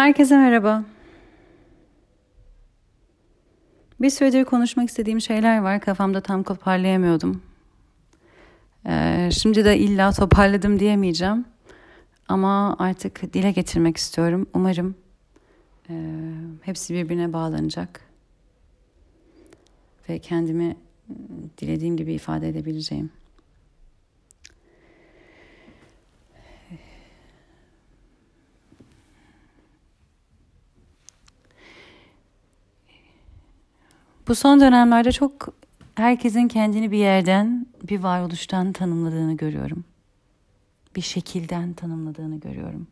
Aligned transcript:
Herkese 0.00 0.36
merhaba. 0.36 0.84
Bir 4.00 4.10
süredir 4.10 4.44
konuşmak 4.44 4.88
istediğim 4.88 5.20
şeyler 5.20 5.58
var. 5.58 5.80
Kafamda 5.80 6.20
tam 6.20 6.42
toparlayamıyordum. 6.42 7.42
Ee, 8.86 9.28
şimdi 9.32 9.64
de 9.64 9.78
illa 9.78 10.12
toparladım 10.12 10.80
diyemeyeceğim. 10.80 11.44
Ama 12.28 12.76
artık 12.78 13.32
dile 13.32 13.50
getirmek 13.50 13.96
istiyorum. 13.96 14.46
Umarım 14.54 14.94
e, 15.90 15.94
hepsi 16.62 16.94
birbirine 16.94 17.32
bağlanacak. 17.32 18.00
Ve 20.08 20.18
kendimi 20.18 20.76
dilediğim 21.58 21.96
gibi 21.96 22.12
ifade 22.12 22.48
edebileceğim. 22.48 23.10
Bu 34.30 34.34
son 34.34 34.60
dönemlerde 34.60 35.12
çok 35.12 35.48
herkesin 35.94 36.48
kendini 36.48 36.90
bir 36.90 36.98
yerden, 36.98 37.66
bir 37.82 38.02
varoluştan 38.02 38.72
tanımladığını 38.72 39.36
görüyorum. 39.36 39.84
Bir 40.96 41.00
şekilden 41.00 41.72
tanımladığını 41.72 42.40
görüyorum. 42.40 42.86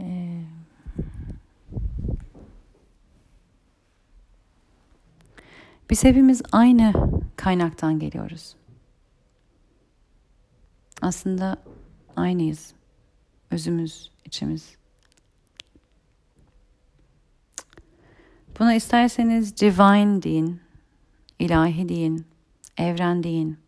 Ee, 0.00 0.42
biz 5.90 6.04
hepimiz 6.04 6.42
aynı 6.52 6.92
kaynaktan 7.36 7.98
geliyoruz. 7.98 8.56
Aslında 11.02 11.56
aynıyız. 12.16 12.74
Özümüz, 13.50 14.10
içimiz. 14.24 14.77
Buna 18.58 18.74
isterseniz 18.74 19.56
divine 19.56 20.22
deyin, 20.22 20.60
ilahi 21.38 21.88
deyin, 21.88 22.26
evren 22.78 23.22
deyin, 23.22 23.58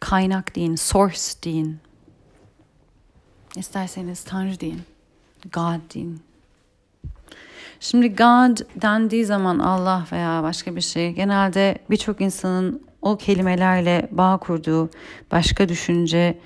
kaynak 0.00 0.54
deyin, 0.54 0.76
source 0.76 1.42
deyin. 1.44 1.78
İsterseniz 3.56 4.24
Tanrı 4.24 4.60
deyin, 4.60 4.82
God 5.52 5.94
deyin. 5.94 6.20
Şimdi 7.80 8.16
God 8.16 8.82
dendiği 8.82 9.24
zaman 9.24 9.58
Allah 9.58 10.06
veya 10.12 10.42
başka 10.42 10.76
bir 10.76 10.80
şey 10.80 11.12
genelde 11.12 11.78
birçok 11.90 12.20
insanın 12.20 12.82
o 13.02 13.16
kelimelerle 13.16 14.08
bağ 14.10 14.38
kurduğu 14.38 14.90
başka 15.30 15.68
düşünce, 15.68 16.38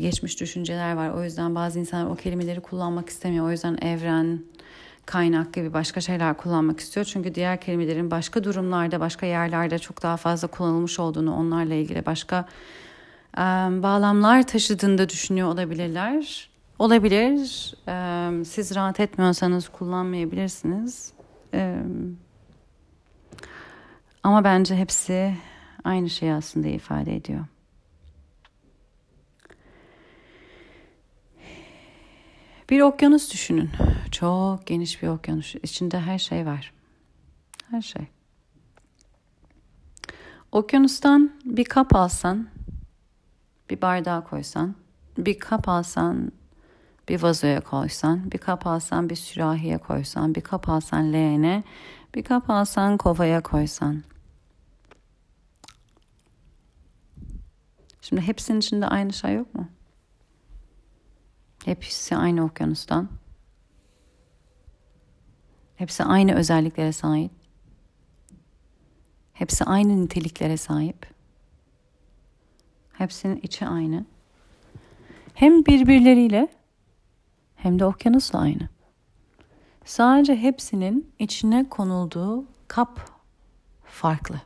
geçmiş 0.00 0.40
düşünceler 0.40 0.94
var. 0.94 1.10
O 1.10 1.24
yüzden 1.24 1.54
bazı 1.54 1.78
insanlar 1.78 2.10
o 2.10 2.14
kelimeleri 2.14 2.60
kullanmak 2.60 3.08
istemiyor. 3.08 3.46
O 3.46 3.50
yüzden 3.50 3.78
evren, 3.82 4.40
kaynak 5.06 5.52
gibi 5.52 5.72
başka 5.72 6.00
şeyler 6.00 6.36
kullanmak 6.36 6.80
istiyor. 6.80 7.06
Çünkü 7.06 7.34
diğer 7.34 7.60
kelimelerin 7.60 8.10
başka 8.10 8.44
durumlarda, 8.44 9.00
başka 9.00 9.26
yerlerde 9.26 9.78
çok 9.78 10.02
daha 10.02 10.16
fazla 10.16 10.48
kullanılmış 10.48 10.98
olduğunu, 10.98 11.36
onlarla 11.36 11.74
ilgili 11.74 12.06
başka 12.06 12.48
e, 13.36 13.40
bağlamlar 13.82 14.46
taşıdığını 14.46 14.98
da 14.98 15.08
düşünüyor 15.08 15.48
olabilirler. 15.48 16.50
Olabilir. 16.78 17.74
E, 17.88 18.44
siz 18.44 18.74
rahat 18.74 19.00
etmiyorsanız 19.00 19.68
kullanmayabilirsiniz. 19.68 21.12
E, 21.54 21.76
ama 24.22 24.44
bence 24.44 24.76
hepsi 24.76 25.34
aynı 25.84 26.10
şeyi 26.10 26.32
aslında 26.32 26.68
ifade 26.68 27.16
ediyor. 27.16 27.44
Bir 32.70 32.80
okyanus 32.80 33.32
düşünün. 33.32 33.70
Çok 34.10 34.66
geniş 34.66 35.02
bir 35.02 35.08
okyanus. 35.08 35.54
İçinde 35.54 36.00
her 36.00 36.18
şey 36.18 36.46
var. 36.46 36.72
Her 37.70 37.82
şey. 37.82 38.06
Okyanustan 40.52 41.32
bir 41.44 41.64
kap 41.64 41.94
alsan, 41.94 42.48
bir 43.70 43.82
bardağa 43.82 44.24
koysan, 44.24 44.74
bir 45.18 45.38
kap 45.38 45.68
alsan, 45.68 46.32
bir 47.08 47.22
vazoya 47.22 47.60
koysan, 47.60 48.32
bir 48.32 48.38
kap 48.38 48.66
alsan 48.66 49.10
bir 49.10 49.16
sürahiye 49.16 49.78
koysan, 49.78 50.34
bir 50.34 50.40
kap 50.40 50.68
alsan 50.68 51.12
leğene, 51.12 51.64
bir 52.14 52.22
kap 52.22 52.50
alsan 52.50 52.96
kovaya 52.96 53.42
koysan. 53.42 54.02
Şimdi 58.00 58.22
hepsinin 58.22 58.58
içinde 58.58 58.86
aynı 58.86 59.12
şey 59.12 59.34
yok 59.34 59.54
mu? 59.54 59.68
Hepsi 61.64 62.16
aynı 62.16 62.44
okyanustan. 62.44 63.08
Hepsi 65.76 66.04
aynı 66.04 66.34
özelliklere 66.34 66.92
sahip. 66.92 67.32
Hepsi 69.32 69.64
aynı 69.64 70.04
niteliklere 70.04 70.56
sahip. 70.56 71.06
Hepsinin 72.92 73.40
içi 73.42 73.66
aynı. 73.66 74.04
Hem 75.34 75.66
birbirleriyle 75.66 76.48
hem 77.56 77.78
de 77.78 77.84
okyanusla 77.84 78.38
aynı. 78.38 78.68
Sadece 79.84 80.36
hepsinin 80.36 81.12
içine 81.18 81.68
konulduğu 81.68 82.44
kap 82.68 83.10
farklı. 83.84 84.40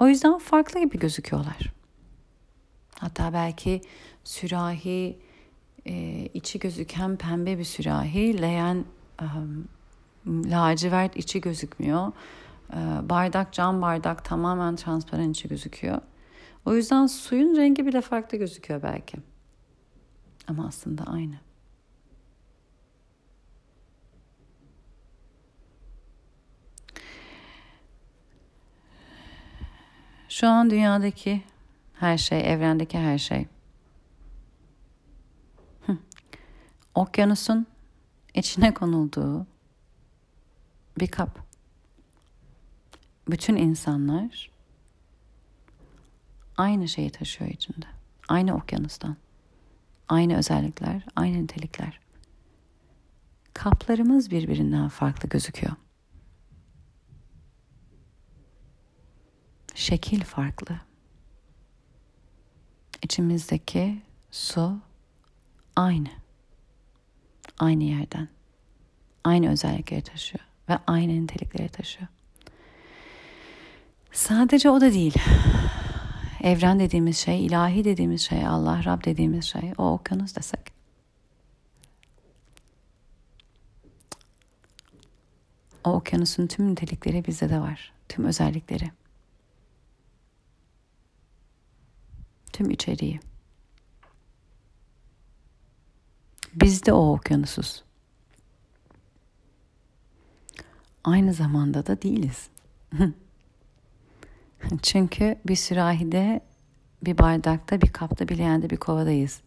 O 0.00 0.08
yüzden 0.08 0.38
farklı 0.38 0.80
gibi 0.80 0.98
gözüküyorlar. 0.98 1.72
Hatta 2.98 3.32
belki 3.32 3.80
sürahi 4.24 5.25
e, 5.86 6.28
içi 6.34 6.58
gözüken 6.58 7.16
pembe 7.16 7.58
bir 7.58 7.64
sürahi, 7.64 8.42
leğen 8.42 8.84
um, 9.22 9.68
lacivert 10.28 11.16
içi 11.16 11.40
gözükmüyor. 11.40 12.12
E, 12.72 13.08
bardak 13.08 13.52
cam 13.52 13.82
bardak 13.82 14.24
tamamen 14.24 14.76
transparan 14.76 15.30
içi 15.30 15.48
gözüküyor. 15.48 15.98
O 16.64 16.74
yüzden 16.74 17.06
suyun 17.06 17.56
rengi 17.56 17.86
bile 17.86 18.00
farklı 18.00 18.38
gözüküyor 18.38 18.82
belki. 18.82 19.16
Ama 20.48 20.66
aslında 20.66 21.04
aynı. 21.04 21.34
Şu 30.28 30.48
an 30.48 30.70
dünyadaki 30.70 31.42
her 31.94 32.18
şey, 32.18 32.52
evrendeki 32.52 32.98
her 32.98 33.18
şey 33.18 33.46
okyanusun 36.96 37.66
içine 38.34 38.74
konulduğu 38.74 39.46
bir 41.00 41.06
kap. 41.06 41.38
Bütün 43.28 43.56
insanlar 43.56 44.50
aynı 46.56 46.88
şeyi 46.88 47.10
taşıyor 47.10 47.50
içinde. 47.50 47.86
Aynı 48.28 48.54
okyanustan. 48.56 49.16
Aynı 50.08 50.36
özellikler, 50.36 51.06
aynı 51.16 51.42
nitelikler. 51.42 52.00
Kaplarımız 53.54 54.30
birbirinden 54.30 54.88
farklı 54.88 55.28
gözüküyor. 55.28 55.76
Şekil 59.74 60.24
farklı. 60.24 60.80
İçimizdeki 63.02 64.02
su 64.30 64.78
aynı 65.76 66.25
aynı 67.58 67.84
yerden. 67.84 68.28
Aynı 69.24 69.50
özellikleri 69.50 70.02
taşıyor 70.02 70.44
ve 70.68 70.78
aynı 70.86 71.22
nitelikleri 71.22 71.68
taşıyor. 71.68 72.08
Sadece 74.12 74.70
o 74.70 74.80
da 74.80 74.92
değil. 74.92 75.14
Evren 76.42 76.80
dediğimiz 76.80 77.16
şey, 77.16 77.46
ilahi 77.46 77.84
dediğimiz 77.84 78.20
şey, 78.20 78.46
Allah, 78.46 78.84
Rab 78.84 79.04
dediğimiz 79.04 79.44
şey, 79.44 79.72
o 79.78 79.92
okyanus 79.92 80.36
desek. 80.36 80.76
O 85.84 85.90
okyanusun 85.90 86.46
tüm 86.46 86.70
nitelikleri 86.70 87.24
bizde 87.26 87.50
de 87.50 87.60
var. 87.60 87.92
Tüm 88.08 88.24
özellikleri. 88.24 88.90
Tüm 92.52 92.70
içeriği. 92.70 93.20
Biz 96.56 96.86
de 96.86 96.92
o 96.92 97.12
okyanusuz. 97.12 97.82
Aynı 101.04 101.32
zamanda 101.32 101.86
da 101.86 102.02
değiliz. 102.02 102.48
Çünkü 104.82 105.38
bir 105.46 105.56
sürahide, 105.56 106.40
bir 107.02 107.18
bardakta, 107.18 107.80
bir 107.80 107.92
kapta, 107.92 108.28
bir 108.28 108.38
leğende, 108.38 108.70
bir 108.70 108.76
kovadayız. 108.76 109.40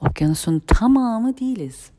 Okyanusun 0.00 0.58
tamamı 0.66 1.38
değiliz. 1.38 1.90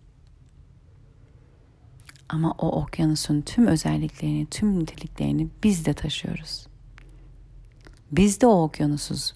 Ama 2.30 2.52
o 2.52 2.81
okyanusun 2.81 3.42
tüm 3.42 3.68
özelliklerini, 3.68 4.46
tüm 4.46 4.80
niteliklerini 4.80 5.48
biz 5.64 5.86
de 5.86 5.94
taşıyoruz. 5.94 6.68
Biz 8.12 8.42
de 8.42 8.48
o 8.48 8.64
okyanusuz. 8.64 9.34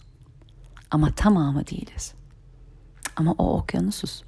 Ama 0.92 1.12
tamamı 1.16 1.68
değiliz. 1.68 2.13
Ama 3.16 3.31
o 3.31 3.57
okyanusuz. 3.57 4.24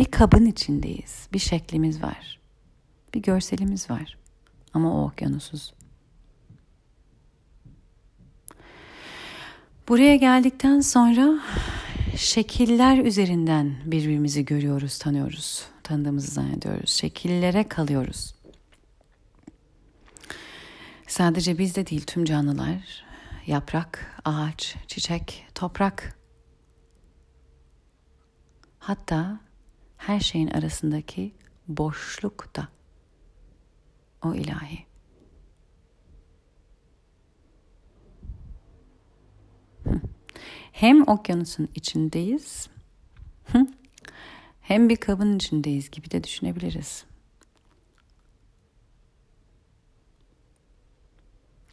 Bir 0.00 0.04
kabın 0.04 0.46
içindeyiz. 0.46 1.28
Bir 1.32 1.38
şeklimiz 1.38 2.02
var. 2.02 2.40
Bir 3.14 3.22
görselimiz 3.22 3.90
var. 3.90 4.18
Ama 4.74 5.02
o 5.02 5.06
okyanusuz. 5.06 5.74
Buraya 9.88 10.16
geldikten 10.16 10.80
sonra 10.80 11.40
şekiller 12.16 12.98
üzerinden 12.98 13.76
birbirimizi 13.84 14.44
görüyoruz, 14.44 14.98
tanıyoruz. 14.98 15.66
Tanıdığımızı 15.82 16.30
zannediyoruz. 16.30 16.90
Şekillere 16.90 17.68
kalıyoruz. 17.68 18.34
Sadece 21.06 21.58
biz 21.58 21.76
de 21.76 21.86
değil 21.86 22.04
tüm 22.06 22.24
canlılar, 22.24 23.04
yaprak, 23.46 24.20
ağaç, 24.24 24.76
çiçek, 24.86 25.46
toprak. 25.54 26.18
Hatta 28.78 29.49
her 30.00 30.20
şeyin 30.20 30.48
arasındaki 30.48 31.32
boşluk 31.68 32.56
da 32.56 32.68
o 34.24 34.34
ilahi. 34.34 34.86
Hem 40.72 41.08
okyanusun 41.08 41.68
içindeyiz, 41.74 42.68
hem 44.60 44.88
bir 44.88 44.96
kabın 44.96 45.36
içindeyiz 45.36 45.90
gibi 45.90 46.10
de 46.10 46.24
düşünebiliriz. 46.24 47.04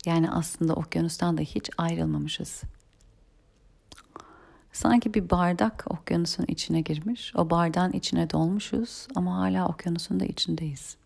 Yani 0.06 0.32
aslında 0.32 0.74
okyanustan 0.74 1.38
da 1.38 1.42
hiç 1.42 1.70
ayrılmamışız. 1.78 2.64
Sanki 4.72 5.14
bir 5.14 5.30
bardak 5.30 5.86
okyanusun 5.90 6.46
içine 6.48 6.82
girmiş, 6.82 7.34
o 7.36 7.50
bardağın 7.50 7.92
içine 7.92 8.30
dolmuşuz 8.30 9.08
ama 9.16 9.38
hala 9.38 9.68
okyanusun 9.68 10.20
da 10.20 10.26
içindeyiz. 10.26 10.98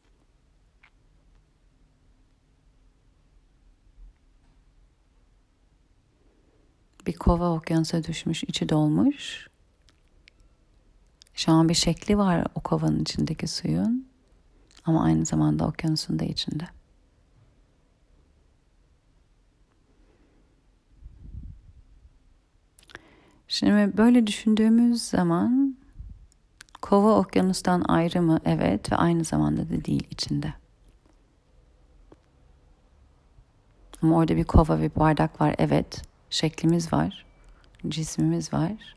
Bir 7.07 7.13
kova 7.13 7.49
okyanusa 7.55 8.03
düşmüş, 8.03 8.43
içi 8.43 8.69
dolmuş. 8.69 9.47
Şu 11.33 11.51
an 11.51 11.69
bir 11.69 11.73
şekli 11.73 12.17
var 12.17 12.47
o 12.55 12.59
kovanın 12.59 12.99
içindeki 12.99 13.47
suyun 13.47 14.07
ama 14.85 15.03
aynı 15.03 15.25
zamanda 15.25 15.67
okyanusun 15.67 16.19
da 16.19 16.23
içinde. 16.25 16.67
Şimdi 23.51 23.97
böyle 23.97 24.27
düşündüğümüz 24.27 25.01
zaman 25.01 25.77
kova 26.81 27.19
okyanustan 27.19 27.81
ayrı 27.87 28.21
mı? 28.21 28.39
Evet 28.45 28.91
ve 28.91 28.95
aynı 28.95 29.23
zamanda 29.23 29.69
da 29.69 29.85
değil 29.85 30.07
içinde. 30.11 30.53
Ama 34.01 34.17
orada 34.17 34.35
bir 34.35 34.43
kova 34.43 34.79
ve 34.79 34.83
bir 34.83 34.99
bardak 34.99 35.41
var. 35.41 35.55
Evet. 35.57 36.01
Şeklimiz 36.29 36.93
var. 36.93 37.25
Cismimiz 37.87 38.53
var. 38.53 38.95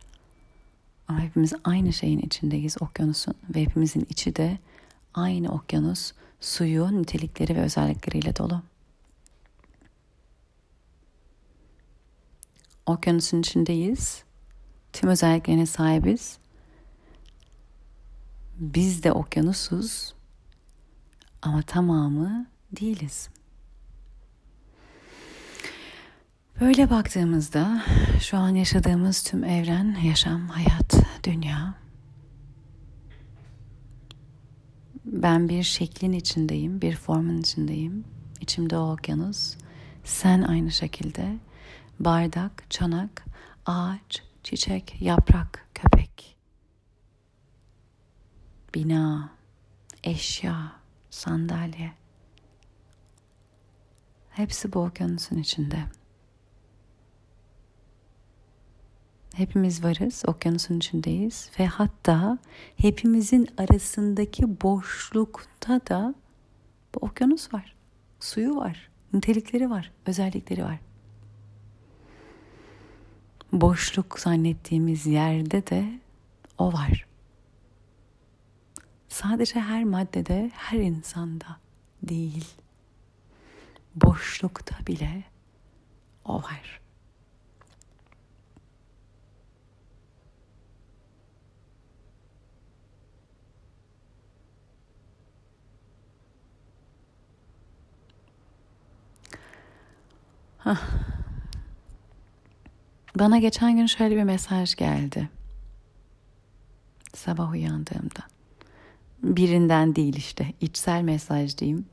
Ama 1.08 1.20
hepimiz 1.20 1.52
aynı 1.64 1.92
şeyin 1.92 2.18
içindeyiz 2.18 2.76
okyanusun. 2.82 3.34
Ve 3.54 3.62
hepimizin 3.62 4.06
içi 4.10 4.36
de 4.36 4.58
aynı 5.14 5.48
okyanus 5.52 6.12
suyu, 6.40 7.02
nitelikleri 7.02 7.56
ve 7.56 7.60
özellikleriyle 7.60 8.36
dolu. 8.36 8.62
Okyanusun 12.86 13.40
içindeyiz 13.40 14.24
tüm 14.94 15.10
özelliklerine 15.10 15.66
sahibiz. 15.66 16.38
Biz 18.58 19.02
de 19.02 19.12
okyanusuz 19.12 20.14
ama 21.42 21.62
tamamı 21.62 22.46
değiliz. 22.80 23.28
Böyle 26.60 26.90
baktığımızda 26.90 27.82
şu 28.20 28.36
an 28.36 28.54
yaşadığımız 28.54 29.22
tüm 29.22 29.44
evren, 29.44 29.96
yaşam, 30.04 30.48
hayat, 30.48 30.94
dünya 31.24 31.74
ben 35.04 35.48
bir 35.48 35.62
şeklin 35.62 36.12
içindeyim, 36.12 36.80
bir 36.82 36.96
formun 36.96 37.38
içindeyim. 37.38 38.04
İçimde 38.40 38.76
o 38.76 38.92
okyanus. 38.92 39.56
Sen 40.04 40.42
aynı 40.42 40.70
şekilde 40.70 41.38
bardak, 42.00 42.70
çanak, 42.70 43.24
ağaç, 43.66 44.22
çiçek, 44.44 44.96
yaprak, 45.00 45.68
köpek, 45.74 46.36
bina, 48.74 49.30
eşya, 50.04 50.72
sandalye. 51.10 51.92
Hepsi 54.30 54.72
bu 54.72 54.78
okyanusun 54.78 55.36
içinde. 55.36 55.78
Hepimiz 59.34 59.84
varız, 59.84 60.22
okyanusun 60.26 60.76
içindeyiz 60.76 61.50
ve 61.58 61.66
hatta 61.66 62.38
hepimizin 62.76 63.48
arasındaki 63.58 64.60
boşlukta 64.60 65.80
da 65.88 66.14
bu 66.94 66.98
okyanus 67.06 67.54
var. 67.54 67.76
Suyu 68.20 68.56
var, 68.56 68.90
nitelikleri 69.12 69.70
var, 69.70 69.92
özellikleri 70.06 70.64
var 70.64 70.78
boşluk 73.60 74.18
zannettiğimiz 74.18 75.06
yerde 75.06 75.66
de 75.66 76.00
o 76.58 76.72
var. 76.72 77.06
Sadece 79.08 79.60
her 79.60 79.84
maddede, 79.84 80.50
her 80.54 80.78
insanda 80.78 81.56
değil. 82.02 82.44
Boşlukta 83.94 84.86
bile 84.86 85.24
o 86.24 86.42
var. 86.42 86.80
Hah. 100.58 101.13
Bana 103.18 103.38
geçen 103.38 103.76
gün 103.76 103.86
şöyle 103.86 104.16
bir 104.16 104.22
mesaj 104.22 104.74
geldi. 104.74 105.28
Sabah 107.14 107.50
uyandığımda. 107.50 108.20
Birinden 109.22 109.96
değil 109.96 110.16
işte, 110.16 110.52
içsel 110.60 111.02
mesaj 111.02 111.58
diyeyim. 111.58 111.86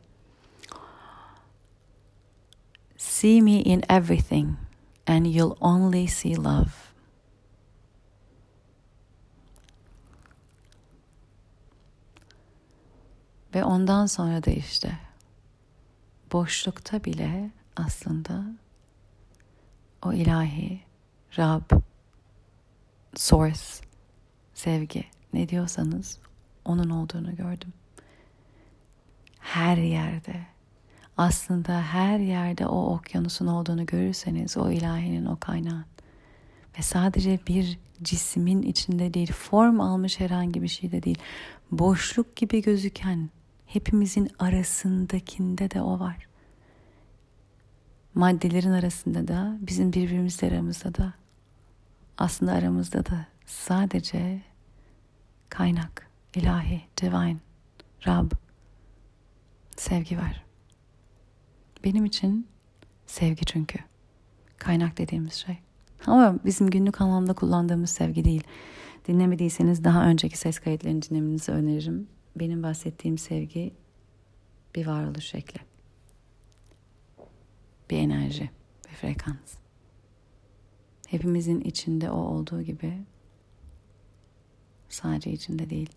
See 2.97 3.41
me 3.41 3.51
in 3.51 3.83
everything 3.89 4.49
and 5.07 5.25
you'll 5.25 5.57
only 5.61 6.07
see 6.07 6.35
love. 6.35 6.71
Ve 13.55 13.63
ondan 13.63 14.05
sonra 14.05 14.43
da 14.43 14.51
işte 14.51 14.99
boşlukta 16.31 17.03
bile 17.03 17.51
aslında 17.75 18.45
o 20.05 20.13
ilahi 20.13 20.90
Rab, 21.37 21.61
Source, 23.15 23.61
sevgi 24.53 25.03
ne 25.33 25.49
diyorsanız 25.49 26.19
onun 26.65 26.89
olduğunu 26.89 27.35
gördüm. 27.35 27.73
Her 29.39 29.77
yerde 29.77 30.35
aslında 31.17 31.81
her 31.81 32.19
yerde 32.19 32.67
o 32.67 32.95
okyanusun 32.95 33.47
olduğunu 33.47 33.85
görürseniz 33.85 34.57
o 34.57 34.71
ilahinin 34.71 35.25
o 35.25 35.37
kaynağın 35.39 35.85
ve 36.79 36.81
sadece 36.81 37.39
bir 37.47 37.79
cismin 38.03 38.61
içinde 38.61 39.13
değil 39.13 39.31
form 39.31 39.81
almış 39.81 40.19
herhangi 40.19 40.61
bir 40.61 40.67
şey 40.67 40.91
de 40.91 41.03
değil 41.03 41.19
boşluk 41.71 42.35
gibi 42.35 42.61
gözüken 42.61 43.29
hepimizin 43.65 44.29
arasındakinde 44.39 45.71
de 45.71 45.81
o 45.81 45.99
var. 45.99 46.27
Maddelerin 48.13 48.71
arasında 48.71 49.27
da 49.27 49.57
bizim 49.61 49.93
birbirimizle 49.93 50.47
aramızda 50.47 50.95
da 50.95 51.20
aslında 52.21 52.51
aramızda 52.51 53.05
da 53.05 53.25
sadece 53.45 54.41
kaynak, 55.49 56.09
ilahi, 56.35 56.81
divine, 57.01 57.37
Rab, 58.07 58.31
sevgi 59.77 60.17
var. 60.17 60.43
Benim 61.83 62.05
için 62.05 62.47
sevgi 63.05 63.45
çünkü. 63.45 63.79
Kaynak 64.57 64.97
dediğimiz 64.97 65.33
şey. 65.33 65.57
Ama 66.05 66.35
bizim 66.45 66.69
günlük 66.69 67.01
anlamda 67.01 67.33
kullandığımız 67.33 67.89
sevgi 67.89 68.25
değil. 68.25 68.43
Dinlemediyseniz 69.07 69.83
daha 69.83 70.05
önceki 70.05 70.37
ses 70.37 70.59
kayıtlarını 70.59 71.01
dinlemenizi 71.01 71.51
öneririm. 71.51 72.07
Benim 72.35 72.63
bahsettiğim 72.63 73.17
sevgi 73.17 73.73
bir 74.75 74.87
varoluş 74.87 75.25
şekli. 75.25 75.59
Bir 77.89 77.97
enerji, 77.97 78.49
bir 78.89 78.95
frekans 78.95 79.60
hepimizin 81.11 81.61
içinde 81.61 82.11
o 82.11 82.17
olduğu 82.17 82.61
gibi 82.61 83.03
sadece 84.89 85.31
içinde 85.31 85.69
değil 85.69 85.89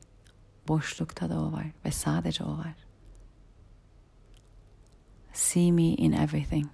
Boşlukta 0.69 1.31
da 1.31 1.41
o 1.41 1.53
var 1.53 1.67
ve 1.85 1.91
sadece 1.91 2.45
o 2.45 2.59
var. 2.59 2.75
See 5.33 5.73
me 5.73 5.83
in 5.83 6.13
everything. 6.13 6.67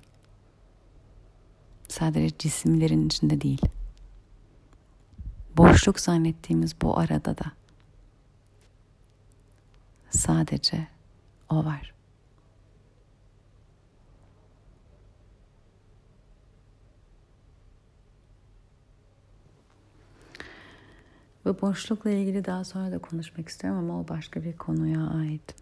Sadece 1.89 2.39
cisimlerin 2.39 3.07
içinde 3.07 3.41
değil. 3.41 3.63
Boşluk 5.57 6.01
zannettiğimiz 6.01 6.81
bu 6.83 6.99
arada 6.99 7.39
da 7.39 7.53
sadece 10.11 10.89
o 11.49 11.65
var. 11.65 11.95
Bu 21.45 21.61
boşlukla 21.61 22.11
ilgili 22.11 22.45
daha 22.45 22.65
sonra 22.65 22.93
da 22.93 22.99
konuşmak 22.99 23.49
istiyorum 23.49 23.79
ama 23.79 24.01
o 24.01 24.09
başka 24.09 24.45
bir 24.45 24.57
konuya 24.57 25.07
ait. 25.07 25.55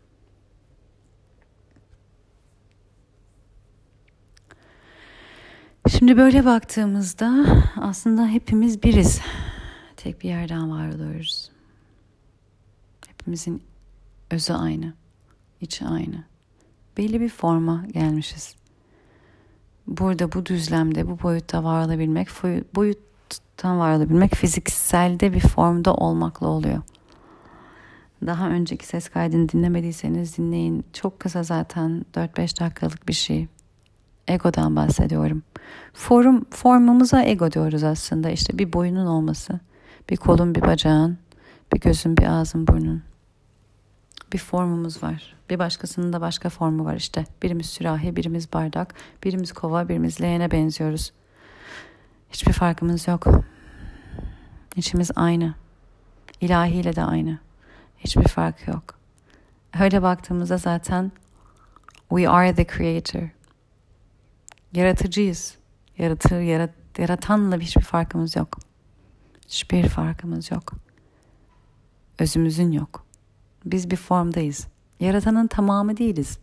Şimdi 5.88 6.16
böyle 6.16 6.44
baktığımızda 6.44 7.46
aslında 7.76 8.26
hepimiz 8.26 8.82
biriz. 8.82 9.20
Tek 9.96 10.22
bir 10.22 10.28
yerden 10.28 10.70
var 10.70 10.88
oluyoruz. 10.88 11.50
Hepimizin 13.08 13.62
özü 14.30 14.52
aynı, 14.52 14.94
içi 15.60 15.84
aynı. 15.84 16.24
Belli 16.96 17.20
bir 17.20 17.28
forma 17.28 17.86
gelmişiz. 17.92 18.56
Burada 19.86 20.32
bu 20.32 20.46
düzlemde, 20.46 21.08
bu 21.08 21.22
boyutta 21.22 21.64
var 21.64 21.86
olabilmek, 21.86 22.28
boyuttan 23.30 23.78
var 23.78 23.96
olabilmek 23.96 24.34
fizikselde 24.34 25.32
bir 25.32 25.40
formda 25.40 25.94
olmakla 25.94 26.46
oluyor. 26.46 26.82
Daha 28.26 28.48
önceki 28.48 28.86
ses 28.86 29.08
kaydını 29.08 29.48
dinlemediyseniz 29.48 30.38
dinleyin. 30.38 30.84
Çok 30.92 31.20
kısa 31.20 31.42
zaten 31.42 32.04
4-5 32.14 32.60
dakikalık 32.60 33.08
bir 33.08 33.12
şey. 33.12 33.46
Egodan 34.28 34.76
bahsediyorum. 34.76 35.42
Form, 35.92 36.44
formumuza 36.50 37.22
ego 37.22 37.52
diyoruz 37.52 37.84
aslında. 37.84 38.30
İşte 38.30 38.58
bir 38.58 38.72
boyunun 38.72 39.06
olması, 39.06 39.60
bir 40.10 40.16
kolun, 40.16 40.54
bir 40.54 40.62
bacağın, 40.62 41.18
bir 41.72 41.80
gözün, 41.80 42.16
bir 42.16 42.26
ağzın, 42.26 42.66
burnun. 42.66 43.02
Bir 44.32 44.38
formumuz 44.38 45.02
var. 45.02 45.36
Bir 45.50 45.58
başkasının 45.58 46.12
da 46.12 46.20
başka 46.20 46.48
formu 46.48 46.84
var 46.84 46.96
işte. 46.96 47.24
Birimiz 47.42 47.66
sürahi, 47.66 48.16
birimiz 48.16 48.52
bardak, 48.52 48.94
birimiz 49.24 49.52
kova, 49.52 49.88
birimiz 49.88 50.20
leğene 50.20 50.50
benziyoruz. 50.50 51.12
Hiçbir 52.30 52.52
farkımız 52.52 53.08
yok. 53.08 53.26
İçimiz 54.76 55.10
aynı. 55.16 55.54
İlahiyle 56.40 56.96
de 56.96 57.02
aynı. 57.02 57.38
Hiçbir 57.98 58.28
fark 58.28 58.68
yok. 58.68 58.98
Öyle 59.80 60.02
baktığımızda 60.02 60.56
zaten 60.56 61.12
we 62.08 62.28
are 62.28 62.54
the 62.54 62.66
creator. 62.66 63.28
Yaratıcıyız. 64.72 65.58
Yaratı, 65.98 66.34
yarat, 66.34 66.70
yaratanla 66.98 67.58
hiçbir 67.58 67.82
farkımız 67.82 68.36
yok. 68.36 68.58
Hiçbir 69.48 69.88
farkımız 69.88 70.50
yok. 70.50 70.72
Özümüzün 72.18 72.72
yok. 72.72 73.06
Biz 73.64 73.90
bir 73.90 73.96
formdayız. 73.96 74.66
Yaratanın 75.00 75.46
tamamı 75.46 75.96
değiliz. 75.96 76.38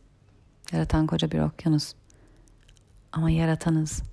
Yaratan 0.72 1.08
koca 1.08 1.32
bir 1.32 1.40
okyanus. 1.40 1.94
Ama 3.12 3.30
yaratanız. 3.30 4.04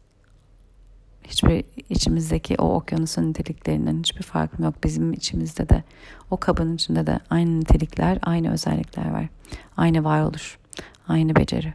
Hiçbir 1.24 1.64
içimizdeki 1.90 2.56
o 2.58 2.74
okyanusun 2.74 3.22
niteliklerinden 3.22 3.98
hiçbir 3.98 4.22
farkım 4.22 4.64
yok. 4.64 4.74
Bizim 4.84 5.12
içimizde 5.12 5.68
de 5.68 5.82
o 6.30 6.36
kabın 6.36 6.74
içinde 6.74 7.06
de 7.06 7.20
aynı 7.30 7.60
nitelikler, 7.60 8.18
aynı 8.22 8.52
özellikler 8.52 9.10
var. 9.10 9.28
Aynı 9.76 10.04
varoluş, 10.04 10.58
aynı 11.08 11.36
beceri, 11.36 11.74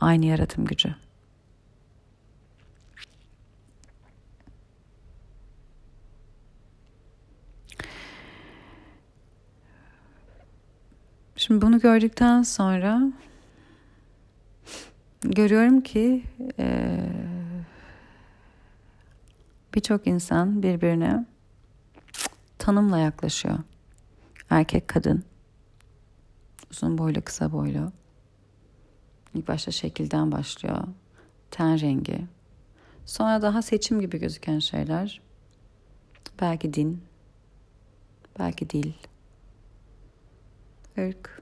aynı 0.00 0.26
yaratım 0.26 0.64
gücü. 0.64 0.94
Şimdi 11.36 11.62
bunu 11.62 11.80
gördükten 11.80 12.42
sonra 12.42 13.02
görüyorum 15.22 15.80
ki 15.80 16.22
e, 16.58 16.98
birçok 19.74 20.06
insan 20.06 20.62
birbirine 20.62 21.26
tanımla 22.58 22.98
yaklaşıyor. 22.98 23.58
Erkek 24.50 24.88
kadın, 24.88 25.24
uzun 26.70 26.98
boylu 26.98 27.22
kısa 27.22 27.52
boylu. 27.52 27.92
İlk 29.34 29.48
başta 29.48 29.70
şekilden 29.70 30.32
başlıyor. 30.32 30.84
Ten 31.50 31.80
rengi. 31.80 32.26
Sonra 33.06 33.42
daha 33.42 33.62
seçim 33.62 34.00
gibi 34.00 34.18
gözüken 34.18 34.58
şeyler. 34.58 35.20
Belki 36.40 36.74
din, 36.74 37.02
belki 38.38 38.70
dil, 38.70 38.92
ırk. 40.98 41.41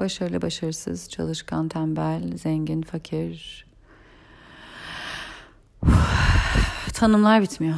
Başarılı, 0.00 0.42
başarısız, 0.42 1.08
çalışkan, 1.08 1.68
tembel, 1.68 2.36
zengin, 2.36 2.82
fakir. 2.82 3.66
Tanımlar 6.92 7.42
bitmiyor. 7.42 7.76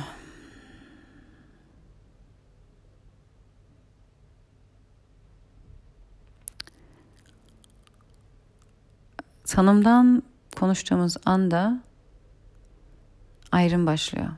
Tanımdan 9.44 10.22
konuştuğumuz 10.56 11.16
anda 11.24 11.82
ayrım 13.52 13.86
başlıyor. 13.86 14.28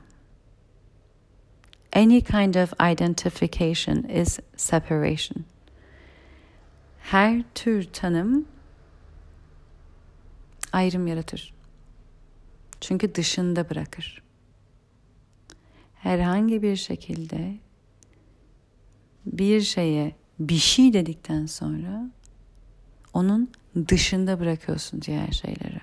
Any 1.93 2.21
kind 2.21 2.55
of 2.55 2.73
identification 2.91 4.03
is 4.03 4.39
separation. 4.57 5.45
Her 7.11 7.43
tür 7.55 7.83
tanım 7.83 8.45
ayrım 10.71 11.07
yaratır. 11.07 11.53
Çünkü 12.81 13.15
dışında 13.15 13.69
bırakır. 13.69 14.23
Herhangi 15.95 16.61
bir 16.61 16.75
şekilde 16.75 17.55
bir 19.25 19.61
şeye 19.61 20.15
bir 20.39 20.57
şey 20.57 20.93
dedikten 20.93 21.45
sonra 21.45 22.11
onun 23.13 23.51
dışında 23.87 24.39
bırakıyorsun 24.39 25.01
diğer 25.01 25.31
şeyleri. 25.31 25.81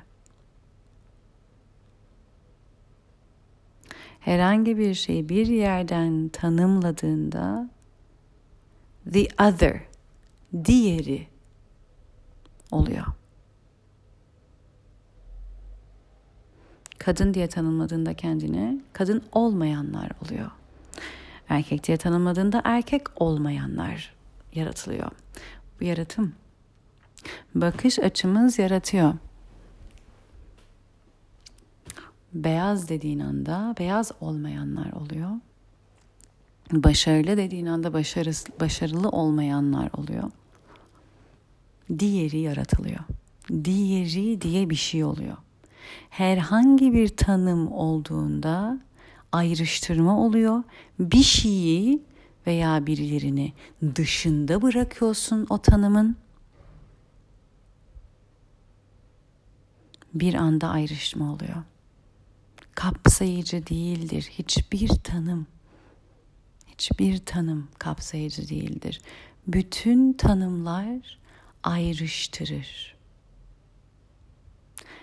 herhangi 4.25 4.79
bir 4.79 4.95
şeyi 4.95 5.29
bir 5.29 5.47
yerden 5.47 6.29
tanımladığında 6.29 7.71
the 9.13 9.29
other, 9.41 9.81
diğeri 10.65 11.27
oluyor. 12.71 13.07
Kadın 16.99 17.35
diye 17.35 17.49
tanımladığında 17.49 18.15
kendini 18.15 18.81
kadın 18.93 19.23
olmayanlar 19.33 20.11
oluyor. 20.25 20.51
Erkek 21.49 21.87
diye 21.87 21.97
tanımladığında 21.97 22.61
erkek 22.65 23.23
olmayanlar 23.23 24.15
yaratılıyor. 24.55 25.11
Bu 25.81 25.85
yaratım. 25.85 26.35
Bakış 27.55 27.99
açımız 27.99 28.59
yaratıyor 28.59 29.15
beyaz 32.35 32.89
dediğin 32.89 33.19
anda 33.19 33.75
beyaz 33.79 34.13
olmayanlar 34.21 34.93
oluyor. 34.93 35.31
Başarılı 36.73 37.37
dediğin 37.37 37.67
anda 37.67 37.93
başarı, 37.93 38.31
başarılı 38.61 39.09
olmayanlar 39.09 39.91
oluyor. 39.97 40.31
Diğeri 41.99 42.39
yaratılıyor. 42.39 43.01
Diğeri 43.65 44.41
diye 44.41 44.71
bir 44.71 44.77
şey 44.77 45.05
oluyor. 45.05 45.37
Herhangi 46.11 46.93
bir 46.93 47.09
tanım 47.09 47.73
olduğunda 47.73 48.81
ayrıştırma 49.33 50.21
oluyor. 50.21 50.63
Bir 50.99 51.23
şeyi 51.23 52.03
veya 52.47 52.87
birilerini 52.87 53.53
dışında 53.95 54.63
bırakıyorsun 54.63 55.47
o 55.51 55.59
tanımın. 55.59 56.17
Bir 60.15 60.35
anda 60.35 60.69
ayrışma 60.69 61.33
oluyor 61.33 61.63
kapsayıcı 62.75 63.67
değildir. 63.67 64.31
Hiçbir 64.39 64.89
tanım 64.89 65.47
hiçbir 66.67 67.19
tanım 67.19 67.69
kapsayıcı 67.79 68.49
değildir. 68.49 69.01
Bütün 69.47 70.13
tanımlar 70.13 71.19
ayrıştırır. 71.63 72.93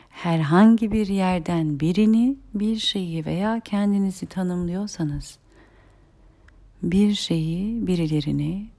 herhangi 0.10 0.92
bir 0.92 1.08
yerden 1.08 1.80
birini, 1.80 2.38
bir 2.54 2.78
şeyi 2.80 3.26
veya 3.26 3.60
kendinizi 3.60 4.26
tanımlıyorsanız 4.26 5.40
bir 6.84 7.14
şeyi, 7.14 7.88
birilerini 7.88 8.70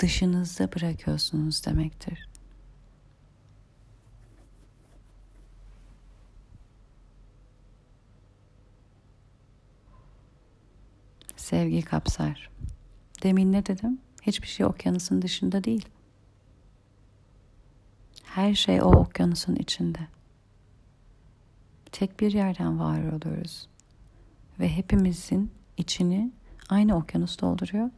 dışınızda 0.00 0.72
bırakıyorsunuz 0.74 1.66
demektir. 1.66 2.28
Sevgi 11.36 11.82
kapsar. 11.82 12.50
Demin 13.22 13.52
ne 13.52 13.66
dedim? 13.66 13.98
Hiçbir 14.22 14.48
şey 14.48 14.66
okyanusun 14.66 15.22
dışında 15.22 15.64
değil. 15.64 15.88
Her 18.34 18.54
şey 18.54 18.82
o 18.82 18.86
okyanusun 18.86 19.54
içinde. 19.54 19.98
Tek 21.92 22.20
bir 22.20 22.32
yerden 22.32 22.80
var 22.80 22.98
oluyoruz. 23.12 23.68
Ve 24.60 24.68
hepimizin 24.68 25.50
içini 25.76 26.32
aynı 26.68 26.96
okyanus 26.96 27.40
dolduruyor. 27.40 27.90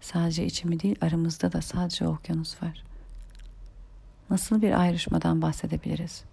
Sadece 0.00 0.46
içimi 0.46 0.80
değil 0.80 0.96
aramızda 1.00 1.52
da 1.52 1.62
sadece 1.62 2.08
okyanus 2.08 2.62
var. 2.62 2.84
Nasıl 4.30 4.62
bir 4.62 4.80
ayrışmadan 4.80 5.42
bahsedebiliriz? 5.42 6.24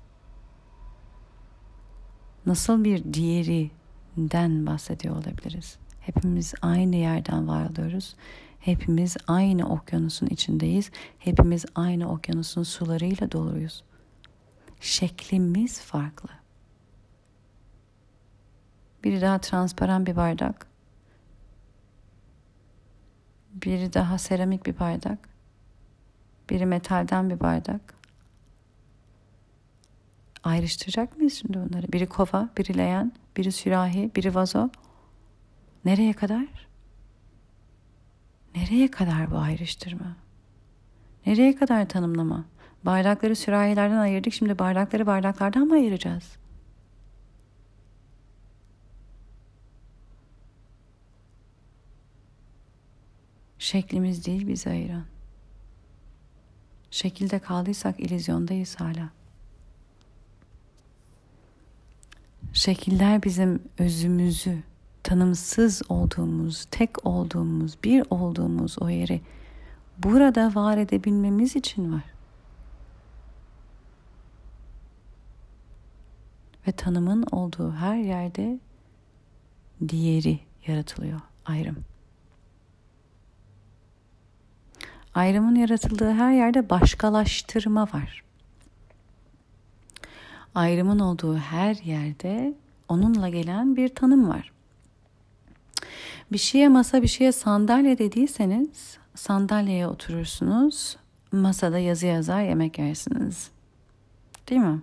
Nasıl 2.46 2.84
bir 2.84 3.14
diğerinden 3.14 4.66
bahsediyor 4.66 5.16
olabiliriz? 5.16 5.78
Hepimiz 6.00 6.54
aynı 6.62 6.96
yerden 6.96 7.48
var 7.48 7.70
oluyoruz. 7.70 8.16
Hepimiz 8.60 9.18
aynı 9.28 9.70
okyanusun 9.70 10.28
içindeyiz. 10.28 10.92
Hepimiz 11.20 11.66
aynı 11.76 12.12
okyanusun 12.12 12.64
sularıyla 12.64 13.32
doluyuz. 13.32 13.84
Şeklimiz 14.80 15.82
farklı. 15.82 16.30
Biri 19.04 19.22
daha 19.22 19.42
transparan 19.42 20.06
bir 20.06 20.16
bardak. 20.16 20.68
Biri 23.54 23.94
daha 23.94 24.18
seramik 24.18 24.66
bir 24.66 24.80
bardak. 24.80 25.30
Biri 26.50 26.66
metalden 26.66 27.30
bir 27.30 27.40
bardak. 27.40 27.94
Ayrıştıracak 30.44 31.18
mıyız 31.18 31.34
şimdi 31.34 31.60
bunları? 31.60 31.92
Biri 31.92 32.06
kova, 32.10 32.50
biri 32.58 32.78
leğen, 32.78 33.12
biri 33.38 33.52
sürahi, 33.52 34.12
biri 34.16 34.36
vazo. 34.36 34.70
Nereye 35.86 36.14
kadar? 36.14 36.67
Nereye 38.58 38.92
kadar 38.92 39.32
bu 39.32 39.38
ayrıştırma? 39.38 40.16
Nereye 41.26 41.56
kadar 41.56 41.90
tanımlama? 41.90 42.46
Bardakları 42.86 43.36
sürahilerden 43.36 43.98
ayırdık. 43.98 44.34
Şimdi 44.34 44.60
bardakları 44.60 45.08
bardaklardan 45.08 45.68
mı 45.68 45.74
ayıracağız? 45.74 46.38
Şeklimiz 53.60 54.26
değil 54.26 54.48
bizi 54.48 54.70
ayıran. 54.70 55.06
Şekilde 56.92 57.40
kaldıysak 57.40 58.00
ilizyondayız 58.00 58.76
hala. 58.76 59.10
Şekiller 62.54 63.24
bizim 63.24 63.64
özümüzü, 63.78 64.64
tanımsız 65.08 65.82
olduğumuz, 65.90 66.66
tek 66.72 67.06
olduğumuz, 67.06 67.78
bir 67.84 68.04
olduğumuz 68.10 68.82
o 68.82 68.90
yeri 68.90 69.22
burada 69.98 70.56
var 70.56 70.78
edebilmemiz 70.78 71.56
için 71.56 71.94
var. 71.94 72.04
Ve 76.68 76.72
tanımın 76.72 77.24
olduğu 77.32 77.72
her 77.72 77.98
yerde 77.98 78.60
diğeri 79.88 80.40
yaratılıyor, 80.68 81.20
ayrım. 81.46 81.78
Ayrımın 85.14 85.56
yaratıldığı 85.56 86.12
her 86.12 86.32
yerde 86.32 86.70
başkalaştırma 86.70 87.84
var. 87.84 88.24
Ayrımın 90.56 91.00
olduğu 91.00 91.38
her 91.38 91.76
yerde 91.76 92.54
onunla 92.88 93.30
gelen 93.30 93.76
bir 93.76 93.96
tanım 93.96 94.30
var. 94.30 94.57
Bir 96.32 96.38
şeye 96.38 96.70
masa, 96.70 97.02
bir 97.02 97.08
şeye 97.08 97.32
sandalye 97.32 97.98
dediyseniz 97.98 98.98
sandalyeye 99.16 99.88
oturursunuz, 99.88 100.98
masada 101.32 101.80
yazı 101.80 102.06
yazar 102.06 102.42
yemek 102.42 102.80
yersiniz. 102.80 103.52
Değil 104.50 104.62
mi? 104.62 104.82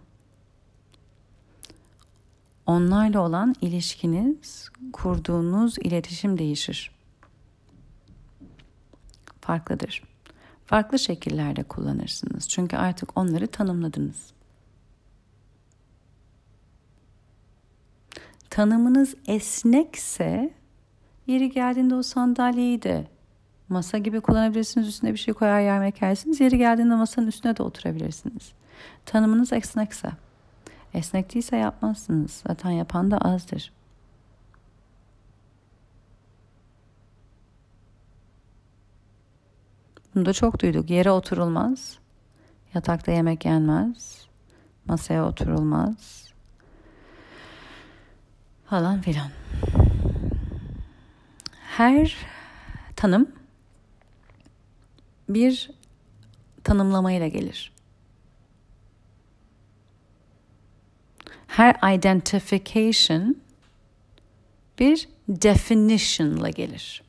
Onlarla 2.67 3.21
olan 3.21 3.55
ilişkiniz, 3.61 4.69
kurduğunuz 4.93 5.79
iletişim 5.79 6.39
değişir. 6.39 6.91
Farklıdır. 9.41 10.03
Farklı 10.67 10.99
şekillerde 10.99 11.63
kullanırsınız. 11.63 12.49
Çünkü 12.49 12.77
artık 12.77 13.19
onları 13.19 13.47
tanımladınız. 13.47 14.33
Tanımınız 18.51 19.15
esnekse 19.27 20.55
Yeri 21.27 21.51
geldiğinde 21.51 21.95
o 21.95 22.03
sandalyeyi 22.03 22.83
de 22.83 23.07
masa 23.69 23.99
gibi 23.99 24.21
kullanabilirsiniz. 24.21 24.89
Üstüne 24.89 25.13
bir 25.13 25.19
şey 25.19 25.35
koyar 25.35 25.61
yemek 25.61 26.03
yersiniz. 26.03 26.41
Yeri 26.41 26.59
geldiğinde 26.59 26.95
masanın 26.95 27.27
üstüne 27.27 27.57
de 27.57 27.63
oturabilirsiniz. 27.63 28.53
Tanımınız 29.07 29.53
esnekse. 29.53 30.09
Esnek 30.95 31.35
değilse 31.35 31.57
yapmazsınız. 31.57 32.43
Zaten 32.47 32.71
yapan 32.71 33.11
da 33.11 33.19
azdır. 33.19 33.73
Bunu 40.15 40.27
da 40.27 40.33
çok 40.33 40.61
duyduk. 40.61 40.91
Yere 40.91 41.11
oturulmaz. 41.11 41.99
Yatakta 42.75 43.13
yemek 43.13 43.45
yenmez. 43.45 44.27
Masaya 44.87 45.27
oturulmaz. 45.29 46.25
Falan 48.67 49.01
filan 49.01 49.31
her 51.77 52.17
tanım 52.97 53.33
bir 55.29 55.71
tanımlamayla 56.65 57.29
gelir. 57.29 57.73
Her 61.47 61.95
identification 61.95 63.37
bir 64.79 65.09
definition'la 65.29 66.51
gelir. 66.51 67.03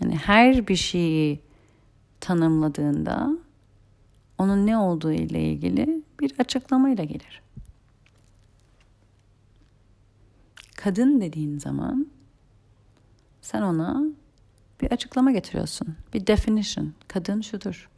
Yani 0.00 0.16
her 0.16 0.68
bir 0.68 0.76
şeyi 0.76 1.40
tanımladığında 2.20 3.28
onun 4.38 4.66
ne 4.66 4.78
olduğu 4.78 5.12
ile 5.12 5.42
ilgili 5.42 6.02
bir 6.20 6.34
açıklamayla 6.38 7.04
gelir. 7.04 7.42
Kadın 10.84 11.20
dediğin 11.20 11.58
zaman 11.58 12.06
sen 13.42 13.62
ona 13.62 14.02
bir 14.80 14.92
açıklama 14.92 15.32
getiriyorsun. 15.32 15.96
Bir 16.14 16.26
definition. 16.26 16.92
Kadın 17.08 17.40
şudur. 17.40 17.90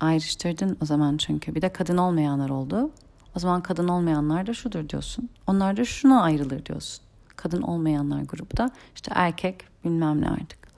Ayrıştırdın 0.00 0.76
o 0.82 0.84
zaman 0.84 1.16
çünkü. 1.16 1.54
Bir 1.54 1.62
de 1.62 1.72
kadın 1.72 1.96
olmayanlar 1.96 2.48
oldu. 2.48 2.90
O 3.36 3.38
zaman 3.38 3.62
kadın 3.62 3.88
olmayanlar 3.88 4.46
da 4.46 4.54
şudur 4.54 4.88
diyorsun. 4.88 5.28
Onlar 5.46 5.76
da 5.76 5.84
şuna 5.84 6.22
ayrılır 6.22 6.64
diyorsun. 6.64 7.04
Kadın 7.36 7.62
olmayanlar 7.62 8.22
grupta 8.22 8.70
işte 8.94 9.12
erkek 9.14 9.64
bilmem 9.84 10.20
ne 10.20 10.28
artık. 10.30 10.68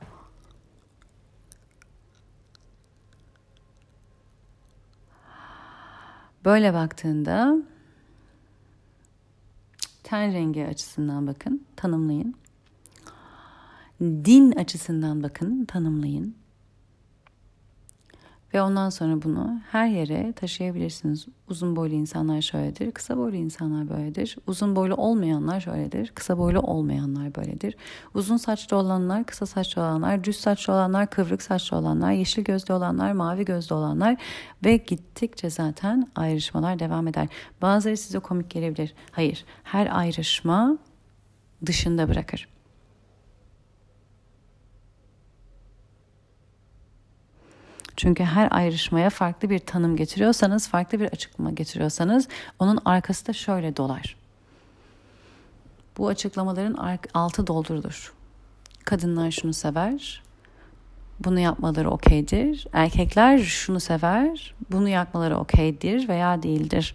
Böyle 6.44 6.74
baktığında 6.74 7.56
ten 10.10 10.32
rengi 10.32 10.66
açısından 10.66 11.26
bakın, 11.26 11.66
tanımlayın. 11.76 12.34
Din 14.00 14.52
açısından 14.52 15.22
bakın, 15.22 15.64
tanımlayın. 15.64 16.34
Ve 18.54 18.62
ondan 18.62 18.90
sonra 18.90 19.22
bunu 19.22 19.60
her 19.70 19.86
yere 19.86 20.32
taşıyabilirsiniz. 20.32 21.26
Uzun 21.48 21.76
boylu 21.76 21.94
insanlar 21.94 22.42
şöyledir, 22.42 22.92
kısa 22.92 23.16
boylu 23.16 23.36
insanlar 23.36 23.88
böyledir. 23.88 24.36
Uzun 24.46 24.76
boylu 24.76 24.94
olmayanlar 24.94 25.60
şöyledir, 25.60 26.12
kısa 26.14 26.38
boylu 26.38 26.60
olmayanlar 26.60 27.34
böyledir. 27.34 27.76
Uzun 28.14 28.36
saçlı 28.36 28.76
olanlar, 28.76 29.24
kısa 29.24 29.46
saçlı 29.46 29.82
olanlar, 29.82 30.24
düz 30.24 30.36
saçlı 30.36 30.72
olanlar, 30.72 31.10
kıvrık 31.10 31.42
saçlı 31.42 31.76
olanlar, 31.76 32.12
yeşil 32.12 32.44
gözlü 32.44 32.74
olanlar, 32.74 33.12
mavi 33.12 33.44
gözlü 33.44 33.74
olanlar 33.74 34.16
ve 34.64 34.76
gittikçe 34.76 35.50
zaten 35.50 36.08
ayrışmalar 36.16 36.78
devam 36.78 37.08
eder. 37.08 37.28
Bazıları 37.62 37.96
size 37.96 38.18
komik 38.18 38.50
gelebilir. 38.50 38.94
Hayır, 39.10 39.44
her 39.62 39.98
ayrışma 39.98 40.78
dışında 41.66 42.08
bırakır. 42.08 42.48
Çünkü 48.00 48.24
her 48.24 48.48
ayrışmaya 48.50 49.10
farklı 49.10 49.50
bir 49.50 49.58
tanım 49.58 49.96
getiriyorsanız, 49.96 50.68
farklı 50.68 51.00
bir 51.00 51.06
açıklama 51.06 51.50
getiriyorsanız 51.50 52.28
onun 52.58 52.78
arkası 52.84 53.26
da 53.26 53.32
şöyle 53.32 53.76
dolar. 53.76 54.16
Bu 55.98 56.08
açıklamaların 56.08 56.98
altı 57.14 57.46
doldurulur. 57.46 58.12
Kadınlar 58.84 59.30
şunu 59.30 59.52
sever, 59.52 60.22
bunu 61.24 61.40
yapmaları 61.40 61.90
okeydir. 61.90 62.66
Erkekler 62.72 63.38
şunu 63.38 63.80
sever, 63.80 64.54
bunu 64.70 64.88
yapmaları 64.88 65.36
okeydir 65.36 66.08
veya 66.08 66.42
değildir. 66.42 66.94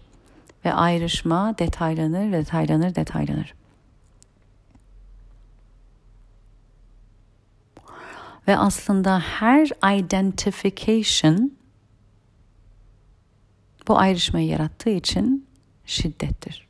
Ve 0.65 0.73
ayrışma 0.73 1.57
detaylanır, 1.57 2.31
detaylanır, 2.31 2.95
detaylanır. 2.95 3.53
Ve 8.47 8.57
aslında 8.57 9.19
her 9.19 9.95
identification 9.99 11.51
bu 13.87 13.97
ayrışmayı 13.97 14.47
yarattığı 14.47 14.89
için 14.89 15.47
şiddettir. 15.85 16.67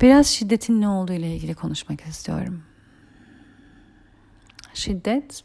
Biraz 0.00 0.26
şiddetin 0.26 0.80
ne 0.80 0.88
olduğu 0.88 1.12
ile 1.12 1.36
ilgili 1.36 1.54
konuşmak 1.54 2.00
istiyorum. 2.00 2.62
Şiddet 4.74 5.44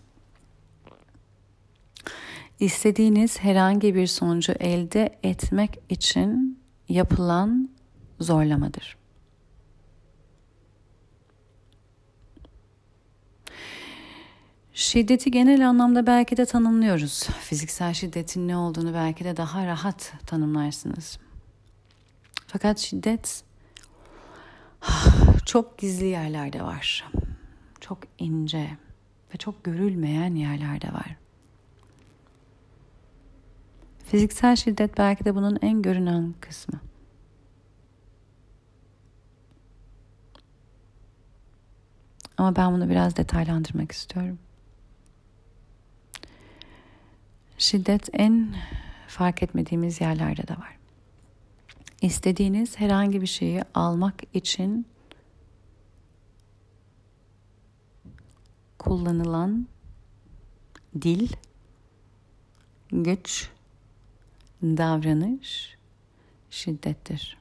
istediğiniz 2.59 3.39
herhangi 3.39 3.95
bir 3.95 4.07
sonucu 4.07 4.51
elde 4.51 5.19
etmek 5.23 5.79
için 5.89 6.59
yapılan 6.89 7.69
zorlamadır. 8.19 8.97
Şiddeti 14.77 15.31
genel 15.31 15.69
anlamda 15.69 16.07
belki 16.07 16.37
de 16.37 16.45
tanımlıyoruz. 16.45 17.23
Fiziksel 17.23 17.93
şiddetin 17.93 18.47
ne 18.47 18.57
olduğunu 18.57 18.93
belki 18.93 19.23
de 19.23 19.37
daha 19.37 19.65
rahat 19.65 20.13
tanımlarsınız. 20.25 21.19
Fakat 22.47 22.79
şiddet 22.79 23.43
çok 25.45 25.77
gizli 25.77 26.05
yerlerde 26.05 26.61
var. 26.61 27.11
Çok 27.79 27.99
ince 28.19 28.77
ve 29.33 29.37
çok 29.37 29.63
görülmeyen 29.63 30.35
yerlerde 30.35 30.93
var. 30.93 31.15
Fiziksel 34.05 34.55
şiddet 34.55 34.97
belki 34.97 35.25
de 35.25 35.35
bunun 35.35 35.57
en 35.61 35.81
görünen 35.81 36.33
kısmı. 36.41 36.79
Ama 42.37 42.55
ben 42.55 42.73
bunu 42.73 42.89
biraz 42.89 43.15
detaylandırmak 43.15 43.91
istiyorum. 43.91 44.39
Şiddet 47.57 48.09
en 48.13 48.55
fark 49.07 49.43
etmediğimiz 49.43 50.01
yerlerde 50.01 50.47
de 50.47 50.53
var. 50.53 50.77
İstediğiniz 52.01 52.79
herhangi 52.79 53.21
bir 53.21 53.27
şeyi 53.27 53.63
almak 53.73 54.23
için 54.33 54.85
kullanılan 58.79 59.67
dil, 61.01 61.29
güç, 62.91 63.49
davranış 64.61 65.77
şiddettir. 66.49 67.37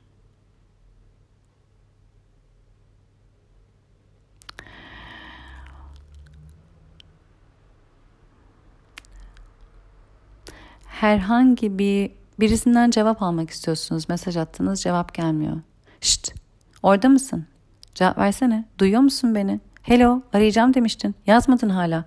Herhangi 11.00 11.78
bir 11.78 12.10
birisinden 12.40 12.90
cevap 12.90 13.22
almak 13.22 13.50
istiyorsunuz. 13.50 14.08
Mesaj 14.08 14.36
attınız 14.36 14.82
cevap 14.82 15.14
gelmiyor. 15.14 15.56
Şşt 16.00 16.34
orada 16.82 17.08
mısın? 17.08 17.46
Cevap 17.94 18.18
versene. 18.18 18.64
Duyuyor 18.78 19.00
musun 19.00 19.34
beni? 19.34 19.60
Hello 19.82 20.22
arayacağım 20.32 20.74
demiştin. 20.74 21.14
Yazmadın 21.26 21.68
hala. 21.68 22.04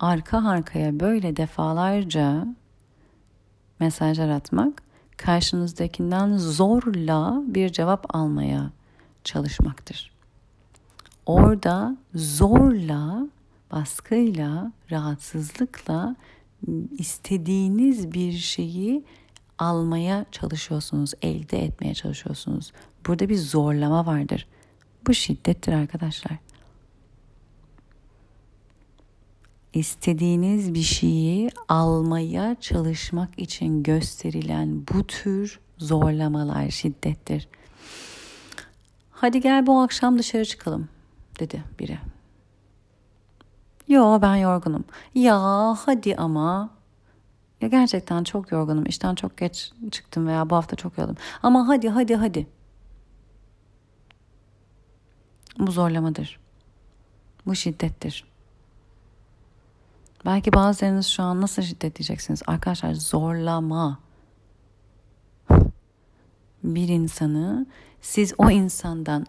Arka 0.00 0.48
arkaya 0.48 1.00
böyle 1.00 1.36
defalarca 1.36 2.46
mesajlar 3.80 4.28
atmak 4.28 4.82
karşınızdakinden 5.16 6.36
zorla 6.36 7.42
bir 7.46 7.68
cevap 7.68 8.16
almaya 8.16 8.70
çalışmaktır. 9.24 10.12
Orada 11.26 11.96
zorla, 12.14 13.28
baskıyla, 13.72 14.72
rahatsızlıkla 14.90 16.16
istediğiniz 16.98 18.12
bir 18.12 18.32
şeyi 18.32 19.04
almaya 19.58 20.26
çalışıyorsunuz, 20.32 21.12
elde 21.22 21.64
etmeye 21.64 21.94
çalışıyorsunuz. 21.94 22.72
Burada 23.06 23.28
bir 23.28 23.36
zorlama 23.36 24.06
vardır. 24.06 24.46
Bu 25.06 25.14
şiddettir 25.14 25.72
arkadaşlar. 25.72 26.38
İstediğiniz 29.74 30.74
bir 30.74 30.82
şeyi 30.82 31.50
almaya 31.68 32.56
çalışmak 32.60 33.38
için 33.38 33.82
gösterilen 33.82 34.82
bu 34.94 35.06
tür 35.06 35.60
zorlamalar 35.78 36.70
şiddettir. 36.70 37.48
Hadi 39.10 39.40
gel 39.40 39.66
bu 39.66 39.80
akşam 39.80 40.18
dışarı 40.18 40.44
çıkalım 40.44 40.88
dedi 41.40 41.64
biri. 41.78 41.98
Yo 43.88 44.18
ben 44.22 44.36
yorgunum. 44.36 44.84
Ya 45.14 45.38
hadi 45.78 46.16
ama. 46.16 46.70
Ya 47.60 47.68
gerçekten 47.68 48.24
çok 48.24 48.52
yorgunum. 48.52 48.86
İşten 48.86 49.14
çok 49.14 49.36
geç 49.38 49.72
çıktım 49.90 50.26
veya 50.26 50.50
bu 50.50 50.56
hafta 50.56 50.76
çok 50.76 50.98
yoruldum. 50.98 51.16
Ama 51.42 51.68
hadi 51.68 51.88
hadi 51.88 52.16
hadi. 52.16 52.46
Bu 55.58 55.70
zorlamadır. 55.70 56.40
Bu 57.46 57.54
şiddettir. 57.54 58.24
Belki 60.26 60.52
bazılarınız 60.52 61.06
şu 61.06 61.22
an 61.22 61.40
nasıl 61.40 61.62
şiddet 61.62 61.98
diyeceksiniz? 61.98 62.42
Arkadaşlar 62.46 62.94
zorlama. 62.94 63.98
Bir 66.64 66.88
insanı 66.88 67.66
siz 68.00 68.34
o 68.38 68.50
insandan 68.50 69.26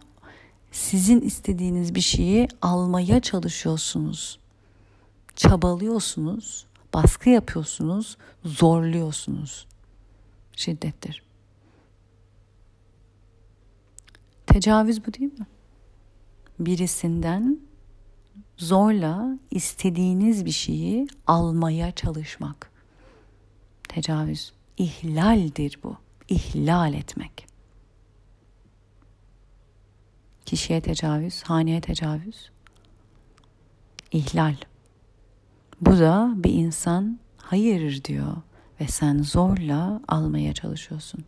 sizin 0.71 1.21
istediğiniz 1.21 1.95
bir 1.95 2.01
şeyi 2.01 2.47
almaya 2.61 3.19
çalışıyorsunuz 3.19 4.39
çabalıyorsunuz, 5.35 6.65
baskı 6.93 7.29
yapıyorsunuz, 7.29 8.17
zorluyorsunuz. 8.45 9.67
Şiddettir. 10.53 11.23
Tecavüz 14.47 15.07
bu 15.07 15.13
değil 15.13 15.39
mi? 15.39 15.45
Birisinden 16.59 17.59
zorla 18.57 19.39
istediğiniz 19.51 20.45
bir 20.45 20.51
şeyi 20.51 21.07
almaya 21.27 21.91
çalışmak. 21.91 22.71
Tecavüz. 23.89 24.53
İhlaldir 24.77 25.79
bu. 25.83 25.97
İhlal 26.29 26.93
etmek. 26.93 27.47
Kişiye 30.45 30.81
tecavüz, 30.81 31.43
haneye 31.43 31.81
tecavüz. 31.81 32.51
İhlal. 34.11 34.55
Bu 35.81 35.99
da 35.99 36.33
bir 36.35 36.53
insan 36.53 37.19
hayır 37.37 38.03
diyor 38.03 38.35
ve 38.81 38.87
sen 38.87 39.17
zorla 39.17 40.01
almaya 40.07 40.53
çalışıyorsun. 40.53 41.25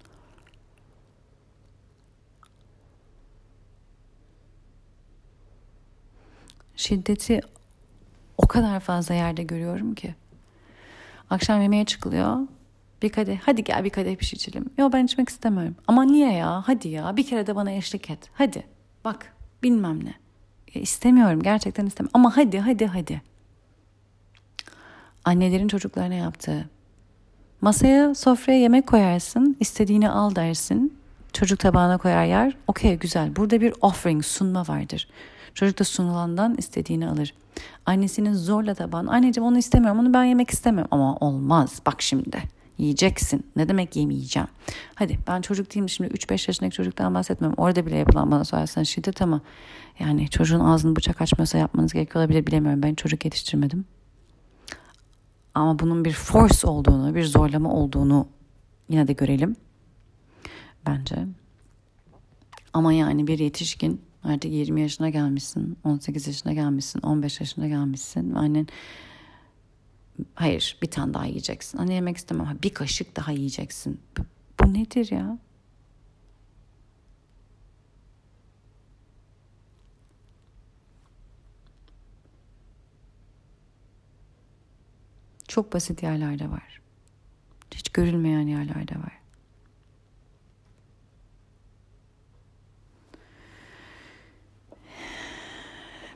Şiddeti 6.76 7.42
o 8.38 8.48
kadar 8.48 8.80
fazla 8.80 9.16
yerde 9.16 9.44
görüyorum 9.44 9.96
ki. 9.96 10.16
Akşam 11.30 11.62
yemeğe 11.62 11.86
çıkılıyor. 11.86 12.38
Bir 13.02 13.10
kadeh, 13.10 13.40
hadi 13.42 13.64
gel 13.64 13.84
bir 13.84 13.90
kadeh 13.90 14.20
bir 14.20 14.26
şey 14.26 14.38
içelim. 14.38 14.66
Yok 14.78 14.94
ben 14.94 15.06
içmek 15.06 15.30
istemiyorum. 15.30 15.76
Ama 15.88 16.04
niye 16.04 16.34
ya? 16.34 16.64
Hadi 16.66 16.88
ya 16.88 17.18
bir 17.18 17.28
kere 17.28 17.48
de 17.48 17.56
bana 17.56 17.72
eşlik 17.72 18.10
et. 18.10 18.30
Hadi 18.34 18.64
bak 19.06 19.34
bilmem 19.64 20.06
ne. 20.06 20.14
Ya 20.74 20.82
istemiyorum 20.82 21.42
gerçekten 21.42 21.86
istemiyorum. 21.86 22.12
Ama 22.14 22.38
hadi 22.38 22.60
hadi 22.60 22.86
hadi 22.86 23.22
annelerin 25.28 25.68
çocuklarına 25.68 26.14
yaptığı. 26.14 26.70
Masaya, 27.62 28.16
sofraya 28.16 28.60
yemek 28.60 28.88
koyarsın, 28.88 29.58
istediğini 29.60 30.10
al 30.10 30.36
dersin. 30.36 30.98
Çocuk 31.34 31.60
tabağına 31.60 31.98
koyar 31.98 32.26
yer. 32.26 32.58
Okey 32.68 32.96
güzel. 32.96 33.36
Burada 33.36 33.62
bir 33.62 33.74
offering, 33.82 34.24
sunma 34.24 34.68
vardır. 34.68 35.08
Çocuk 35.54 35.80
da 35.80 35.84
sunulandan 35.84 36.56
istediğini 36.58 37.08
alır. 37.08 37.34
Annesinin 37.86 38.34
zorla 38.34 38.76
taban. 38.76 39.08
Anneciğim 39.08 39.48
onu 39.48 39.58
istemiyorum, 39.58 40.00
onu 40.00 40.14
ben 40.14 40.24
yemek 40.24 40.50
istemiyorum. 40.50 40.90
Ama 40.92 41.16
olmaz. 41.16 41.82
Bak 41.86 42.02
şimdi. 42.02 42.38
Yiyeceksin. 42.78 43.46
Ne 43.56 43.70
demek 43.70 43.96
yemeyeceğim? 43.96 44.48
Hadi 44.96 45.18
ben 45.28 45.42
çocuk 45.42 45.76
değilim 45.76 45.90
şimdi 45.90 46.14
3-5 46.14 46.32
yaşındaki 46.32 46.76
çocuktan 46.76 47.16
bahsetmiyorum. 47.16 47.64
Orada 47.64 47.86
bile 47.86 47.98
yapılan 47.98 48.32
bana 48.32 48.46
sorarsan 48.46 48.84
şiddet 48.84 49.22
ama 49.22 49.42
yani 50.00 50.30
çocuğun 50.30 50.60
ağzını 50.60 50.96
bıçak 50.96 51.22
açmıyorsa 51.22 51.58
yapmanız 51.58 51.94
gerekiyor 51.94 52.24
olabilir 52.24 52.48
bilemiyorum. 52.48 52.84
Ben 52.84 52.96
çocuk 52.96 53.26
yetiştirmedim. 53.26 53.86
Ama 55.58 55.80
bunun 55.80 56.06
bir 56.06 56.12
force 56.12 56.68
olduğunu, 56.68 57.16
bir 57.16 57.24
zorlama 57.24 57.74
olduğunu 57.74 58.28
yine 58.90 59.08
de 59.08 59.14
görelim. 59.14 59.56
Bence. 60.86 61.28
Ama 62.74 62.94
yani 62.94 63.28
bir 63.28 63.40
yetişkin 63.40 64.02
artık 64.24 64.52
20 64.52 64.82
yaşına 64.82 65.10
gelmişsin, 65.10 65.78
18 65.84 66.28
yaşına 66.28 66.54
gelmişsin, 66.54 67.02
15 67.02 67.40
yaşına 67.40 67.68
gelmişsin. 67.68 68.34
Annen 68.34 68.68
hayır 70.36 70.78
bir 70.82 70.92
tane 70.92 71.14
daha 71.14 71.26
yiyeceksin. 71.26 71.78
Anne 71.78 71.94
yemek 71.94 72.18
istemem. 72.18 72.60
Bir 72.64 72.74
kaşık 72.74 73.16
daha 73.16 73.32
yiyeceksin. 73.32 74.00
Bu, 74.18 74.22
bu 74.60 74.74
nedir 74.74 75.12
ya? 75.12 75.38
Çok 85.58 85.74
basit 85.74 86.04
yerlerde 86.04 86.52
var. 86.52 86.82
Hiç 87.76 87.90
görülmeyen 87.90 88.48
yerlerde 88.48 88.96
var. 88.96 89.20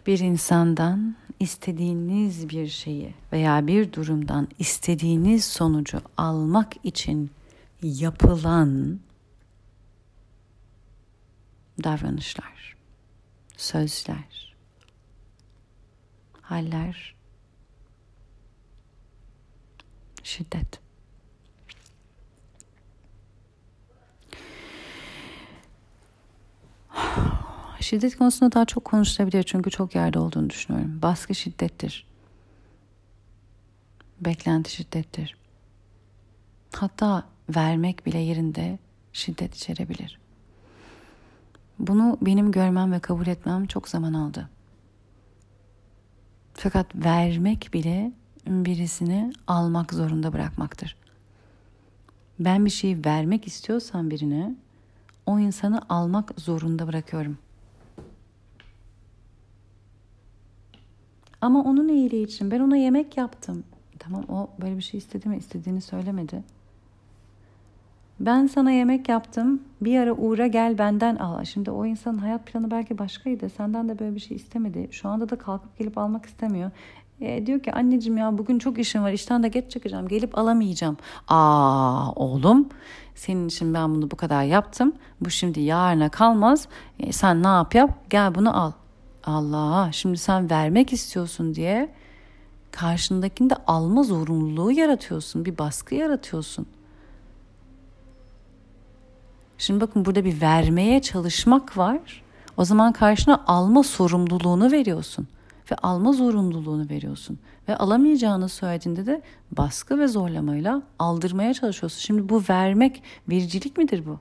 Bir 0.07 0.19
insandan 0.19 1.15
istediğiniz 1.39 2.49
bir 2.49 2.67
şeyi 2.67 3.13
veya 3.31 3.67
bir 3.67 3.93
durumdan 3.93 4.47
istediğiniz 4.59 5.45
sonucu 5.45 6.01
almak 6.17 6.85
için 6.85 7.31
yapılan 7.81 8.99
davranışlar, 11.83 12.75
sözler, 13.57 14.55
haller, 16.41 17.20
şiddet. 20.23 20.79
Şiddet 27.79 28.17
konusunda 28.17 28.51
daha 28.51 28.65
çok 28.65 28.85
konuşulabilir 28.85 29.43
çünkü 29.43 29.69
çok 29.69 29.95
yerde 29.95 30.19
olduğunu 30.19 30.49
düşünüyorum. 30.49 31.01
Baskı 31.01 31.35
şiddettir. 31.35 32.07
Beklenti 34.21 34.71
şiddettir. 34.71 35.37
Hatta 36.73 37.23
vermek 37.49 38.05
bile 38.05 38.17
yerinde 38.17 38.79
şiddet 39.13 39.55
içerebilir. 39.55 40.19
Bunu 41.79 42.17
benim 42.21 42.51
görmem 42.51 42.91
ve 42.91 42.99
kabul 42.99 43.27
etmem 43.27 43.67
çok 43.67 43.89
zaman 43.89 44.13
aldı. 44.13 44.49
Fakat 46.53 46.95
vermek 46.95 47.69
bile 47.73 48.11
birisini 48.47 49.33
almak 49.47 49.93
zorunda 49.93 50.33
bırakmaktır. 50.33 50.95
Ben 52.39 52.65
bir 52.65 52.69
şeyi 52.69 53.05
vermek 53.05 53.47
istiyorsam 53.47 54.09
birine 54.09 54.55
o 55.25 55.39
insanı 55.39 55.81
almak 55.89 56.33
zorunda 56.37 56.87
bırakıyorum. 56.87 57.37
Ama 61.41 61.63
onun 61.63 61.87
iyiliği 61.87 62.25
için 62.25 62.51
ben 62.51 62.59
ona 62.59 62.77
yemek 62.77 63.17
yaptım. 63.17 63.63
Tamam 63.99 64.23
o 64.29 64.49
böyle 64.61 64.77
bir 64.77 64.81
şey 64.81 64.97
istedi 64.97 65.29
mi? 65.29 65.37
İstediğini 65.37 65.81
söylemedi. 65.81 66.43
Ben 68.19 68.47
sana 68.47 68.71
yemek 68.71 69.09
yaptım. 69.09 69.61
Bir 69.81 69.99
ara 69.99 70.13
uğra 70.13 70.47
gel 70.47 70.77
benden 70.77 71.15
al. 71.15 71.43
Şimdi 71.43 71.71
o 71.71 71.85
insanın 71.85 72.17
hayat 72.17 72.47
planı 72.47 72.71
belki 72.71 72.97
başkaydı. 72.97 73.49
Senden 73.49 73.89
de 73.89 73.99
böyle 73.99 74.15
bir 74.15 74.19
şey 74.19 74.37
istemedi. 74.37 74.87
Şu 74.91 75.09
anda 75.09 75.29
da 75.29 75.35
kalkıp 75.35 75.77
gelip 75.77 75.97
almak 75.97 76.25
istemiyor. 76.25 76.71
E, 77.21 77.45
diyor 77.45 77.59
ki 77.59 77.73
anneciğim 77.73 78.17
ya 78.17 78.37
bugün 78.37 78.59
çok 78.59 78.79
işim 78.79 79.03
var. 79.03 79.11
İşten 79.11 79.43
de 79.43 79.47
geç 79.47 79.71
çıkacağım. 79.71 80.07
Gelip 80.07 80.37
alamayacağım. 80.37 80.97
Aa 81.27 82.11
oğlum 82.11 82.69
senin 83.15 83.47
için 83.47 83.73
ben 83.73 83.95
bunu 83.95 84.11
bu 84.11 84.15
kadar 84.15 84.43
yaptım. 84.43 84.93
Bu 85.21 85.29
şimdi 85.29 85.61
yarına 85.61 86.09
kalmaz. 86.09 86.67
E, 86.99 87.11
sen 87.11 87.43
ne 87.43 87.47
yap 87.47 87.75
yap 87.75 88.09
gel 88.09 88.35
bunu 88.35 88.61
al. 88.61 88.71
Allah 89.23 89.89
şimdi 89.91 90.17
sen 90.17 90.49
vermek 90.49 90.93
istiyorsun 90.93 91.55
diye 91.55 91.93
karşındakinde 92.71 93.55
alma 93.67 94.03
zorunluluğu 94.03 94.71
yaratıyorsun. 94.71 95.45
Bir 95.45 95.57
baskı 95.57 95.95
yaratıyorsun. 95.95 96.65
Şimdi 99.57 99.81
bakın 99.81 100.05
burada 100.05 100.25
bir 100.25 100.41
vermeye 100.41 101.01
çalışmak 101.01 101.77
var. 101.77 102.23
O 102.57 102.65
zaman 102.65 102.93
karşına 102.93 103.43
alma 103.47 103.83
sorumluluğunu 103.83 104.71
veriyorsun 104.71 105.27
ve 105.71 105.75
alma 105.75 106.13
zorunluluğunu 106.13 106.89
veriyorsun 106.89 107.39
ve 107.67 107.77
alamayacağını 107.77 108.49
söylediğinde 108.49 109.05
de 109.05 109.21
baskı 109.51 109.99
ve 109.99 110.07
zorlamayla 110.07 110.81
aldırmaya 110.99 111.53
çalışıyorsun. 111.53 111.99
Şimdi 111.99 112.29
bu 112.29 112.43
vermek 112.49 113.03
vericilik 113.29 113.77
midir 113.77 114.05
bu? 114.05 114.19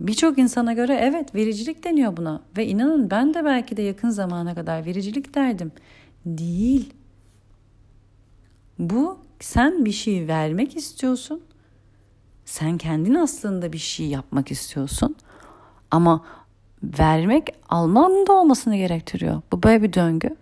Birçok 0.00 0.38
insana 0.38 0.72
göre 0.72 0.98
evet 1.02 1.34
vericilik 1.34 1.84
deniyor 1.84 2.16
buna 2.16 2.42
ve 2.56 2.66
inanın 2.66 3.10
ben 3.10 3.34
de 3.34 3.44
belki 3.44 3.76
de 3.76 3.82
yakın 3.82 4.10
zamana 4.10 4.54
kadar 4.54 4.84
vericilik 4.86 5.34
derdim. 5.34 5.72
Değil. 6.26 6.94
Bu 8.78 9.18
sen 9.40 9.84
bir 9.84 9.92
şey 9.92 10.28
vermek 10.28 10.76
istiyorsun. 10.76 11.40
Sen 12.44 12.78
kendin 12.78 13.14
aslında 13.14 13.72
bir 13.72 13.78
şey 13.78 14.06
yapmak 14.06 14.50
istiyorsun. 14.50 15.16
Ama 15.90 16.24
vermek 16.82 17.48
almanın 17.68 18.26
da 18.26 18.32
olmasını 18.32 18.76
gerektiriyor. 18.76 19.42
Bu 19.52 19.62
böyle 19.62 19.82
bir 19.82 19.92
döngü. 19.92 20.36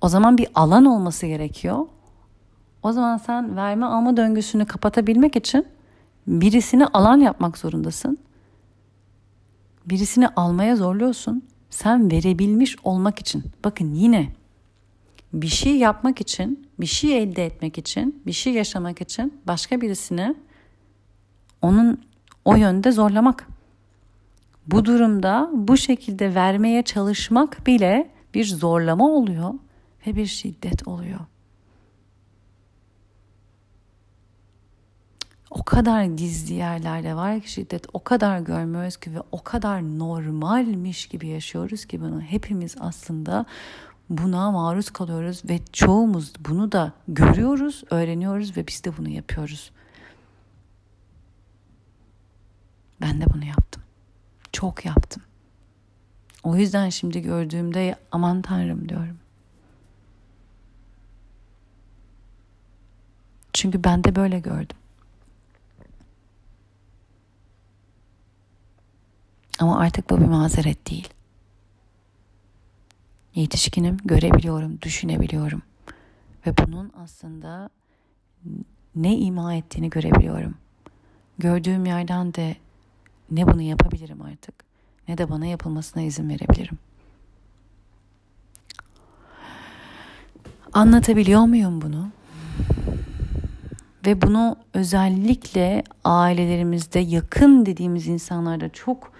O 0.00 0.08
zaman 0.08 0.38
bir 0.38 0.48
alan 0.54 0.84
olması 0.84 1.26
gerekiyor. 1.26 1.86
O 2.82 2.92
zaman 2.92 3.16
sen 3.16 3.56
verme 3.56 3.86
alma 3.86 4.16
döngüsünü 4.16 4.66
kapatabilmek 4.66 5.36
için 5.36 5.66
birisini 6.26 6.86
alan 6.86 7.20
yapmak 7.20 7.58
zorundasın. 7.58 8.18
Birisini 9.86 10.28
almaya 10.28 10.76
zorluyorsun. 10.76 11.42
Sen 11.70 12.10
verebilmiş 12.10 12.76
olmak 12.84 13.18
için. 13.18 13.44
Bakın 13.64 13.94
yine 13.94 14.28
bir 15.32 15.48
şey 15.48 15.76
yapmak 15.76 16.20
için, 16.20 16.68
bir 16.80 16.86
şey 16.86 17.22
elde 17.22 17.46
etmek 17.46 17.78
için, 17.78 18.22
bir 18.26 18.32
şey 18.32 18.52
yaşamak 18.52 19.00
için 19.00 19.40
başka 19.46 19.80
birisini 19.80 20.34
onun 21.62 22.00
o 22.44 22.56
yönde 22.56 22.92
zorlamak. 22.92 23.48
Bu 24.66 24.84
durumda 24.84 25.50
bu 25.52 25.76
şekilde 25.76 26.34
vermeye 26.34 26.82
çalışmak 26.82 27.66
bile 27.66 28.10
bir 28.34 28.44
zorlama 28.44 29.08
oluyor 29.08 29.54
ve 30.06 30.16
bir 30.16 30.26
şiddet 30.26 30.88
oluyor. 30.88 31.20
O 35.50 35.62
kadar 35.62 36.04
gizli 36.04 36.54
yerlerde 36.54 37.14
var 37.14 37.40
ki 37.40 37.50
şiddet 37.52 37.86
o 37.92 38.04
kadar 38.04 38.38
görmüyoruz 38.38 38.96
ki 38.96 39.14
ve 39.14 39.18
o 39.32 39.42
kadar 39.42 39.98
normalmiş 39.98 41.06
gibi 41.06 41.28
yaşıyoruz 41.28 41.84
ki 41.84 42.00
bunu 42.00 42.20
hepimiz 42.20 42.76
aslında 42.80 43.46
buna 44.10 44.50
maruz 44.50 44.90
kalıyoruz 44.90 45.42
ve 45.48 45.60
çoğumuz 45.72 46.32
bunu 46.48 46.72
da 46.72 46.92
görüyoruz, 47.08 47.84
öğreniyoruz 47.90 48.56
ve 48.56 48.66
biz 48.66 48.84
de 48.84 48.96
bunu 48.96 49.08
yapıyoruz. 49.08 49.70
Ben 53.00 53.20
de 53.20 53.24
bunu 53.34 53.44
yaptım. 53.44 53.85
Çok 54.52 54.84
yaptım. 54.84 55.22
O 56.42 56.56
yüzden 56.56 56.88
şimdi 56.88 57.22
gördüğümde 57.22 57.96
aman 58.12 58.42
tanrım 58.42 58.88
diyorum. 58.88 59.18
Çünkü 63.52 63.84
ben 63.84 64.04
de 64.04 64.16
böyle 64.16 64.38
gördüm. 64.38 64.76
Ama 69.58 69.78
artık 69.78 70.10
bu 70.10 70.20
bir 70.20 70.26
mazeret 70.26 70.90
değil. 70.90 71.08
Yetişkinim, 73.34 73.96
görebiliyorum, 74.04 74.82
düşünebiliyorum. 74.82 75.62
Ve 76.46 76.56
bunun 76.56 76.92
aslında 76.96 77.70
ne 78.94 79.16
ima 79.16 79.54
ettiğini 79.54 79.90
görebiliyorum. 79.90 80.54
Gördüğüm 81.38 81.86
yerden 81.86 82.34
de 82.34 82.56
ne 83.30 83.46
bunu 83.46 83.62
yapabilirim 83.62 84.22
artık 84.22 84.54
ne 85.08 85.18
de 85.18 85.30
bana 85.30 85.46
yapılmasına 85.46 86.02
izin 86.02 86.28
verebilirim. 86.28 86.78
Anlatabiliyor 90.72 91.40
muyum 91.40 91.82
bunu? 91.82 92.08
Ve 94.06 94.22
bunu 94.22 94.56
özellikle 94.74 95.82
ailelerimizde 96.04 96.98
yakın 96.98 97.66
dediğimiz 97.66 98.06
insanlarda 98.06 98.68
çok 98.68 99.12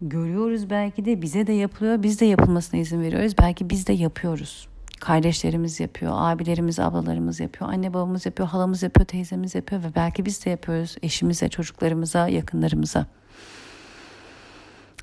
görüyoruz 0.00 0.70
belki 0.70 1.04
de 1.04 1.22
bize 1.22 1.46
de 1.46 1.52
yapılıyor. 1.52 2.02
Biz 2.02 2.20
de 2.20 2.24
yapılmasına 2.24 2.80
izin 2.80 3.00
veriyoruz. 3.00 3.38
Belki 3.38 3.70
biz 3.70 3.86
de 3.86 3.92
yapıyoruz. 3.92 4.67
Kardeşlerimiz 5.00 5.80
yapıyor, 5.80 6.12
abilerimiz, 6.16 6.78
ablalarımız 6.78 7.40
yapıyor, 7.40 7.70
anne 7.70 7.94
babamız 7.94 8.26
yapıyor, 8.26 8.48
halamız 8.48 8.82
yapıyor, 8.82 9.06
teyzemiz 9.06 9.54
yapıyor 9.54 9.82
ve 9.82 9.94
belki 9.94 10.26
biz 10.26 10.44
de 10.44 10.50
yapıyoruz 10.50 10.96
eşimize, 11.02 11.48
çocuklarımıza, 11.48 12.28
yakınlarımıza. 12.28 13.06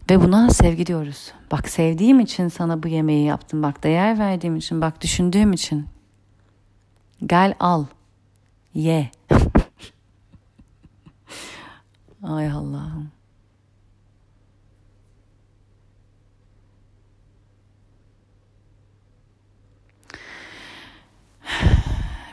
Ve 0.09 0.21
buna 0.21 0.49
sevgi 0.49 0.85
diyoruz. 0.85 1.33
Bak 1.51 1.69
sevdiğim 1.69 2.19
için 2.19 2.47
sana 2.47 2.83
bu 2.83 2.87
yemeği 2.87 3.25
yaptım. 3.25 3.63
Bak 3.63 3.83
değer 3.83 4.19
verdiğim 4.19 4.55
için, 4.55 4.81
bak 4.81 5.01
düşündüğüm 5.01 5.53
için. 5.53 5.85
Gel 7.25 7.55
al. 7.59 7.85
Ye. 8.73 9.11
Ay 12.23 12.51
Allah'ım. 12.51 13.14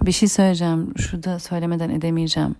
Bir 0.03 0.13
şey 0.13 0.29
söyleyeceğim. 0.29 0.93
Şurada 0.99 1.39
söylemeden 1.39 1.91
edemeyeceğim. 1.91 2.55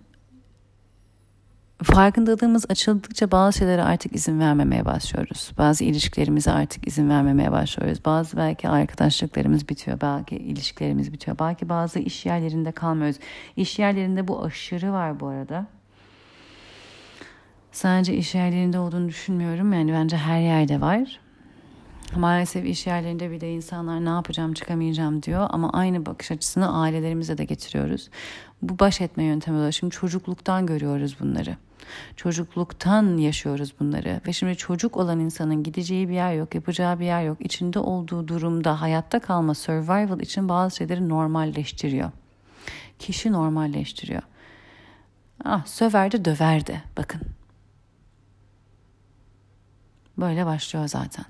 Farkındalığımız 1.83 2.65
açıldıkça 2.69 3.31
bazı 3.31 3.57
şeylere 3.57 3.83
artık 3.83 4.15
izin 4.15 4.39
vermemeye 4.39 4.85
başlıyoruz. 4.85 5.51
Bazı 5.57 5.83
ilişkilerimize 5.83 6.51
artık 6.51 6.87
izin 6.87 7.09
vermemeye 7.09 7.51
başlıyoruz. 7.51 8.05
Bazı 8.05 8.37
belki 8.37 8.69
arkadaşlıklarımız 8.69 9.69
bitiyor. 9.69 10.01
Belki 10.01 10.35
ilişkilerimiz 10.35 11.13
bitiyor. 11.13 11.39
Belki 11.39 11.69
bazı 11.69 11.99
iş 11.99 12.25
yerlerinde 12.25 12.71
kalmıyoruz. 12.71 13.17
İş 13.55 13.79
yerlerinde 13.79 14.27
bu 14.27 14.43
aşırı 14.43 14.91
var 14.91 15.19
bu 15.19 15.27
arada. 15.27 15.65
Sadece 17.71 18.13
iş 18.17 18.35
yerlerinde 18.35 18.79
olduğunu 18.79 19.07
düşünmüyorum. 19.07 19.73
Yani 19.73 19.93
bence 19.93 20.17
her 20.17 20.41
yerde 20.41 20.81
var. 20.81 21.19
Maalesef 22.17 22.65
iş 22.65 22.87
yerlerinde 22.87 23.31
bile 23.31 23.53
insanlar 23.53 24.05
ne 24.05 24.09
yapacağım 24.09 24.53
çıkamayacağım 24.53 25.23
diyor 25.23 25.47
ama 25.49 25.69
aynı 25.73 26.05
bakış 26.05 26.31
açısını 26.31 26.79
ailelerimize 26.81 27.37
de 27.37 27.45
getiriyoruz. 27.45 28.09
Bu 28.61 28.79
baş 28.79 29.01
etme 29.01 29.23
yöntemi 29.23 29.57
olarak 29.57 29.73
şimdi 29.73 29.95
çocukluktan 29.95 30.65
görüyoruz 30.65 31.17
bunları. 31.19 31.57
Çocukluktan 32.15 33.17
yaşıyoruz 33.17 33.73
bunları 33.79 34.21
ve 34.27 34.33
şimdi 34.33 34.55
çocuk 34.55 34.97
olan 34.97 35.19
insanın 35.19 35.63
gideceği 35.63 36.09
bir 36.09 36.13
yer 36.13 36.33
yok, 36.33 36.55
yapacağı 36.55 36.99
bir 36.99 37.05
yer 37.05 37.23
yok. 37.23 37.37
İçinde 37.39 37.79
olduğu 37.79 38.27
durumda 38.27 38.81
hayatta 38.81 39.19
kalma, 39.19 39.53
survival 39.53 40.19
için 40.19 40.49
bazı 40.49 40.75
şeyleri 40.75 41.09
normalleştiriyor. 41.09 42.11
Kişi 42.99 43.31
normalleştiriyor. 43.31 44.21
Ah 45.45 45.65
söverdi 45.65 46.25
döverdi 46.25 46.83
bakın. 46.97 47.21
Böyle 50.17 50.45
başlıyor 50.45 50.87
zaten. 50.87 51.25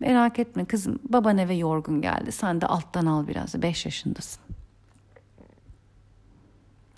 Merak 0.00 0.38
etme 0.38 0.64
kızım 0.64 0.98
baban 1.08 1.38
eve 1.38 1.54
yorgun 1.54 2.02
geldi. 2.02 2.32
Sen 2.32 2.60
de 2.60 2.66
alttan 2.66 3.06
al 3.06 3.26
biraz. 3.26 3.62
Beş 3.62 3.84
yaşındasın. 3.84 4.42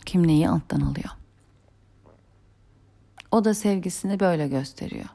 Kim 0.07 0.27
neyi 0.27 0.49
alttan 0.49 0.81
alıyor? 0.81 1.11
O 3.31 3.45
da 3.45 3.55
sevgisini 3.55 4.21
böyle 4.21 4.49
gösteriyor. 4.49 5.09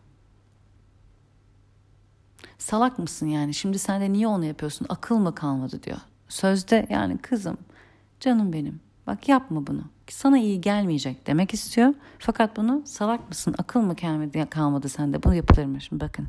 Salak 2.57 2.99
mısın 2.99 3.27
yani? 3.27 3.53
Şimdi 3.53 3.79
sen 3.79 4.01
de 4.01 4.13
niye 4.13 4.27
onu 4.27 4.45
yapıyorsun? 4.45 4.85
Akıl 4.89 5.17
mı 5.17 5.35
kalmadı 5.35 5.83
diyor. 5.83 5.97
Sözde 6.29 6.87
yani 6.89 7.17
kızım, 7.17 7.57
canım 8.19 8.53
benim. 8.53 8.79
Bak 9.07 9.29
yapma 9.29 9.67
bunu. 9.67 9.81
Sana 10.09 10.37
iyi 10.37 10.61
gelmeyecek 10.61 11.27
demek 11.27 11.53
istiyor. 11.53 11.93
Fakat 12.19 12.57
bunu 12.57 12.81
salak 12.85 13.29
mısın? 13.29 13.55
Akıl 13.57 13.81
mı 13.81 13.95
kalmadı, 14.49 14.89
sende? 14.89 15.23
Bu 15.23 15.33
yapılır 15.33 15.65
mı? 15.65 15.81
Şimdi 15.81 16.03
bakın. 16.03 16.27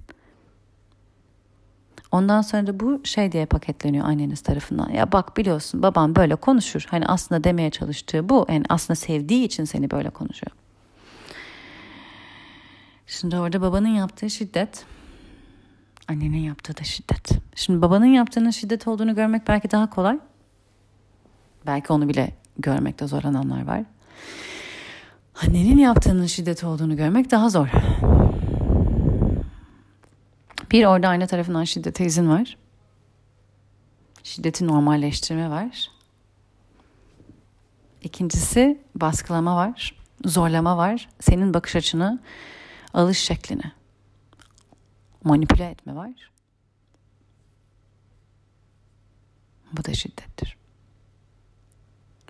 Ondan 2.15 2.43
sonra 2.43 2.67
da 2.67 2.81
bu 2.81 3.01
şey 3.05 3.33
diye 3.33 3.47
paketleniyor 3.47 4.07
anneniz 4.07 4.41
tarafından. 4.41 4.91
Ya 4.91 5.13
bak 5.13 5.37
biliyorsun 5.37 5.83
babam 5.83 6.17
böyle 6.17 6.35
konuşur. 6.35 6.87
Hani 6.91 7.07
aslında 7.07 7.45
demeye 7.45 7.71
çalıştığı 7.71 8.29
bu. 8.29 8.47
Yani 8.49 8.65
aslında 8.69 8.95
sevdiği 8.95 9.45
için 9.45 9.65
seni 9.65 9.91
böyle 9.91 10.11
konuşuyor. 10.11 10.53
Şimdi 13.07 13.37
orada 13.37 13.61
babanın 13.61 13.89
yaptığı 13.89 14.31
şiddet, 14.31 14.85
annenin 16.09 16.39
yaptığı 16.39 16.77
da 16.77 16.85
şiddet. 16.85 17.31
Şimdi 17.55 17.83
babanın 17.83 18.07
yaptığının 18.07 18.51
şiddet 18.51 18.87
olduğunu 18.89 19.15
görmek 19.15 19.49
belki 19.49 19.71
daha 19.71 19.91
kolay. 19.91 20.19
Belki 21.67 21.93
onu 21.93 22.09
bile 22.09 22.35
görmekte 22.59 23.07
zorlananlar 23.07 23.67
var. 23.67 23.83
Annenin 25.47 25.79
yaptığının 25.79 26.27
şiddet 26.27 26.65
olduğunu 26.65 26.97
görmek 26.97 27.31
daha 27.31 27.49
zor. 27.49 27.69
Bir 30.71 30.85
orada 30.85 31.09
anne 31.09 31.27
tarafından 31.27 31.65
şiddete 31.65 32.05
izin 32.05 32.29
var. 32.29 32.57
Şiddeti 34.23 34.67
normalleştirme 34.67 35.51
var. 35.51 35.91
İkincisi 38.03 38.81
baskılama 38.95 39.57
var, 39.57 39.97
zorlama 40.25 40.77
var. 40.77 41.09
Senin 41.21 41.55
bakış 41.55 41.77
açını, 41.77 42.21
alış 42.95 43.19
şeklini 43.19 43.73
manipüle 45.25 45.69
etme 45.69 45.95
var. 45.95 46.31
Bu 49.73 49.85
da 49.85 49.95
şiddettir. 49.95 50.57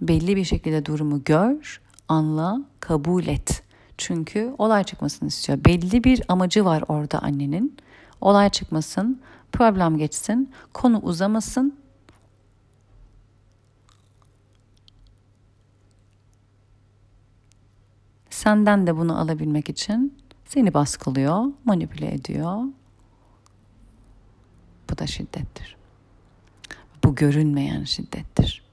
Belli 0.01 0.37
bir 0.37 0.45
şekilde 0.45 0.87
durumu 0.87 1.25
gör, 1.25 1.81
anla, 2.09 2.61
kabul 2.81 3.27
et. 3.27 3.63
Çünkü 3.99 4.55
olay 4.59 4.85
çıkmasını 4.85 5.29
istiyor. 5.29 5.65
Belli 5.65 6.05
bir 6.05 6.23
amacı 6.29 6.65
var 6.65 6.85
orada 6.89 7.19
annenin 7.19 7.77
olay 8.25 8.51
çıkmasın, 8.51 9.23
problem 9.53 9.99
geçsin, 9.99 10.53
konu 10.73 10.99
uzamasın. 10.99 11.79
Senden 18.31 18.87
de 18.87 18.97
bunu 18.97 19.21
alabilmek 19.21 19.69
için 19.69 20.19
seni 20.45 20.75
baskılıyor, 20.75 21.45
manipüle 21.65 22.15
ediyor. 22.15 22.63
Bu 24.91 24.99
da 24.99 25.07
şiddettir. 25.07 25.77
Bu 27.05 27.15
görünmeyen 27.15 27.85
şiddettir. 27.85 28.65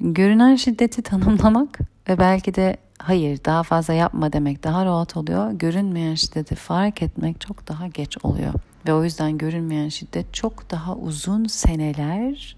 Görünen 0.00 0.56
şiddeti 0.56 1.02
tanımlamak 1.02 1.78
ve 2.08 2.18
belki 2.18 2.54
de 2.54 2.76
hayır 2.98 3.44
daha 3.44 3.62
fazla 3.62 3.94
yapma 3.94 4.32
demek 4.32 4.64
daha 4.64 4.84
rahat 4.84 5.16
oluyor. 5.16 5.52
Görünmeyen 5.52 6.14
şiddeti 6.14 6.54
fark 6.54 7.02
etmek 7.02 7.40
çok 7.40 7.68
daha 7.68 7.86
geç 7.86 8.16
oluyor. 8.24 8.54
Ve 8.88 8.92
o 8.94 9.04
yüzden 9.04 9.38
görünmeyen 9.38 9.88
şiddet 9.88 10.34
çok 10.34 10.70
daha 10.70 10.96
uzun 10.96 11.44
seneler 11.46 12.56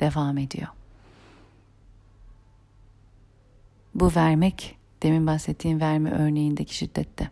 devam 0.00 0.38
ediyor. 0.38 0.68
Bu 3.94 4.12
vermek, 4.16 4.76
demin 5.02 5.26
bahsettiğim 5.26 5.80
verme 5.80 6.10
örneğindeki 6.10 6.76
şiddette 6.76 7.30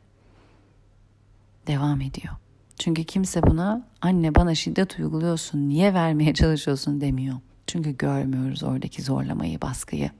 devam 1.66 2.00
ediyor. 2.00 2.34
Çünkü 2.78 3.04
kimse 3.04 3.42
buna 3.42 3.86
anne 4.00 4.34
bana 4.34 4.54
şiddet 4.54 4.98
uyguluyorsun, 4.98 5.68
niye 5.68 5.94
vermeye 5.94 6.34
çalışıyorsun 6.34 7.00
demiyor. 7.00 7.36
Çünkü 7.66 7.96
görmüyoruz 7.96 8.62
oradaki 8.62 9.02
zorlamayı, 9.02 9.60
baskıyı. 9.60 10.10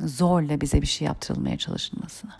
Zorla 0.00 0.60
bize 0.60 0.82
bir 0.82 0.86
şey 0.86 1.06
yaptırılmaya 1.06 1.58
çalışılmasını. 1.58 2.30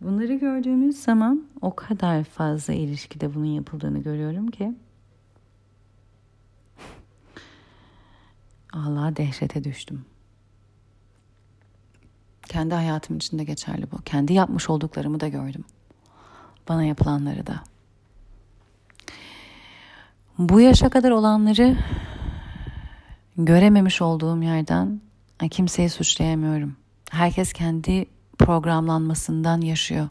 Bunları 0.00 0.34
gördüğümüz 0.34 1.02
zaman 1.02 1.46
o 1.60 1.76
kadar 1.76 2.24
fazla 2.24 2.74
ilişkide 2.74 3.34
bunun 3.34 3.44
yapıldığını 3.44 3.98
görüyorum 3.98 4.50
ki 4.50 4.74
Allah 8.72 9.16
dehşete 9.16 9.64
düştüm. 9.64 10.04
Kendi 12.48 12.74
hayatım 12.74 13.16
içinde 13.16 13.44
geçerli 13.44 13.90
bu. 13.92 13.96
Kendi 14.02 14.32
yapmış 14.32 14.70
olduklarımı 14.70 15.20
da 15.20 15.28
gördüm. 15.28 15.64
Bana 16.68 16.84
yapılanları 16.84 17.46
da. 17.46 17.73
Bu 20.38 20.60
yaşa 20.60 20.88
kadar 20.88 21.10
olanları 21.10 21.76
görememiş 23.36 24.02
olduğum 24.02 24.42
yerden 24.42 25.00
kimseyi 25.50 25.90
suçlayamıyorum. 25.90 26.76
Herkes 27.10 27.52
kendi 27.52 28.06
programlanmasından 28.38 29.60
yaşıyor. 29.60 30.08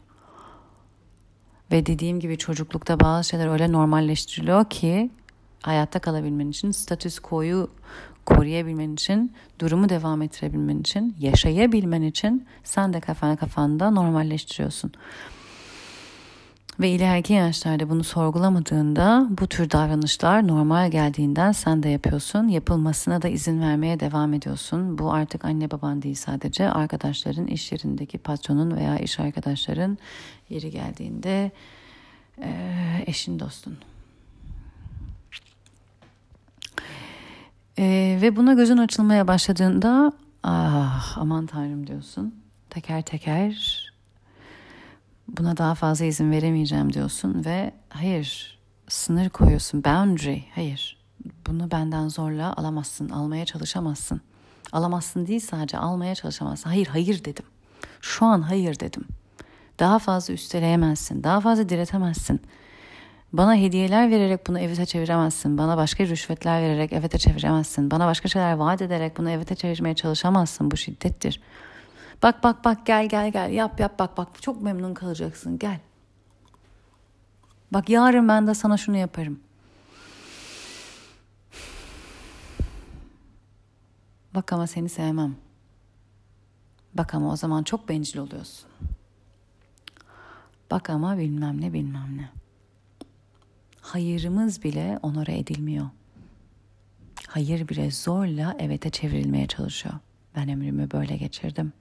Ve 1.72 1.86
dediğim 1.86 2.20
gibi 2.20 2.38
çocuklukta 2.38 3.00
bazı 3.00 3.28
şeyler 3.28 3.48
öyle 3.48 3.72
normalleştiriliyor 3.72 4.64
ki 4.64 5.10
hayatta 5.62 5.98
kalabilmen 5.98 6.48
için, 6.48 6.70
statüs 6.70 7.18
koyu 7.18 7.70
koruyabilmen 8.26 8.92
için, 8.92 9.32
durumu 9.58 9.88
devam 9.88 10.22
ettirebilmen 10.22 10.78
için, 10.78 11.16
yaşayabilmen 11.20 12.02
için 12.02 12.46
sen 12.64 12.92
de 12.92 13.00
kafana 13.00 13.36
kafanda 13.36 13.90
normalleştiriyorsun. 13.90 14.92
Ve 16.80 16.90
ileriki 16.90 17.32
yaşlarda 17.32 17.90
bunu 17.90 18.04
sorgulamadığında 18.04 19.26
bu 19.30 19.46
tür 19.46 19.70
davranışlar 19.70 20.48
normal 20.48 20.90
geldiğinden 20.90 21.52
sen 21.52 21.82
de 21.82 21.88
yapıyorsun. 21.88 22.48
Yapılmasına 22.48 23.22
da 23.22 23.28
izin 23.28 23.60
vermeye 23.60 24.00
devam 24.00 24.34
ediyorsun. 24.34 24.98
Bu 24.98 25.12
artık 25.12 25.44
anne 25.44 25.70
baban 25.70 26.02
değil 26.02 26.14
sadece 26.14 26.70
arkadaşların, 26.70 27.46
iş 27.46 27.72
yerindeki 27.72 28.18
patronun 28.18 28.76
veya 28.76 28.98
iş 28.98 29.20
arkadaşların 29.20 29.98
yeri 30.50 30.70
geldiğinde 30.70 31.50
eşin 33.06 33.38
dostun. 33.38 33.78
E, 37.78 38.18
ve 38.22 38.36
buna 38.36 38.54
gözün 38.54 38.76
açılmaya 38.76 39.28
başladığında 39.28 40.12
ah 40.42 41.18
aman 41.18 41.46
tanrım 41.46 41.86
diyorsun. 41.86 42.34
Teker 42.70 43.02
teker 43.02 43.83
buna 45.28 45.56
daha 45.56 45.74
fazla 45.74 46.04
izin 46.04 46.30
veremeyeceğim 46.30 46.92
diyorsun 46.92 47.44
ve 47.44 47.72
hayır 47.88 48.58
sınır 48.88 49.28
koyuyorsun 49.28 49.84
boundary 49.84 50.38
hayır 50.54 50.98
bunu 51.46 51.70
benden 51.70 52.08
zorla 52.08 52.56
alamazsın 52.56 53.08
almaya 53.08 53.44
çalışamazsın 53.44 54.20
alamazsın 54.72 55.26
değil 55.26 55.40
sadece 55.40 55.78
almaya 55.78 56.14
çalışamazsın 56.14 56.70
hayır 56.70 56.86
hayır 56.86 57.24
dedim 57.24 57.44
şu 58.00 58.26
an 58.26 58.42
hayır 58.42 58.80
dedim 58.80 59.04
daha 59.78 59.98
fazla 59.98 60.34
üsteleyemezsin 60.34 61.24
daha 61.24 61.40
fazla 61.40 61.68
diretemezsin 61.68 62.40
bana 63.36 63.56
hediyeler 63.56 64.10
vererek 64.10 64.46
bunu 64.46 64.60
evete 64.60 64.86
çeviremezsin. 64.86 65.58
Bana 65.58 65.76
başka 65.76 66.06
rüşvetler 66.06 66.62
vererek 66.62 66.92
evete 66.92 67.18
çeviremezsin. 67.18 67.90
Bana 67.90 68.06
başka 68.06 68.28
şeyler 68.28 68.52
vaat 68.52 68.82
ederek 68.82 69.18
bunu 69.18 69.30
evete 69.30 69.54
çevirmeye 69.54 69.94
çalışamazsın. 69.94 70.70
Bu 70.70 70.76
şiddettir. 70.76 71.40
Bak 72.24 72.42
bak 72.42 72.64
bak 72.64 72.86
gel 72.86 73.08
gel 73.08 73.32
gel 73.32 73.50
yap 73.52 73.80
yap 73.80 73.98
bak 73.98 74.16
bak 74.16 74.42
çok 74.42 74.62
memnun 74.62 74.94
kalacaksın 74.94 75.58
gel. 75.58 75.80
Bak 77.72 77.88
yarın 77.88 78.28
ben 78.28 78.46
de 78.46 78.54
sana 78.54 78.76
şunu 78.76 78.96
yaparım. 78.96 79.40
Bak 84.34 84.52
ama 84.52 84.66
seni 84.66 84.88
sevmem. 84.88 85.36
Bak 86.94 87.14
ama 87.14 87.32
o 87.32 87.36
zaman 87.36 87.62
çok 87.62 87.88
bencil 87.88 88.18
oluyorsun. 88.18 88.70
Bak 90.70 90.90
ama 90.90 91.18
bilmem 91.18 91.60
ne 91.60 91.72
bilmem 91.72 92.16
ne 92.16 92.30
hayırımız 93.80 94.62
bile 94.62 94.98
onore 95.02 95.38
edilmiyor. 95.38 95.88
Hayır 97.28 97.68
bile 97.68 97.90
zorla 97.90 98.56
evete 98.58 98.90
çevrilmeye 98.90 99.46
çalışıyor. 99.46 99.94
Ben 100.36 100.48
ömrümü 100.48 100.90
böyle 100.90 101.16
geçirdim. 101.16 101.72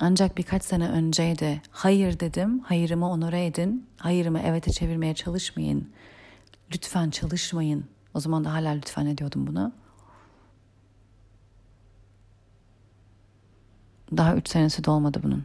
Ancak 0.00 0.38
birkaç 0.38 0.64
sene 0.64 0.88
önceydi 0.88 1.62
hayır 1.70 2.20
dedim, 2.20 2.58
hayırımı 2.58 3.10
onore 3.10 3.46
edin, 3.46 3.86
hayırımı 3.96 4.40
evete 4.40 4.72
çevirmeye 4.72 5.14
çalışmayın. 5.14 5.92
Lütfen 6.74 7.10
çalışmayın. 7.10 7.84
O 8.14 8.20
zaman 8.20 8.44
da 8.44 8.52
hala 8.52 8.70
lütfen 8.70 9.06
ediyordum 9.06 9.46
bunu. 9.46 9.72
Daha 14.16 14.36
üç 14.36 14.48
senesi 14.48 14.84
dolmadı 14.84 15.22
bunun. 15.22 15.44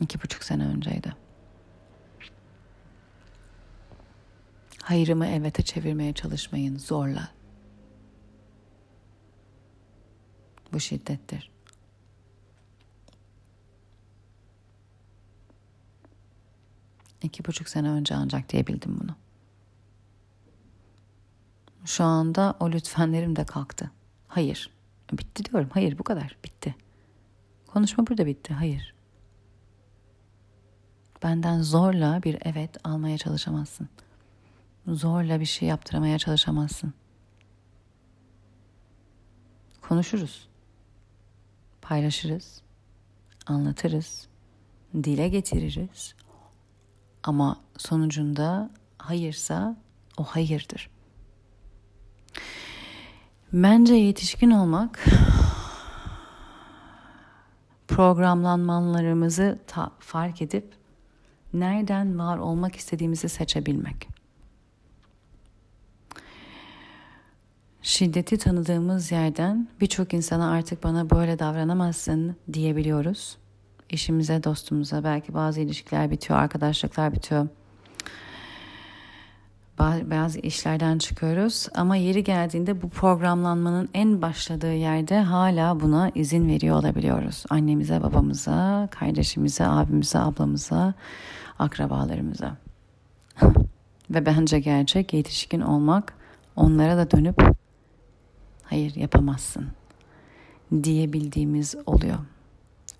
İki 0.00 0.22
buçuk 0.22 0.44
sene 0.44 0.66
önceydi. 0.66 1.14
Hayrımı 4.82 5.26
evete 5.26 5.62
çevirmeye 5.62 6.12
çalışmayın 6.12 6.78
zorla. 6.78 7.37
Bu 10.72 10.80
şiddettir. 10.80 11.50
İki 17.22 17.44
buçuk 17.44 17.68
sene 17.68 17.90
önce 17.90 18.14
ancak 18.14 18.48
diyebildim 18.48 19.00
bunu. 19.00 19.16
Şu 21.84 22.04
anda 22.04 22.54
o 22.60 22.70
lütfenlerim 22.70 23.36
de 23.36 23.44
kalktı. 23.44 23.90
Hayır. 24.28 24.70
Bitti 25.12 25.44
diyorum. 25.44 25.70
Hayır 25.72 25.98
bu 25.98 26.02
kadar. 26.02 26.36
Bitti. 26.44 26.74
Konuşma 27.66 28.06
burada 28.06 28.26
bitti. 28.26 28.54
Hayır. 28.54 28.94
Benden 31.22 31.62
zorla 31.62 32.22
bir 32.22 32.38
evet 32.44 32.76
almaya 32.84 33.18
çalışamazsın. 33.18 33.88
Zorla 34.86 35.40
bir 35.40 35.44
şey 35.46 35.68
yaptıramaya 35.68 36.18
çalışamazsın. 36.18 36.94
Konuşuruz. 39.80 40.48
Paylaşırız. 41.88 42.62
Anlatırız. 43.46 44.28
Dile 44.94 45.28
getiririz. 45.28 46.14
Ama 47.22 47.60
sonucunda 47.78 48.70
hayırsa 48.98 49.76
o 50.18 50.24
hayırdır. 50.24 50.90
Bence 53.52 53.94
yetişkin 53.94 54.50
olmak 54.50 55.04
programlanmalarımızı 57.88 59.58
ta- 59.66 59.92
fark 59.98 60.42
edip 60.42 60.74
nereden 61.52 62.18
var 62.18 62.38
olmak 62.38 62.76
istediğimizi 62.76 63.28
seçebilmek. 63.28 64.08
Şiddeti 67.88 68.38
tanıdığımız 68.38 69.12
yerden 69.12 69.68
birçok 69.80 70.14
insana 70.14 70.50
artık 70.50 70.84
bana 70.84 71.10
böyle 71.10 71.38
davranamazsın 71.38 72.36
diyebiliyoruz. 72.52 73.36
İşimize, 73.90 74.44
dostumuza 74.44 75.04
belki 75.04 75.34
bazı 75.34 75.60
ilişkiler 75.60 76.10
bitiyor, 76.10 76.38
arkadaşlıklar 76.38 77.12
bitiyor. 77.12 77.48
Bazı 79.78 80.38
işlerden 80.38 80.98
çıkıyoruz 80.98 81.68
ama 81.74 81.96
yeri 81.96 82.24
geldiğinde 82.24 82.82
bu 82.82 82.88
programlanmanın 82.88 83.88
en 83.94 84.22
başladığı 84.22 84.74
yerde 84.74 85.20
hala 85.20 85.80
buna 85.80 86.10
izin 86.14 86.48
veriyor 86.48 86.76
olabiliyoruz. 86.76 87.44
Annemize, 87.50 88.02
babamıza, 88.02 88.88
kardeşimize, 88.90 89.66
abimize, 89.66 90.18
ablamıza, 90.18 90.94
akrabalarımıza. 91.58 92.56
Ve 94.10 94.26
bence 94.26 94.60
gerçek 94.60 95.14
yetişkin 95.14 95.60
olmak 95.60 96.12
onlara 96.56 96.96
da 96.96 97.10
dönüp 97.10 97.57
hayır 98.68 98.94
yapamazsın 98.94 99.68
diyebildiğimiz 100.82 101.74
oluyor. 101.86 102.18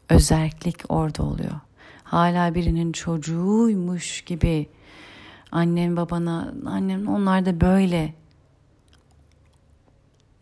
Özellik 0.08 0.76
orada 0.88 1.22
oluyor. 1.22 1.60
Hala 2.04 2.54
birinin 2.54 2.92
çocuğuymuş 2.92 4.20
gibi 4.20 4.66
annem 5.52 5.96
babana 5.96 6.54
annem 6.66 7.08
onlar 7.08 7.46
da 7.46 7.60
böyle 7.60 8.14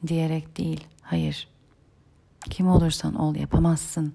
diyerek 0.06 0.58
değil. 0.58 0.84
Hayır 1.02 1.48
kim 2.50 2.68
olursan 2.68 3.14
ol 3.14 3.34
yapamazsın 3.34 4.12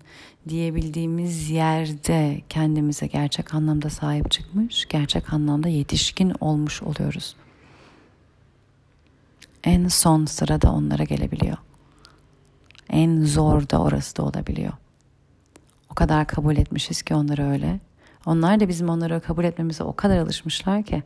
diyebildiğimiz 0.49 1.49
yerde 1.49 2.41
kendimize 2.49 3.07
gerçek 3.07 3.53
anlamda 3.53 3.89
sahip 3.89 4.31
çıkmış, 4.31 4.85
gerçek 4.85 5.33
anlamda 5.33 5.69
yetişkin 5.69 6.33
olmuş 6.39 6.83
oluyoruz. 6.83 7.35
En 9.63 9.87
son 9.87 10.25
sırada 10.25 10.71
onlara 10.71 11.03
gelebiliyor. 11.03 11.57
En 12.89 13.23
zor 13.23 13.69
da 13.69 13.81
orası 13.81 14.17
da 14.17 14.23
olabiliyor. 14.23 14.73
O 15.89 15.93
kadar 15.93 16.27
kabul 16.27 16.57
etmişiz 16.57 17.01
ki 17.01 17.15
onları 17.15 17.51
öyle. 17.51 17.79
Onlar 18.25 18.59
da 18.59 18.67
bizim 18.67 18.89
onları 18.89 19.21
kabul 19.21 19.43
etmemize 19.43 19.83
o 19.83 19.95
kadar 19.95 20.17
alışmışlar 20.17 20.83
ki. 20.83 21.03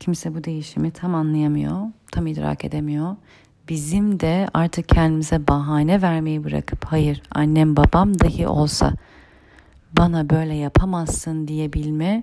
Kimse 0.00 0.34
bu 0.34 0.44
değişimi 0.44 0.90
tam 0.90 1.14
anlayamıyor, 1.14 1.86
tam 2.12 2.26
idrak 2.26 2.64
edemiyor 2.64 3.16
bizim 3.70 4.20
de 4.20 4.48
artık 4.54 4.88
kendimize 4.88 5.48
bahane 5.48 6.02
vermeyi 6.02 6.44
bırakıp 6.44 6.84
hayır 6.84 7.22
annem 7.30 7.76
babam 7.76 8.20
dahi 8.20 8.46
olsa 8.46 8.92
bana 9.92 10.30
böyle 10.30 10.54
yapamazsın 10.54 11.48
diyebilme 11.48 12.22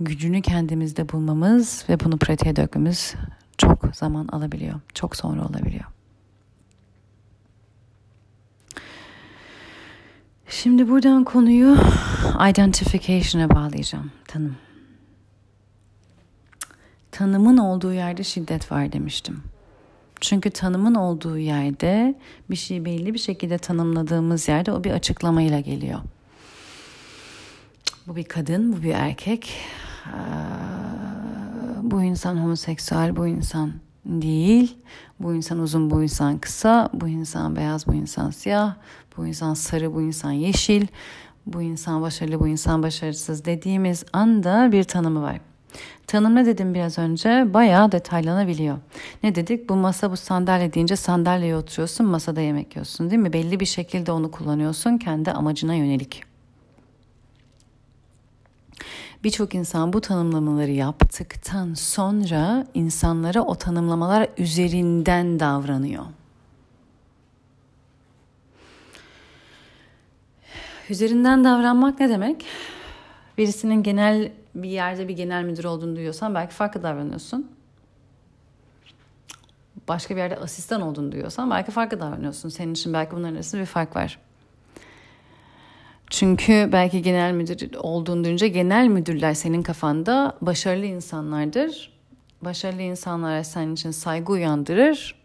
gücünü 0.00 0.42
kendimizde 0.42 1.08
bulmamız 1.08 1.84
ve 1.88 2.00
bunu 2.00 2.18
pratiğe 2.18 2.56
dökmemiz 2.56 3.14
çok 3.58 3.96
zaman 3.96 4.28
alabiliyor. 4.28 4.80
Çok 4.94 5.16
sonra 5.16 5.44
olabiliyor. 5.44 5.84
Şimdi 10.48 10.88
buradan 10.88 11.24
konuyu 11.24 11.76
identification'a 12.50 13.50
bağlayacağım. 13.50 14.10
Tanım. 14.28 14.56
Tanımın 17.10 17.56
olduğu 17.56 17.92
yerde 17.92 18.24
şiddet 18.24 18.72
var 18.72 18.92
demiştim. 18.92 19.42
Çünkü 20.20 20.50
tanımın 20.50 20.94
olduğu 20.94 21.38
yerde 21.38 22.14
bir 22.50 22.56
şey 22.56 22.84
belli 22.84 23.14
bir 23.14 23.18
şekilde 23.18 23.58
tanımladığımız 23.58 24.48
yerde 24.48 24.72
o 24.72 24.84
bir 24.84 24.90
açıklamayla 24.90 25.60
geliyor. 25.60 26.00
Bu 28.06 28.16
bir 28.16 28.24
kadın, 28.24 28.72
bu 28.72 28.82
bir 28.82 28.94
erkek. 28.94 29.56
Bu 31.82 32.02
insan 32.02 32.36
homoseksüel, 32.36 33.16
bu 33.16 33.26
insan 33.26 33.72
değil. 34.06 34.76
Bu 35.20 35.34
insan 35.34 35.58
uzun, 35.58 35.90
bu 35.90 36.02
insan 36.02 36.38
kısa, 36.38 36.90
bu 36.92 37.08
insan 37.08 37.56
beyaz, 37.56 37.86
bu 37.86 37.94
insan 37.94 38.30
siyah, 38.30 38.74
bu 39.16 39.26
insan 39.26 39.54
sarı, 39.54 39.94
bu 39.94 40.02
insan 40.02 40.32
yeşil, 40.32 40.86
bu 41.46 41.62
insan 41.62 42.02
başarılı, 42.02 42.40
bu 42.40 42.48
insan 42.48 42.82
başarısız 42.82 43.44
dediğimiz 43.44 44.04
anda 44.12 44.72
bir 44.72 44.84
tanımı 44.84 45.22
var. 45.22 45.40
Tanım 46.06 46.34
ne 46.34 46.46
dedim 46.46 46.74
biraz 46.74 46.98
önce? 46.98 47.54
Bayağı 47.54 47.92
detaylanabiliyor. 47.92 48.78
Ne 49.22 49.34
dedik? 49.34 49.68
Bu 49.68 49.76
masa 49.76 50.10
bu 50.10 50.16
sandalye 50.16 50.74
deyince 50.74 50.96
sandalyeye 50.96 51.56
oturuyorsun, 51.56 52.06
masada 52.06 52.40
yemek 52.40 52.76
yiyorsun 52.76 53.10
değil 53.10 53.22
mi? 53.22 53.32
Belli 53.32 53.60
bir 53.60 53.66
şekilde 53.66 54.12
onu 54.12 54.30
kullanıyorsun 54.30 54.98
kendi 54.98 55.30
amacına 55.32 55.74
yönelik. 55.74 56.33
Birçok 59.24 59.54
insan 59.54 59.92
bu 59.92 60.00
tanımlamaları 60.00 60.70
yaptıktan 60.70 61.74
sonra 61.74 62.66
insanlara 62.74 63.42
o 63.42 63.54
tanımlamalar 63.54 64.28
üzerinden 64.38 65.40
davranıyor. 65.40 66.04
Üzerinden 70.90 71.44
davranmak 71.44 72.00
ne 72.00 72.08
demek? 72.08 72.44
Birisinin 73.38 73.82
genel 73.82 74.32
bir 74.54 74.68
yerde 74.68 75.08
bir 75.08 75.16
genel 75.16 75.44
müdür 75.44 75.64
olduğunu 75.64 75.96
duyuyorsan 75.96 76.34
belki 76.34 76.54
farklı 76.54 76.82
davranıyorsun. 76.82 77.50
Başka 79.88 80.16
bir 80.16 80.20
yerde 80.20 80.36
asistan 80.36 80.80
olduğunu 80.80 81.12
duyuyorsan 81.12 81.50
belki 81.50 81.70
farklı 81.70 82.00
davranıyorsun. 82.00 82.48
Senin 82.48 82.72
için 82.72 82.92
belki 82.92 83.16
bunların 83.16 83.34
arasında 83.34 83.60
bir 83.60 83.66
fark 83.66 83.96
var. 83.96 84.18
Çünkü 86.10 86.68
belki 86.72 87.02
genel 87.02 87.32
müdür 87.32 87.74
olduğunu 87.74 88.24
duyunca 88.24 88.46
genel 88.46 88.86
müdürler 88.86 89.34
senin 89.34 89.62
kafanda 89.62 90.36
başarılı 90.40 90.84
insanlardır. 90.84 91.92
Başarılı 92.42 92.82
insanlar 92.82 93.42
senin 93.42 93.74
için 93.74 93.90
saygı 93.90 94.32
uyandırır. 94.32 95.24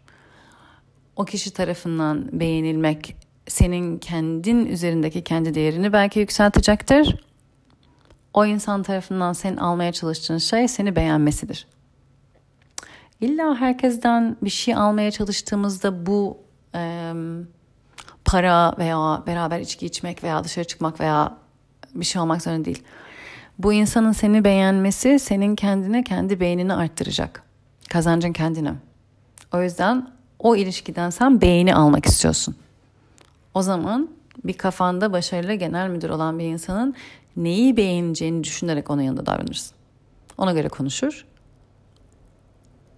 O 1.16 1.24
kişi 1.24 1.52
tarafından 1.52 2.40
beğenilmek 2.40 3.16
senin 3.48 3.98
kendin 3.98 4.66
üzerindeki 4.66 5.24
kendi 5.24 5.54
değerini 5.54 5.92
belki 5.92 6.20
yükseltecektir. 6.20 7.24
O 8.34 8.46
insan 8.46 8.82
tarafından 8.82 9.32
senin 9.32 9.56
almaya 9.56 9.92
çalıştığın 9.92 10.38
şey 10.38 10.68
seni 10.68 10.96
beğenmesidir. 10.96 11.66
İlla 13.20 13.60
herkesten 13.60 14.36
bir 14.42 14.50
şey 14.50 14.74
almaya 14.74 15.10
çalıştığımızda 15.10 16.06
bu 16.06 16.38
e, 16.74 17.12
para 18.24 18.74
veya 18.78 19.22
beraber 19.26 19.60
içki 19.60 19.86
içmek 19.86 20.24
veya 20.24 20.44
dışarı 20.44 20.64
çıkmak 20.64 21.00
veya 21.00 21.36
bir 21.94 22.04
şey 22.04 22.22
olmak 22.22 22.42
zorunda 22.42 22.64
değil. 22.64 22.82
Bu 23.58 23.72
insanın 23.72 24.12
seni 24.12 24.44
beğenmesi 24.44 25.18
senin 25.18 25.56
kendine 25.56 26.04
kendi 26.04 26.40
beğenini 26.40 26.74
arttıracak. 26.74 27.42
Kazancın 27.88 28.32
kendine. 28.32 28.74
O 29.52 29.62
yüzden 29.62 30.10
o 30.38 30.56
ilişkiden 30.56 31.10
sen 31.10 31.40
beğeni 31.40 31.74
almak 31.74 32.06
istiyorsun. 32.06 32.56
O 33.54 33.62
zaman 33.62 34.08
bir 34.44 34.52
kafanda 34.52 35.12
başarılı 35.12 35.54
genel 35.54 35.88
müdür 35.88 36.10
olan 36.10 36.38
bir 36.38 36.44
insanın 36.44 36.94
neyi 37.36 37.76
beğeneceğini 37.76 38.44
düşünerek 38.44 38.90
onun 38.90 39.02
yanında 39.02 39.26
davranırsın. 39.26 39.76
Ona 40.38 40.52
göre 40.52 40.68
konuşur. 40.68 41.26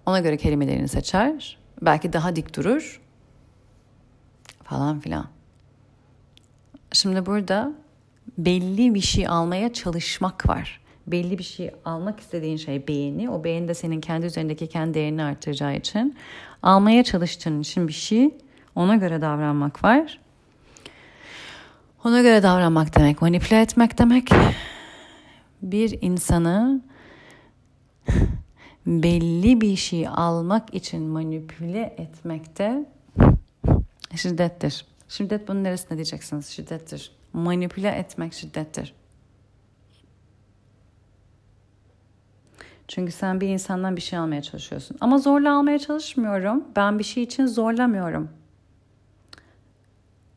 Ona 0.07 0.21
göre 0.21 0.37
kelimelerini 0.37 0.89
seçer. 0.89 1.59
Belki 1.83 2.13
daha 2.13 2.37
dik 2.37 2.57
durur. 2.57 3.02
Falan 4.73 5.01
filan. 5.01 5.27
Şimdi 6.93 7.27
burada 7.27 7.73
belli 8.39 8.95
bir 8.95 9.01
şey 9.01 9.29
almaya 9.29 9.73
çalışmak 9.73 10.49
var. 10.49 10.81
Belli 11.07 11.39
bir 11.39 11.45
şey 11.45 11.71
almak 11.85 12.21
istediğin 12.21 12.57
şey 12.57 12.89
beğeni. 12.89 13.31
O 13.31 13.45
beğeni 13.45 13.69
de 13.69 13.75
senin 13.75 14.01
kendi 14.01 14.27
üzerindeki 14.27 14.67
kendi 14.67 14.95
değerini 14.95 15.23
artıracağı 15.23 15.77
için 15.77 16.17
almaya 16.63 17.05
çalıştığın 17.05 17.61
için 17.61 17.89
bir 17.89 17.93
şey 17.93 18.31
ona 18.75 18.97
göre 18.97 19.21
davranmak 19.21 19.85
var. 19.85 20.21
Ona 22.05 22.23
göre 22.23 22.43
davranmak 22.43 22.97
demek, 22.97 23.23
manipüle 23.23 23.61
etmek 23.61 23.99
demek. 23.99 24.31
Bir 25.63 25.99
insanı 26.03 26.81
belli 28.87 29.61
bir 29.61 29.77
şey 29.77 30.09
almak 30.09 30.75
için 30.75 31.03
manipüle 31.03 31.95
etmekte 31.99 32.87
şiddettir. 34.17 34.87
Şiddet 35.09 35.49
bunun 35.49 35.65
neresinde 35.65 35.95
diyeceksiniz? 35.95 36.47
Şiddettir. 36.47 37.13
Manipüle 37.33 37.89
etmek 37.89 38.33
şiddettir. 38.35 38.95
Çünkü 42.89 43.13
sen 43.13 43.41
bir 43.41 43.49
insandan 43.49 43.97
bir 43.97 44.01
şey 44.01 44.19
almaya 44.19 44.43
çalışıyorsun. 44.43 44.97
Ama 45.01 45.19
zorla 45.19 45.57
almaya 45.57 45.79
çalışmıyorum. 45.79 46.65
Ben 46.77 46.99
bir 46.99 47.05
şey 47.05 47.23
için 47.23 47.47
zorlamıyorum. 47.47 48.29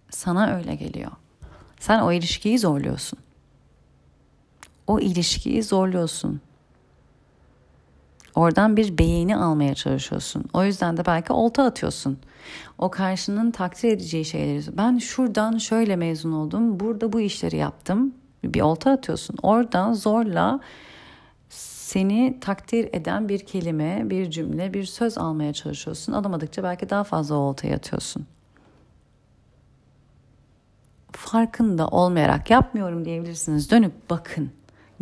Sana 0.10 0.56
öyle 0.56 0.76
geliyor. 0.76 1.12
Sen 1.80 2.00
o 2.00 2.12
ilişkiyi 2.12 2.60
zorluyorsun. 2.60 3.20
O 4.88 5.00
ilişkiyi 5.00 5.64
zorluyorsun. 5.64 6.42
Oradan 8.36 8.78
bir 8.78 8.98
beğeni 8.98 9.38
almaya 9.38 9.76
çalışıyorsun. 9.76 10.44
O 10.54 10.64
yüzden 10.64 10.98
de 10.98 11.06
belki 11.06 11.34
olta 11.34 11.64
atıyorsun. 11.64 12.18
O 12.78 12.92
karşının 12.92 13.52
takdir 13.52 13.92
edeceği 13.92 14.26
şeyleri. 14.26 14.78
Ben 14.78 14.98
şuradan 14.98 15.58
şöyle 15.58 15.96
mezun 15.96 16.32
oldum. 16.32 16.80
Burada 16.80 17.14
bu 17.14 17.22
işleri 17.22 17.58
yaptım. 17.58 18.14
Bir 18.44 18.62
olta 18.62 18.92
atıyorsun. 18.92 19.36
Oradan 19.44 19.94
zorla 19.94 20.60
seni 21.50 22.38
takdir 22.42 22.90
eden 22.94 23.30
bir 23.30 23.40
kelime, 23.40 24.10
bir 24.10 24.32
cümle, 24.32 24.74
bir 24.74 24.84
söz 24.84 25.18
almaya 25.18 25.54
çalışıyorsun. 25.54 26.14
Alamadıkça 26.14 26.64
belki 26.64 26.90
daha 26.90 27.04
fazla 27.04 27.36
oltaya 27.36 27.76
atıyorsun 27.76 28.26
farkında 31.16 31.88
olmayarak 31.88 32.50
yapmıyorum 32.50 33.06
diyebilirsiniz. 33.06 33.72
Dönüp 33.72 34.10
bakın, 34.10 34.52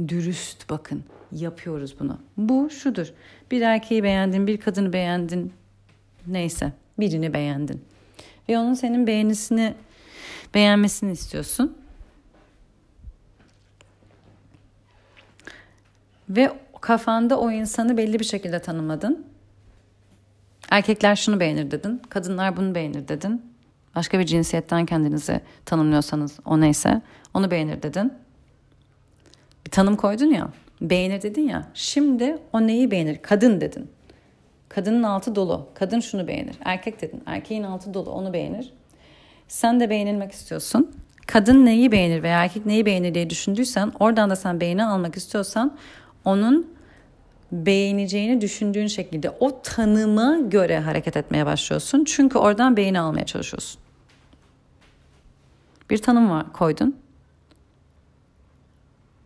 dürüst 0.08 0.70
bakın. 0.70 1.04
Yapıyoruz 1.36 2.00
bunu. 2.00 2.20
Bu 2.38 2.70
şudur. 2.70 3.14
Bir 3.52 3.62
erkeği 3.62 4.04
beğendin, 4.04 4.48
bir 4.48 4.58
kadını 4.58 4.94
beğendin. 4.94 5.54
Neyse, 6.28 6.72
birini 7.00 7.34
beğendin. 7.34 7.86
Ve 8.50 8.58
onun 8.58 8.74
senin 8.74 9.08
beğenisini 9.08 9.74
beğenmesini 10.54 11.12
istiyorsun. 11.12 11.78
Ve 16.30 16.52
kafanda 16.82 17.40
o 17.40 17.52
insanı 17.52 17.98
belli 17.98 18.20
bir 18.20 18.26
şekilde 18.26 18.60
tanımladın. 18.60 19.26
Erkekler 20.70 21.16
şunu 21.16 21.40
beğenir 21.40 21.72
dedin, 21.72 22.02
kadınlar 22.10 22.58
bunu 22.58 22.76
beğenir 22.76 23.08
dedin. 23.08 23.54
Başka 23.96 24.20
bir 24.20 24.26
cinsiyetten 24.26 24.86
kendinizi 24.86 25.42
tanımlıyorsanız 25.66 26.40
o 26.46 26.60
neyse 26.60 27.02
onu 27.34 27.52
beğenir 27.52 27.82
dedin. 27.82 28.14
Bir 29.66 29.72
tanım 29.72 29.96
koydun 29.96 30.26
ya. 30.26 30.50
Beğenir 30.84 31.22
dedin 31.22 31.48
ya. 31.48 31.68
Şimdi 31.74 32.38
o 32.54 32.68
neyi 32.68 32.92
beğenir? 32.92 33.18
Kadın 33.18 33.62
dedin. 33.62 33.92
Kadının 34.70 35.04
altı 35.04 35.36
dolu. 35.36 35.68
Kadın 35.74 36.00
şunu 36.00 36.28
beğenir. 36.28 36.56
Erkek 36.66 37.02
dedin. 37.02 37.24
Erkeğin 37.26 37.64
altı 37.64 37.94
dolu. 37.94 38.10
Onu 38.10 38.34
beğenir. 38.34 38.74
Sen 39.48 39.80
de 39.80 39.90
beğenilmek 39.90 40.32
istiyorsun. 40.32 40.92
Kadın 41.28 41.66
neyi 41.66 41.92
beğenir 41.92 42.24
veya 42.24 42.44
erkek 42.44 42.66
neyi 42.66 42.86
beğenir 42.86 43.14
diye 43.14 43.30
düşündüysen 43.30 43.92
oradan 44.00 44.30
da 44.30 44.36
sen 44.36 44.62
beğeni 44.62 44.86
almak 44.86 45.18
istiyorsan 45.18 45.78
onun 46.26 46.74
beğeneceğini 47.52 48.42
düşündüğün 48.42 48.88
şekilde 48.88 49.30
o 49.30 49.62
tanıma 49.62 50.38
göre 50.38 50.80
hareket 50.80 51.18
etmeye 51.18 51.46
başlıyorsun. 51.46 52.04
Çünkü 52.04 52.38
oradan 52.38 52.78
beğeni 52.78 53.00
almaya 53.00 53.26
çalışıyorsun. 53.26 53.82
Bir 55.90 55.98
tanım 55.98 56.30
var, 56.30 56.54
koydun. 56.54 56.96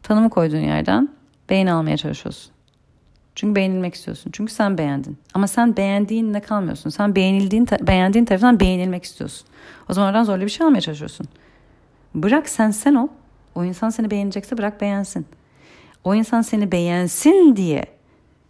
Tanımı 0.04 0.30
koyduğun 0.30 0.58
yerden 0.58 1.17
beğeni 1.50 1.72
almaya 1.72 1.98
çalışıyorsun. 1.98 2.52
Çünkü 3.36 3.56
beğenilmek 3.56 3.96
istiyorsun. 3.96 4.32
Çünkü 4.32 4.54
sen 4.54 4.78
beğendin. 4.78 5.18
Ama 5.34 5.48
sen 5.48 5.78
beğendiğinle 5.78 6.40
kalmıyorsun. 6.40 6.90
Sen 6.90 7.16
beğenildiğin, 7.16 7.68
beğendiğin 7.82 8.26
tarafından 8.26 8.60
beğenilmek 8.60 9.04
istiyorsun. 9.04 9.48
O 9.90 9.94
zaman 9.94 10.10
oradan 10.10 10.24
zorlu 10.24 10.42
bir 10.42 10.50
şey 10.50 10.68
almaya 10.68 10.82
çalışıyorsun. 10.82 11.28
Bırak 12.16 12.50
sen 12.50 12.72
sen 12.72 12.96
ol. 12.96 13.08
O 13.56 13.64
insan 13.64 13.90
seni 13.90 14.12
beğenecekse 14.12 14.58
bırak 14.58 14.82
beğensin. 14.82 15.26
O 16.04 16.16
insan 16.16 16.42
seni 16.42 16.72
beğensin 16.72 17.56
diye 17.56 17.86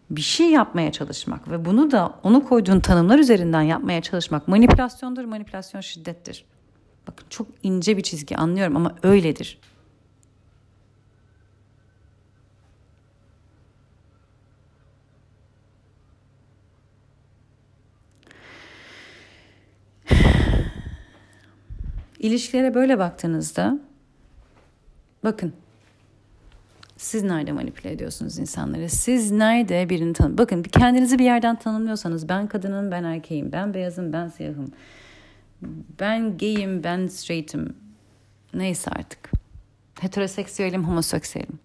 bir 0.10 0.22
şey 0.22 0.52
yapmaya 0.52 0.92
çalışmak 0.92 1.52
ve 1.52 1.66
bunu 1.66 1.92
da 1.92 2.14
onu 2.24 2.46
koyduğun 2.46 2.80
tanımlar 2.80 3.20
üzerinden 3.20 3.62
yapmaya 3.62 4.02
çalışmak 4.02 4.48
manipülasyondur. 4.48 5.26
Manipülasyon 5.26 5.82
şiddettir. 5.82 6.46
Bakın 7.08 7.26
çok 7.30 7.48
ince 7.64 7.98
bir 7.98 8.04
çizgi 8.04 8.38
anlıyorum 8.38 8.76
ama 8.76 8.96
öyledir. 9.04 9.60
İlişkilere 22.20 22.74
böyle 22.74 23.00
baktığınızda 23.00 23.80
bakın 25.24 25.54
Siz 26.98 27.24
nerede 27.24 27.52
manipüle 27.52 27.92
ediyorsunuz 27.92 28.40
insanları? 28.40 28.90
Siz 28.90 29.32
nerede 29.32 29.90
birini 29.90 30.14
tanım? 30.14 30.38
Bakın 30.38 30.64
kendinizi 30.64 31.20
bir 31.20 31.24
yerden 31.24 31.60
tanımlıyorsanız 31.60 32.30
ben 32.30 32.48
kadınım, 32.48 32.92
ben 32.92 33.04
erkeğim, 33.04 33.52
ben 33.52 33.74
beyazım, 33.74 34.14
ben 34.14 34.28
siyahım. 34.28 34.72
Ben 36.00 36.38
gayim, 36.38 36.84
ben 36.84 37.08
straight'im. 37.08 37.76
Neyse 38.54 38.92
artık. 38.92 39.32
Heteroseksüelim, 40.00 40.84
homoseksüelim. 40.84 41.60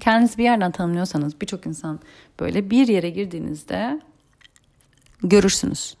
Kendinizi 0.00 0.38
bir 0.38 0.44
yerden 0.44 0.70
tanımlıyorsanız 0.70 1.40
birçok 1.40 1.66
insan 1.66 2.00
böyle 2.40 2.70
bir 2.70 2.88
yere 2.88 3.10
girdiğinizde 3.10 4.00
görürsünüz. 5.22 5.96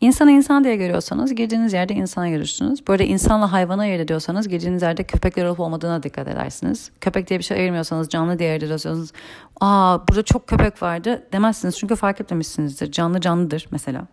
İnsanı 0.00 0.30
insan 0.30 0.64
diye 0.64 0.76
görüyorsanız 0.76 1.34
girdiğiniz 1.34 1.72
yerde 1.72 1.94
insana 1.94 2.28
görürsünüz. 2.28 2.88
Böyle 2.88 3.06
insanla 3.06 3.52
hayvana 3.52 3.82
ayırt 3.82 4.00
ediyorsanız 4.00 4.48
girdiğiniz 4.48 4.82
yerde 4.82 5.04
köpekler 5.04 5.44
olup 5.44 5.60
olmadığına 5.60 6.02
dikkat 6.02 6.28
edersiniz. 6.28 6.90
Köpek 7.00 7.28
diye 7.28 7.38
bir 7.38 7.44
şey 7.44 7.58
ayırmıyorsanız 7.58 8.08
canlı 8.08 8.38
diye 8.38 8.50
ayırt 8.50 8.62
ediyorsanız 8.62 9.12
aa 9.60 10.08
burada 10.08 10.22
çok 10.22 10.46
köpek 10.46 10.82
vardı 10.82 11.22
demezsiniz. 11.32 11.78
Çünkü 11.78 11.96
fark 11.96 12.20
etmemişsinizdir. 12.20 12.92
Canlı 12.92 13.20
canlıdır 13.20 13.68
mesela. 13.70 14.06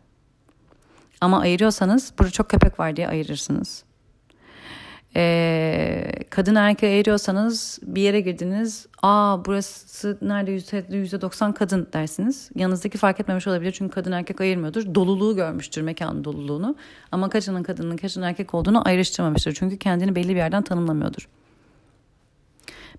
Ama 1.22 1.40
ayırıyorsanız 1.40 2.14
burada 2.20 2.32
çok 2.32 2.50
köpek 2.50 2.80
var 2.80 2.96
diye 2.96 3.08
ayırırsınız. 3.08 3.87
Ee, 5.20 6.12
kadın 6.30 6.56
erkeğe 6.56 6.94
ayırıyorsanız 6.94 7.80
bir 7.82 8.02
yere 8.02 8.22
girdiniz. 8.22 8.88
Aa 9.02 9.46
burası 9.46 10.18
nerede 10.22 10.52
yüzde 10.98 11.22
doksan 11.22 11.54
kadın 11.54 11.88
dersiniz. 11.94 12.50
Yanınızdaki 12.56 12.98
fark 12.98 13.20
etmemiş 13.20 13.48
olabilir 13.48 13.72
çünkü 13.72 13.96
kadın 13.96 14.12
erkek 14.12 14.42
ayırmıyordur. 14.42 14.96
Doluluğu 14.96 15.36
görmüştür 15.36 15.82
mekanın 15.82 16.24
doluluğunu. 16.24 16.76
Ama 17.12 17.30
kaçının 17.30 17.64
kadının 17.64 17.98
kaçının 17.98 18.26
erkek 18.26 18.54
olduğunu 18.54 18.88
ayrıştırmamıştır. 18.88 19.54
Çünkü 19.54 19.78
kendini 19.78 20.16
belli 20.16 20.30
bir 20.30 20.36
yerden 20.36 20.64
tanımlamıyordur. 20.64 21.28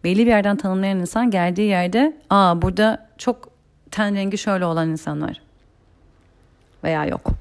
Belli 0.04 0.26
bir 0.26 0.30
yerden 0.30 0.56
tanımlayan 0.56 0.98
insan 1.00 1.30
geldiği 1.30 1.68
yerde 1.68 2.16
aa 2.30 2.62
burada 2.62 3.08
çok 3.18 3.48
ten 3.90 4.14
rengi 4.14 4.38
şöyle 4.38 4.64
olan 4.64 4.90
insanlar 4.90 5.40
veya 6.84 7.06
yok 7.06 7.32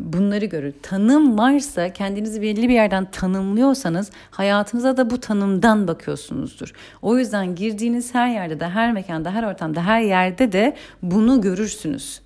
bunları 0.00 0.44
görür. 0.44 0.74
Tanım 0.82 1.38
varsa 1.38 1.92
kendinizi 1.92 2.42
belli 2.42 2.68
bir 2.68 2.74
yerden 2.74 3.10
tanımlıyorsanız 3.10 4.10
hayatınıza 4.30 4.96
da 4.96 5.10
bu 5.10 5.20
tanımdan 5.20 5.88
bakıyorsunuzdur. 5.88 6.72
O 7.02 7.18
yüzden 7.18 7.54
girdiğiniz 7.54 8.14
her 8.14 8.28
yerde 8.28 8.60
de 8.60 8.68
her 8.68 8.92
mekanda 8.92 9.34
her 9.34 9.42
ortamda 9.42 9.86
her 9.86 10.00
yerde 10.00 10.52
de 10.52 10.76
bunu 11.02 11.40
görürsünüz. 11.40 12.20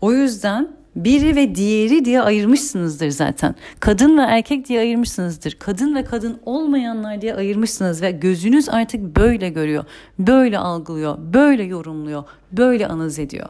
O 0.00 0.12
yüzden 0.12 0.68
biri 0.96 1.36
ve 1.36 1.54
diğeri 1.54 2.04
diye 2.04 2.22
ayırmışsınızdır 2.22 3.10
zaten. 3.10 3.54
Kadın 3.80 4.18
ve 4.18 4.22
erkek 4.22 4.68
diye 4.68 4.80
ayırmışsınızdır. 4.80 5.56
Kadın 5.58 5.94
ve 5.94 6.04
kadın 6.04 6.40
olmayanlar 6.46 7.20
diye 7.20 7.34
ayırmışsınız 7.34 8.02
ve 8.02 8.10
gözünüz 8.10 8.68
artık 8.68 9.16
böyle 9.16 9.48
görüyor, 9.48 9.84
böyle 10.18 10.58
algılıyor, 10.58 11.18
böyle 11.18 11.62
yorumluyor, 11.62 12.24
böyle 12.52 12.86
analiz 12.86 13.18
ediyor. 13.18 13.48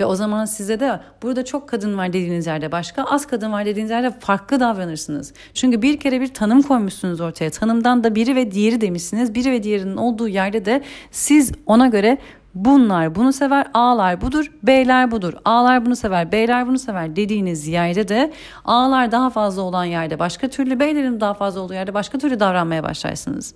Ve 0.00 0.04
o 0.04 0.14
zaman 0.14 0.44
size 0.44 0.80
de 0.80 1.00
burada 1.22 1.44
çok 1.44 1.68
kadın 1.68 1.98
var 1.98 2.08
dediğiniz 2.08 2.46
yerde 2.46 2.72
başka, 2.72 3.04
az 3.04 3.26
kadın 3.26 3.52
var 3.52 3.64
dediğiniz 3.64 3.90
yerde 3.90 4.10
farklı 4.10 4.60
davranırsınız. 4.60 5.32
Çünkü 5.54 5.82
bir 5.82 6.00
kere 6.00 6.20
bir 6.20 6.34
tanım 6.34 6.62
koymuşsunuz 6.62 7.20
ortaya. 7.20 7.50
Tanımdan 7.50 8.04
da 8.04 8.14
biri 8.14 8.36
ve 8.36 8.50
diğeri 8.50 8.80
demişsiniz. 8.80 9.34
Biri 9.34 9.50
ve 9.50 9.62
diğerinin 9.62 9.96
olduğu 9.96 10.28
yerde 10.28 10.64
de 10.64 10.82
siz 11.10 11.52
ona 11.66 11.86
göre 11.86 12.18
bunlar 12.54 13.14
bunu 13.14 13.32
sever, 13.32 13.66
A'lar 13.74 14.20
budur, 14.20 14.52
B'ler 14.62 15.10
budur. 15.10 15.34
A'lar 15.44 15.86
bunu 15.86 15.96
sever, 15.96 16.32
B'ler 16.32 16.66
bunu 16.66 16.78
sever 16.78 17.16
dediğiniz 17.16 17.68
yerde 17.68 18.08
de 18.08 18.32
A'lar 18.64 19.12
daha 19.12 19.30
fazla 19.30 19.62
olan 19.62 19.84
yerde 19.84 20.18
başka 20.18 20.48
türlü, 20.48 20.80
B'lerin 20.80 21.20
daha 21.20 21.34
fazla 21.34 21.60
olduğu 21.60 21.74
yerde 21.74 21.94
başka 21.94 22.18
türlü 22.18 22.40
davranmaya 22.40 22.82
başlarsınız. 22.82 23.54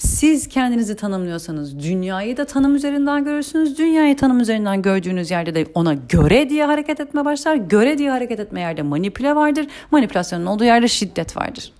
Siz 0.00 0.48
kendinizi 0.48 0.96
tanımlıyorsanız 0.96 1.78
dünyayı 1.78 2.36
da 2.36 2.44
tanım 2.44 2.74
üzerinden 2.74 3.24
görürsünüz. 3.24 3.78
Dünyayı 3.78 4.16
tanım 4.16 4.40
üzerinden 4.40 4.82
gördüğünüz 4.82 5.30
yerde 5.30 5.54
de 5.54 5.66
ona 5.74 5.94
göre 5.94 6.50
diye 6.50 6.64
hareket 6.64 7.00
etme 7.00 7.24
başlar. 7.24 7.56
Göre 7.56 7.98
diye 7.98 8.10
hareket 8.10 8.40
etme 8.40 8.60
yerde 8.60 8.82
manipüle 8.82 9.34
vardır. 9.34 9.66
Manipülasyonun 9.90 10.46
olduğu 10.46 10.64
yerde 10.64 10.88
şiddet 10.88 11.36
vardır. 11.36 11.72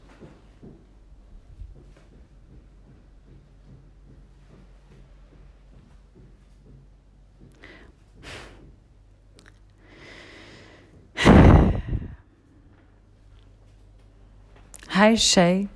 Her 14.89 15.17
şey 15.17 15.67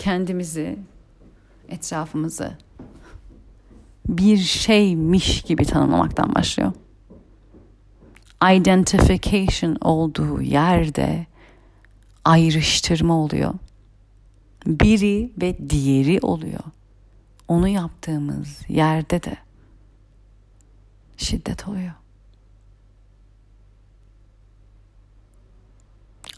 kendimizi, 0.00 0.78
etrafımızı 1.68 2.56
bir 4.08 4.38
şeymiş 4.38 5.42
gibi 5.42 5.64
tanımlamaktan 5.64 6.34
başlıyor. 6.34 6.72
Identification 8.52 9.76
olduğu 9.80 10.42
yerde 10.42 11.26
ayrıştırma 12.24 13.14
oluyor. 13.14 13.54
Biri 14.66 15.32
ve 15.40 15.70
diğeri 15.70 16.18
oluyor. 16.22 16.64
Onu 17.48 17.68
yaptığımız 17.68 18.58
yerde 18.68 19.22
de 19.22 19.36
şiddet 21.16 21.68
oluyor. 21.68 21.92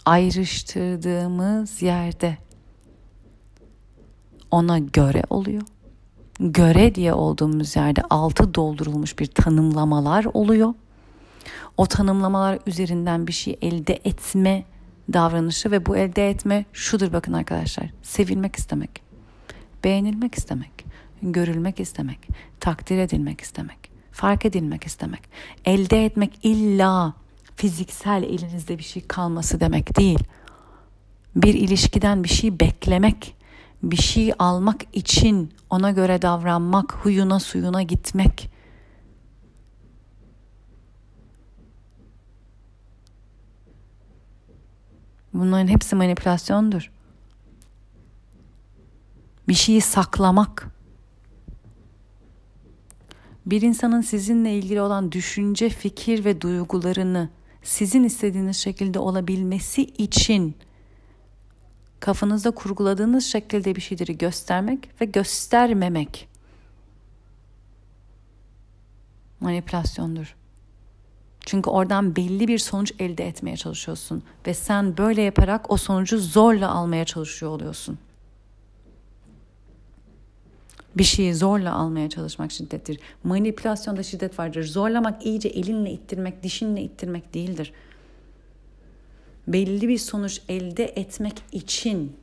Ayrıştırdığımız 0.05 1.83
yerde 1.83 2.39
ona 4.53 4.79
göre 4.79 5.23
oluyor. 5.31 5.63
Göre 6.41 6.95
diye 6.95 7.13
olduğumuz 7.13 7.77
yerde 7.77 8.03
altı 8.11 8.55
doldurulmuş 8.55 9.19
bir 9.19 9.27
tanımlamalar 9.27 10.25
oluyor. 10.35 10.75
O 11.77 11.87
tanımlamalar 11.87 12.59
üzerinden 12.67 13.27
bir 13.27 13.33
şey 13.33 13.59
elde 13.63 14.01
etme 14.05 14.65
davranışı 15.13 15.71
ve 15.71 15.87
bu 15.87 15.97
elde 15.97 16.31
etme 16.31 16.65
şudur 16.73 17.13
bakın 17.13 17.33
arkadaşlar. 17.33 17.91
Sevilmek 18.03 18.57
istemek, 18.57 19.03
beğenilmek 19.85 20.35
istemek, 20.35 20.85
görülmek 21.23 21.81
istemek, 21.81 22.29
takdir 22.61 22.99
edilmek 22.99 23.41
istemek, 23.41 23.91
fark 24.13 24.45
edilmek 24.45 24.85
istemek. 24.85 25.23
Elde 25.65 26.05
etmek 26.05 26.39
illa 26.43 27.15
fiziksel 27.57 28.23
elinizde 28.23 28.79
bir 28.79 28.85
şey 28.85 29.07
kalması 29.07 29.61
demek 29.61 29.99
değil. 29.99 30.19
Bir 31.37 31.55
ilişkiden 31.55 32.25
bir 32.25 32.29
şey 32.29 32.61
beklemek 32.61 33.35
bir 33.83 33.97
şey 33.97 34.33
almak 34.39 34.83
için 34.93 35.53
ona 35.71 35.91
göre 35.91 36.23
davranmak, 36.23 36.93
huyuna 36.93 37.41
suyuna 37.41 37.83
gitmek. 37.83 38.51
Bunların 45.35 45.69
hepsi 45.69 45.97
manipülasyondur. 45.97 46.93
Bir 49.49 49.55
şeyi 49.55 49.81
saklamak. 49.81 50.69
Bir 53.47 53.63
insanın 53.63 54.01
sizinle 54.01 54.55
ilgili 54.59 54.81
olan 54.81 55.13
düşünce, 55.13 55.69
fikir 55.69 56.25
ve 56.25 56.41
duygularını 56.41 57.29
sizin 57.63 58.05
istediğiniz 58.05 58.57
şekilde 58.57 58.99
olabilmesi 58.99 59.83
için 59.83 60.57
kafanızda 62.03 62.51
kurguladığınız 62.51 63.27
şekilde 63.27 63.77
bir 63.77 63.81
şeyleri 63.81 64.19
göstermek 64.19 65.01
ve 65.01 65.05
göstermemek 65.05 66.29
manipülasyondur. 69.41 70.37
Çünkü 71.41 71.71
oradan 71.71 72.17
belli 72.17 72.49
bir 72.49 72.59
sonuç 72.59 72.93
elde 72.99 73.29
etmeye 73.29 73.57
çalışıyorsun 73.57 74.23
ve 74.47 74.55
sen 74.55 74.97
böyle 74.97 75.23
yaparak 75.23 75.71
o 75.71 75.77
sonucu 75.77 76.19
zorla 76.19 76.71
almaya 76.71 77.05
çalışıyor 77.05 77.53
oluyorsun. 77.53 77.99
Bir 80.97 81.05
şeyi 81.05 81.35
zorla 81.35 81.75
almaya 81.75 82.11
çalışmak 82.11 82.53
şiddettir. 82.53 83.01
Manipülasyonda 83.25 84.03
şiddet 84.03 84.39
vardır. 84.39 84.65
Zorlamak 84.65 85.27
iyice 85.27 85.49
elinle 85.49 85.91
ittirmek, 85.91 86.43
dişinle 86.43 86.83
ittirmek 86.83 87.35
değildir 87.35 87.73
belli 89.47 89.89
bir 89.89 89.99
sonuç 89.99 90.43
elde 90.49 90.85
etmek 90.85 91.43
için 91.53 92.17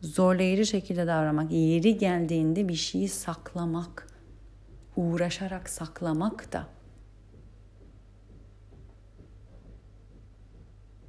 zorlayıcı 0.00 0.66
şekilde 0.66 1.06
davranmak, 1.06 1.52
yeri 1.52 1.98
geldiğinde 1.98 2.68
bir 2.68 2.74
şeyi 2.74 3.08
saklamak, 3.08 4.08
uğraşarak 4.96 5.68
saklamak 5.68 6.52
da 6.52 6.66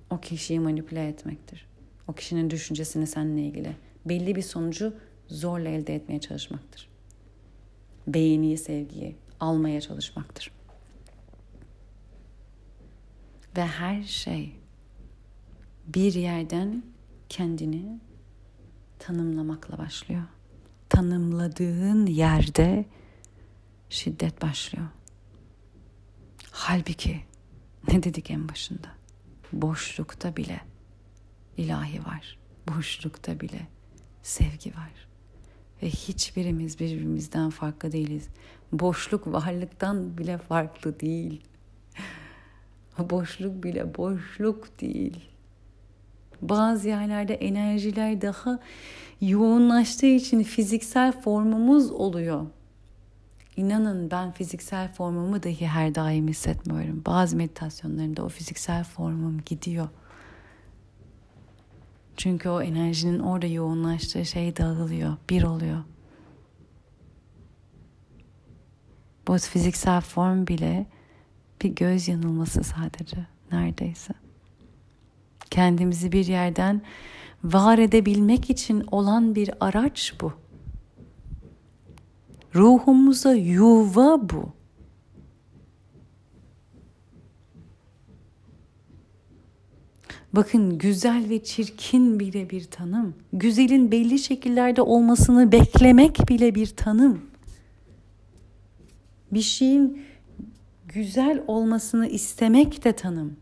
o 0.10 0.20
kişiyi 0.20 0.60
manipüle 0.60 1.08
etmektir. 1.08 1.68
O 2.08 2.14
kişinin 2.14 2.50
düşüncesini 2.50 3.08
seninle 3.08 3.42
ilgili 3.42 3.76
belli 4.06 4.36
bir 4.36 4.42
sonucu 4.42 4.94
zorla 5.28 5.70
elde 5.70 5.96
etmeye 5.96 6.20
çalışmaktır. 6.20 6.90
Beğeniyi, 8.08 8.58
sevgiyi, 8.58 9.16
almaya 9.40 9.82
çalışmaktır. 9.82 10.52
Ve 13.58 13.66
her 13.66 14.04
şey 14.04 14.56
bir 15.88 16.14
yerden 16.14 16.84
kendini 17.30 18.00
tanımlamakla 19.00 19.78
başlıyor. 19.78 20.24
Tanımladığın 20.90 22.06
yerde 22.06 22.86
şiddet 23.90 24.42
başlıyor. 24.42 24.88
Halbuki 26.52 27.22
ne 27.88 28.04
dedik 28.04 28.32
en 28.32 28.50
başında? 28.50 28.88
Boşlukta 29.54 30.36
bile 30.36 30.62
ilahi 31.58 32.06
var. 32.06 32.38
Boşlukta 32.68 33.40
bile 33.40 33.68
sevgi 34.24 34.76
var. 34.76 35.08
Ve 35.82 35.90
hiçbirimiz 35.90 36.80
birbirimizden 36.80 37.50
farklı 37.50 37.92
değiliz. 37.92 38.28
Boşluk 38.72 39.28
varlıktan 39.28 40.18
bile 40.18 40.38
farklı 40.38 41.00
değil. 41.00 41.42
Boşluk 43.00 43.64
bile 43.64 43.98
boşluk 43.98 44.82
değil. 44.82 45.30
Bazı 46.42 46.88
yerlerde 46.88 47.34
enerjiler 47.34 48.22
daha 48.22 48.60
yoğunlaştığı 49.22 50.06
için 50.06 50.44
fiziksel 50.44 51.22
formumuz 51.22 51.92
oluyor. 51.92 52.46
İnanın 53.58 54.12
ben 54.12 54.32
fiziksel 54.32 54.94
formumu 54.94 55.44
dahi 55.44 55.68
her 55.68 55.96
daim 55.96 56.28
hissetmiyorum. 56.28 57.04
Bazı 57.06 57.36
meditasyonlarımda 57.36 58.24
o 58.24 58.30
fiziksel 58.30 58.84
formum 58.84 59.42
gidiyor. 59.46 59.88
Çünkü 62.18 62.50
o 62.50 62.62
enerjinin 62.62 63.20
orada 63.20 63.46
yoğunlaştığı 63.46 64.26
şey 64.26 64.58
dağılıyor, 64.58 65.18
bir 65.30 65.44
oluyor. 65.44 65.84
Bu 69.28 69.38
fiziksel 69.38 70.02
form 70.02 70.48
bile 70.48 70.86
bir 71.62 71.70
göz 71.70 72.08
yanılması 72.08 72.64
sadece 72.64 73.18
neredeyse. 73.52 74.14
Kendimizi 75.50 76.12
bir 76.12 76.26
yerden 76.26 76.82
var 77.44 77.78
edebilmek 77.78 78.50
için 78.50 78.84
olan 78.92 79.36
bir 79.36 79.50
araç 79.60 80.14
bu. 80.22 80.34
Ruhumuza 82.56 83.34
yuva 83.34 84.30
bu. 84.30 84.58
Bakın 90.34 90.78
güzel 90.78 91.30
ve 91.30 91.44
çirkin 91.44 92.20
bile 92.20 92.50
bir 92.50 92.64
tanım. 92.64 93.16
Güzelin 93.34 93.92
belli 93.92 94.20
şekillerde 94.20 94.82
olmasını 94.82 95.52
beklemek 95.52 96.30
bile 96.30 96.56
bir 96.56 96.68
tanım. 96.68 97.27
Bir 99.32 99.42
şeyin 99.42 100.02
güzel 100.88 101.44
olmasını 101.48 102.08
istemek 102.08 102.84
de 102.84 102.94
tanım. 102.94 103.38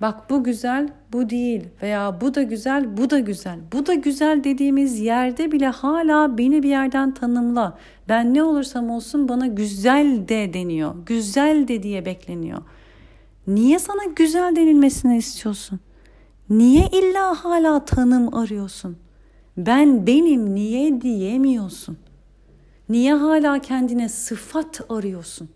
Bak 0.00 0.30
bu 0.30 0.44
güzel, 0.44 0.88
bu 1.12 1.30
değil 1.30 1.64
veya 1.82 2.20
bu 2.20 2.34
da 2.34 2.42
güzel, 2.42 2.96
bu 2.96 3.10
da 3.10 3.18
güzel. 3.18 3.58
Bu 3.72 3.86
da 3.86 3.94
güzel 3.94 4.44
dediğimiz 4.44 5.00
yerde 5.00 5.52
bile 5.52 5.66
hala 5.66 6.38
beni 6.38 6.62
bir 6.62 6.68
yerden 6.68 7.14
tanımla. 7.14 7.78
Ben 8.08 8.34
ne 8.34 8.42
olursam 8.42 8.90
olsun 8.90 9.28
bana 9.28 9.46
güzel 9.46 10.28
de 10.28 10.54
deniyor. 10.54 10.94
Güzel 11.06 11.68
de 11.68 11.82
diye 11.82 12.04
bekleniyor. 12.04 12.62
Niye 13.46 13.78
sana 13.78 14.04
güzel 14.16 14.56
denilmesini 14.56 15.16
istiyorsun? 15.16 15.80
Niye 16.50 16.88
illa 16.92 17.44
hala 17.44 17.84
tanım 17.84 18.34
arıyorsun? 18.34 18.96
Ben 19.56 20.06
benim 20.06 20.54
niye 20.54 21.00
diyemiyorsun? 21.00 21.98
Niye 22.88 23.14
hala 23.14 23.58
kendine 23.58 24.08
sıfat 24.08 24.80
arıyorsun? 24.88 25.48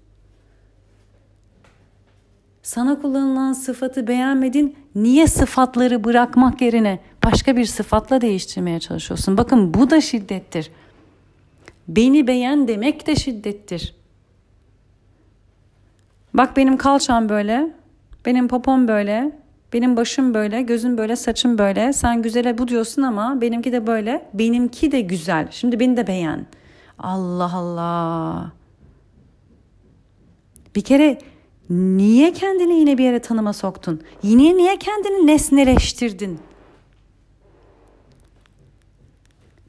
Sana 2.63 3.03
kullanılan 3.03 3.53
sıfatı 3.53 4.07
beğenmedin. 4.07 4.77
Niye 4.95 5.27
sıfatları 5.27 6.05
bırakmak 6.05 6.61
yerine 6.61 7.01
başka 7.25 7.57
bir 7.57 7.65
sıfatla 7.65 8.21
değiştirmeye 8.21 8.81
çalışıyorsun? 8.81 9.37
Bakın 9.37 9.75
bu 9.75 9.91
da 9.91 10.01
şiddettir. 10.01 10.71
Beni 11.89 12.27
beğen 12.27 12.69
demek 12.69 13.07
de 13.07 13.17
şiddettir. 13.17 13.95
Bak 16.35 16.57
benim 16.57 16.77
kalçam 16.77 17.29
böyle, 17.29 17.73
benim 18.27 18.49
popom 18.49 18.89
böyle, 18.89 19.33
benim 19.73 19.97
başım 19.97 20.35
böyle, 20.35 20.63
gözüm 20.63 20.99
böyle, 20.99 21.17
saçım 21.17 21.59
böyle. 21.59 21.93
Sen 21.93 22.23
güzele 22.23 22.59
bu 22.59 22.69
diyorsun 22.69 23.03
ama 23.03 23.41
benimki 23.41 23.73
de 23.73 23.87
böyle. 23.87 24.27
Benimki 24.35 24.93
de 24.93 25.01
güzel. 25.01 25.49
Şimdi 25.51 25.81
beni 25.81 25.97
de 25.97 26.07
beğen. 26.07 26.47
Allah 27.01 27.55
Allah. 27.55 28.53
Bir 30.77 30.81
kere 30.81 31.19
niye 31.71 32.33
kendini 32.33 32.79
yine 32.79 32.99
bir 32.99 33.05
yere 33.05 33.19
tanıma 33.23 33.53
soktun? 33.53 34.03
Yine 34.23 34.57
niye 34.57 34.79
kendini 34.79 35.27
nesneleştirdin? 35.27 36.41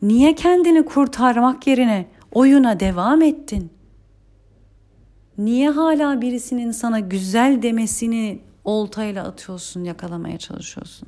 Niye 0.02 0.36
kendini 0.36 0.86
kurtarmak 0.86 1.68
yerine 1.68 2.08
oyuna 2.32 2.80
devam 2.80 3.22
ettin? 3.22 3.72
Niye 5.38 5.70
hala 5.70 6.22
birisinin 6.22 6.72
sana 6.72 7.00
güzel 7.00 7.62
demesini 7.62 8.42
oltayla 8.64 9.24
atıyorsun, 9.28 9.84
yakalamaya 9.84 10.38
çalışıyorsun? 10.38 11.08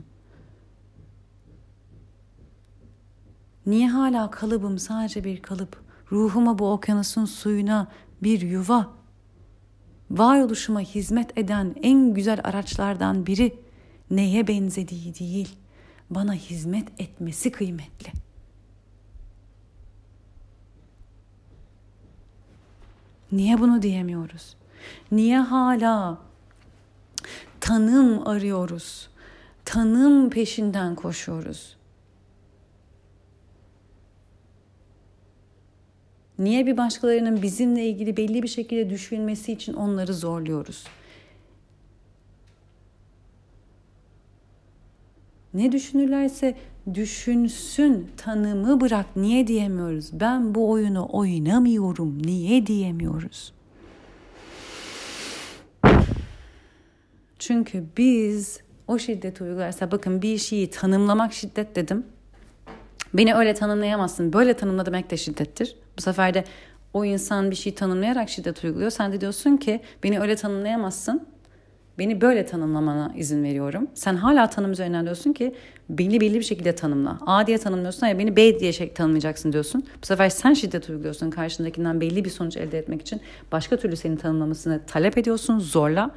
Niye 3.65 3.89
hala 3.89 4.31
kalıbım 4.31 4.79
sadece 4.79 5.23
bir 5.23 5.41
kalıp, 5.41 5.83
ruhuma 6.11 6.59
bu 6.59 6.71
okyanusun 6.71 7.25
suyuna 7.25 7.87
bir 8.23 8.41
yuva, 8.41 8.93
varoluşuma 10.11 10.79
hizmet 10.79 11.37
eden 11.37 11.75
en 11.83 12.13
güzel 12.13 12.41
araçlardan 12.43 13.25
biri 13.25 13.55
neye 14.11 14.47
benzediği 14.47 15.15
değil, 15.15 15.55
bana 16.09 16.33
hizmet 16.33 17.01
etmesi 17.01 17.51
kıymetli. 17.51 18.11
Niye 23.31 23.59
bunu 23.59 23.81
diyemiyoruz? 23.81 24.55
Niye 25.11 25.39
hala 25.39 26.17
tanım 27.59 28.27
arıyoruz? 28.27 29.09
Tanım 29.65 30.29
peşinden 30.29 30.95
koşuyoruz. 30.95 31.77
Niye 36.43 36.65
bir 36.65 36.77
başkalarının 36.77 37.41
bizimle 37.41 37.87
ilgili 37.87 38.17
belli 38.17 38.43
bir 38.43 38.47
şekilde 38.47 38.89
düşünmesi 38.89 39.51
için 39.51 39.73
onları 39.73 40.13
zorluyoruz? 40.13 40.83
Ne 45.53 45.71
düşünürlerse 45.71 46.55
düşünsün, 46.93 48.07
tanımı 48.17 48.81
bırak. 48.81 49.05
Niye 49.15 49.47
diyemiyoruz? 49.47 50.09
Ben 50.19 50.55
bu 50.55 50.69
oyunu 50.69 51.09
oynamıyorum. 51.11 52.23
Niye 52.23 52.67
diyemiyoruz? 52.67 53.53
Çünkü 57.39 57.83
biz 57.97 58.59
o 58.87 58.99
şiddet 58.99 59.41
uygularsa 59.41 59.91
bakın 59.91 60.21
bir 60.21 60.37
şeyi 60.37 60.69
tanımlamak 60.69 61.33
şiddet 61.33 61.75
dedim. 61.75 62.05
Beni 63.13 63.35
öyle 63.35 63.53
tanımlayamazsın. 63.53 64.33
Böyle 64.33 64.53
tanımla 64.53 64.85
demek 64.85 65.11
de 65.11 65.17
şiddettir. 65.17 65.75
Bu 65.97 66.01
sefer 66.01 66.33
de 66.33 66.43
o 66.93 67.05
insan 67.05 67.51
bir 67.51 67.55
şey 67.55 67.75
tanımlayarak 67.75 68.29
şiddet 68.29 68.63
uyguluyor. 68.63 68.91
Sen 68.91 69.11
de 69.11 69.21
diyorsun 69.21 69.57
ki 69.57 69.81
beni 70.03 70.19
öyle 70.19 70.35
tanımlayamazsın. 70.35 71.27
Beni 71.99 72.21
böyle 72.21 72.45
tanımlamana 72.45 73.13
izin 73.15 73.43
veriyorum. 73.43 73.87
Sen 73.93 74.15
hala 74.15 74.49
tanım 74.49 74.71
üzerinden 74.71 75.05
diyorsun 75.05 75.33
ki 75.33 75.55
beni 75.89 76.21
belli 76.21 76.35
bir 76.35 76.43
şekilde 76.43 76.75
tanımla. 76.75 77.17
A 77.25 77.47
diye 77.47 77.57
tanımlıyorsun 77.57 78.07
ya 78.07 78.19
beni 78.19 78.35
B 78.35 78.59
diye 78.59 78.73
şey 78.73 78.93
tanımlayacaksın 78.93 79.53
diyorsun. 79.53 79.83
Bu 80.01 80.05
sefer 80.05 80.29
sen 80.29 80.53
şiddet 80.53 80.89
uyguluyorsun 80.89 81.29
karşındakinden 81.29 82.01
belli 82.01 82.25
bir 82.25 82.29
sonuç 82.29 82.57
elde 82.57 82.77
etmek 82.77 83.01
için. 83.01 83.21
Başka 83.51 83.77
türlü 83.77 83.95
senin 83.95 84.15
tanımlamasını 84.15 84.81
talep 84.87 85.17
ediyorsun 85.17 85.59
zorla. 85.59 86.11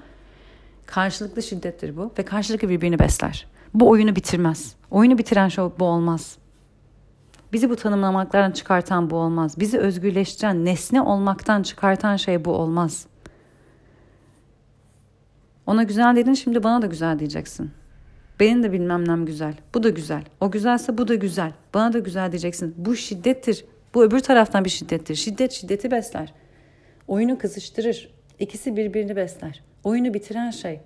Karşılıklı 0.87 1.43
şiddettir 1.43 1.97
bu 1.97 2.13
ve 2.19 2.23
karşılıklı 2.23 2.69
birbirini 2.69 2.99
besler. 2.99 3.47
Bu 3.75 3.89
oyunu 3.89 4.17
bitirmez. 4.17 4.75
Oyunu 4.91 5.19
bitiren 5.19 5.49
şey 5.49 5.65
bu 5.79 5.85
olmaz. 5.85 6.39
Bizi 7.53 7.71
bu 7.71 7.77
tanımlamaklardan 7.77 8.51
çıkartan 8.51 9.11
bu 9.11 9.17
olmaz. 9.17 9.61
Bizi 9.61 9.79
özgürleştiren, 9.79 10.65
nesne 10.65 11.01
olmaktan 11.01 11.63
çıkartan 11.63 12.17
şey 12.17 12.45
bu 12.45 12.51
olmaz. 12.51 13.07
Ona 15.67 15.83
güzel 15.83 16.17
dedin 16.17 16.35
şimdi 16.35 16.63
bana 16.63 16.83
da 16.83 16.87
güzel 16.87 17.19
diyeceksin. 17.19 17.71
Benim 18.41 18.63
de 18.63 18.73
bilmem 18.73 19.09
nem 19.09 19.27
güzel. 19.27 19.55
Bu 19.75 19.83
da 19.83 19.89
güzel. 19.89 20.25
O 20.41 20.51
güzelse 20.51 20.99
bu 20.99 21.09
da 21.09 21.15
güzel. 21.15 21.53
Bana 21.75 21.93
da 21.93 21.99
güzel 21.99 22.33
diyeceksin. 22.33 22.75
Bu 22.79 22.97
şiddettir. 22.97 23.65
Bu 23.95 24.05
öbür 24.05 24.21
taraftan 24.21 24.65
bir 24.65 24.71
şiddettir. 24.71 25.15
Şiddet 25.15 25.53
şiddeti 25.53 25.91
besler. 25.91 26.35
Oyunu 27.09 27.39
kızıştırır. 27.39 28.11
İkisi 28.39 28.77
birbirini 28.77 29.17
besler. 29.17 29.63
Oyunu 29.85 30.15
bitiren 30.15 30.51
şey 30.51 30.81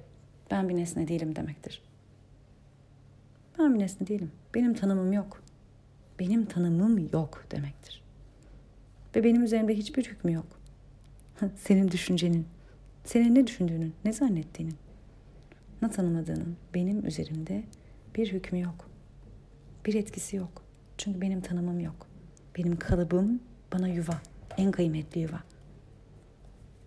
ben 0.51 0.69
bir 0.69 0.77
nesne 0.77 1.09
değilim 1.09 1.37
demektir. 1.37 1.83
Ben 3.59 3.75
bir 3.75 3.79
nesne 3.79 4.07
değilim. 4.07 4.31
Benim 4.55 4.75
tanımım 4.75 5.13
yok. 5.13 5.43
Benim 6.21 6.47
tanımım 6.47 7.09
yok 7.12 7.45
demektir. 7.51 8.03
Ve 9.16 9.25
benim 9.25 9.43
üzerimde 9.43 9.75
hiçbir 9.77 10.05
hükmü 10.05 10.33
yok. 10.33 10.47
Senin 11.57 11.91
düşüncenin, 11.91 12.47
senin 13.05 13.35
ne 13.35 13.47
düşündüğünün, 13.47 13.95
ne 14.05 14.12
zannettiğinin. 14.12 14.77
tanımladığının 15.93 16.57
benim 16.75 17.07
üzerimde 17.07 17.64
bir 18.14 18.33
hükmü 18.33 18.61
yok. 18.61 18.91
Bir 19.87 19.95
etkisi 19.95 20.37
yok. 20.37 20.62
Çünkü 20.99 21.21
benim 21.21 21.41
tanımım 21.41 21.81
yok. 21.81 22.07
Benim 22.59 22.79
kalıbım 22.79 23.41
bana 23.73 23.89
yuva. 23.89 24.23
En 24.57 24.71
kıymetli 24.71 25.21
yuva. 25.21 25.41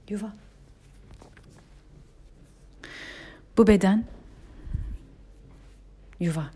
Yuva. 0.10 0.34
Bu 3.58 3.68
beden 3.68 4.06
yuva. 6.20 6.52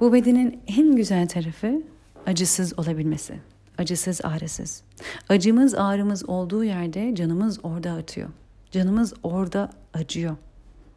Bu 0.00 0.12
bedenin 0.12 0.60
en 0.66 0.96
güzel 0.96 1.28
tarafı 1.28 1.82
acısız 2.26 2.78
olabilmesi. 2.78 3.34
Acısız, 3.78 4.20
ağrısız. 4.24 4.82
Acımız, 5.28 5.74
ağrımız 5.74 6.28
olduğu 6.28 6.64
yerde 6.64 7.14
canımız 7.14 7.58
orada 7.62 7.92
atıyor. 7.92 8.28
Canımız 8.70 9.14
orada 9.22 9.70
acıyor. 9.94 10.36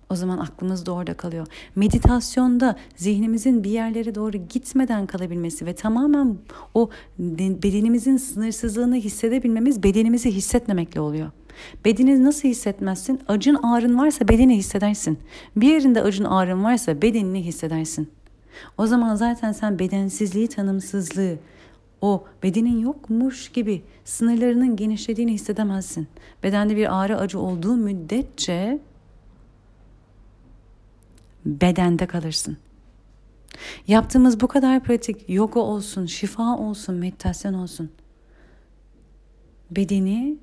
O 0.09 0.15
zaman 0.15 0.37
aklımız 0.37 0.85
da 0.85 0.91
orada 0.91 1.13
kalıyor. 1.13 1.47
Meditasyonda 1.75 2.75
zihnimizin 2.95 3.63
bir 3.63 3.69
yerlere 3.69 4.15
doğru 4.15 4.37
gitmeden 4.37 5.05
kalabilmesi 5.05 5.65
ve 5.65 5.75
tamamen 5.75 6.37
o 6.73 6.89
bedenimizin 7.19 8.17
sınırsızlığını 8.17 8.95
hissedebilmemiz 8.95 9.83
bedenimizi 9.83 10.31
hissetmemekle 10.31 10.99
oluyor. 10.99 11.31
Bedeni 11.85 12.23
nasıl 12.23 12.47
hissetmezsin? 12.47 13.19
Acın 13.27 13.55
ağrın 13.55 13.97
varsa 13.97 14.27
bedeni 14.27 14.57
hissedersin. 14.57 15.19
Bir 15.55 15.67
yerinde 15.67 16.01
acın 16.01 16.23
ağrın 16.23 16.63
varsa 16.63 17.01
bedenini 17.01 17.45
hissedersin. 17.45 18.09
O 18.77 18.87
zaman 18.87 19.15
zaten 19.15 19.51
sen 19.51 19.79
bedensizliği, 19.79 20.47
tanımsızlığı, 20.47 21.37
o 22.01 22.25
bedenin 22.43 22.79
yokmuş 22.79 23.49
gibi 23.49 23.83
sınırlarının 24.05 24.75
genişlediğini 24.75 25.33
hissedemezsin. 25.33 26.07
Bedende 26.43 26.75
bir 26.75 27.01
ağrı 27.01 27.17
acı 27.17 27.39
olduğu 27.39 27.75
müddetçe 27.75 28.79
bedende 31.45 32.05
kalırsın. 32.05 32.57
Yaptığımız 33.87 34.41
bu 34.41 34.47
kadar 34.47 34.83
pratik 34.83 35.29
yoga 35.29 35.59
olsun, 35.59 36.05
şifa 36.05 36.57
olsun, 36.57 36.95
meditasyon 36.95 37.53
olsun. 37.53 37.91
Bedeni 39.71 40.37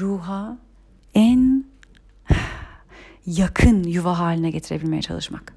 ruha 0.00 0.58
en 1.14 1.64
yakın 3.26 3.84
yuva 3.84 4.18
haline 4.18 4.50
getirebilmeye 4.50 5.02
çalışmak. 5.02 5.55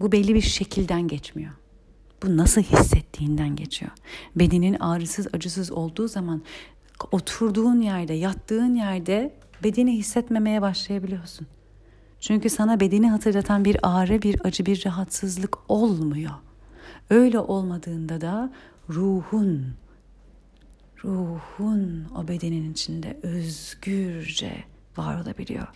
Bu 0.00 0.12
belli 0.12 0.34
bir 0.34 0.40
şekilden 0.40 1.08
geçmiyor. 1.08 1.52
Bu 2.22 2.36
nasıl 2.36 2.62
hissettiğinden 2.62 3.56
geçiyor. 3.56 3.92
Bedenin 4.36 4.74
ağrısız, 4.74 5.26
acısız 5.32 5.72
olduğu 5.72 6.08
zaman 6.08 6.42
oturduğun 7.12 7.80
yerde, 7.80 8.14
yattığın 8.14 8.74
yerde 8.74 9.34
bedeni 9.64 9.92
hissetmemeye 9.96 10.62
başlayabiliyorsun. 10.62 11.46
Çünkü 12.20 12.50
sana 12.50 12.80
bedeni 12.80 13.10
hatırlatan 13.10 13.64
bir 13.64 13.76
ağrı, 13.82 14.22
bir 14.22 14.40
acı, 14.44 14.66
bir 14.66 14.84
rahatsızlık 14.86 15.70
olmuyor. 15.70 16.34
Öyle 17.10 17.38
olmadığında 17.38 18.20
da 18.20 18.52
ruhun, 18.90 19.74
ruhun 21.04 22.06
o 22.16 22.28
bedenin 22.28 22.72
içinde 22.72 23.18
özgürce 23.22 24.64
var 24.96 25.22
olabiliyor 25.22 25.66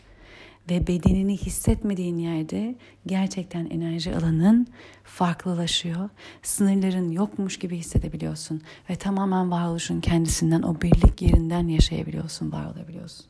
ve 0.71 0.87
bedenini 0.87 1.37
hissetmediğin 1.37 2.19
yerde 2.19 2.75
gerçekten 3.07 3.66
enerji 3.66 4.16
alanın 4.16 4.66
farklılaşıyor. 5.05 6.11
Sınırların 6.43 7.11
yokmuş 7.11 7.59
gibi 7.59 7.77
hissedebiliyorsun 7.77 8.62
ve 8.91 8.97
tamamen 8.97 9.51
varoluşun 9.51 10.01
kendisinden 10.01 10.62
o 10.62 10.81
birlik 10.81 11.23
yerinden 11.23 11.69
yaşayabiliyorsun, 11.69 12.53
var 12.53 12.66
olabiliyorsun. 12.66 13.27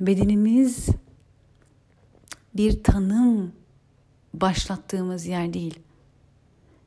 Bedenimiz 0.00 0.88
bir 2.54 2.82
tanım 2.82 3.52
başlattığımız 4.34 5.26
yer 5.26 5.52
değil. 5.52 5.78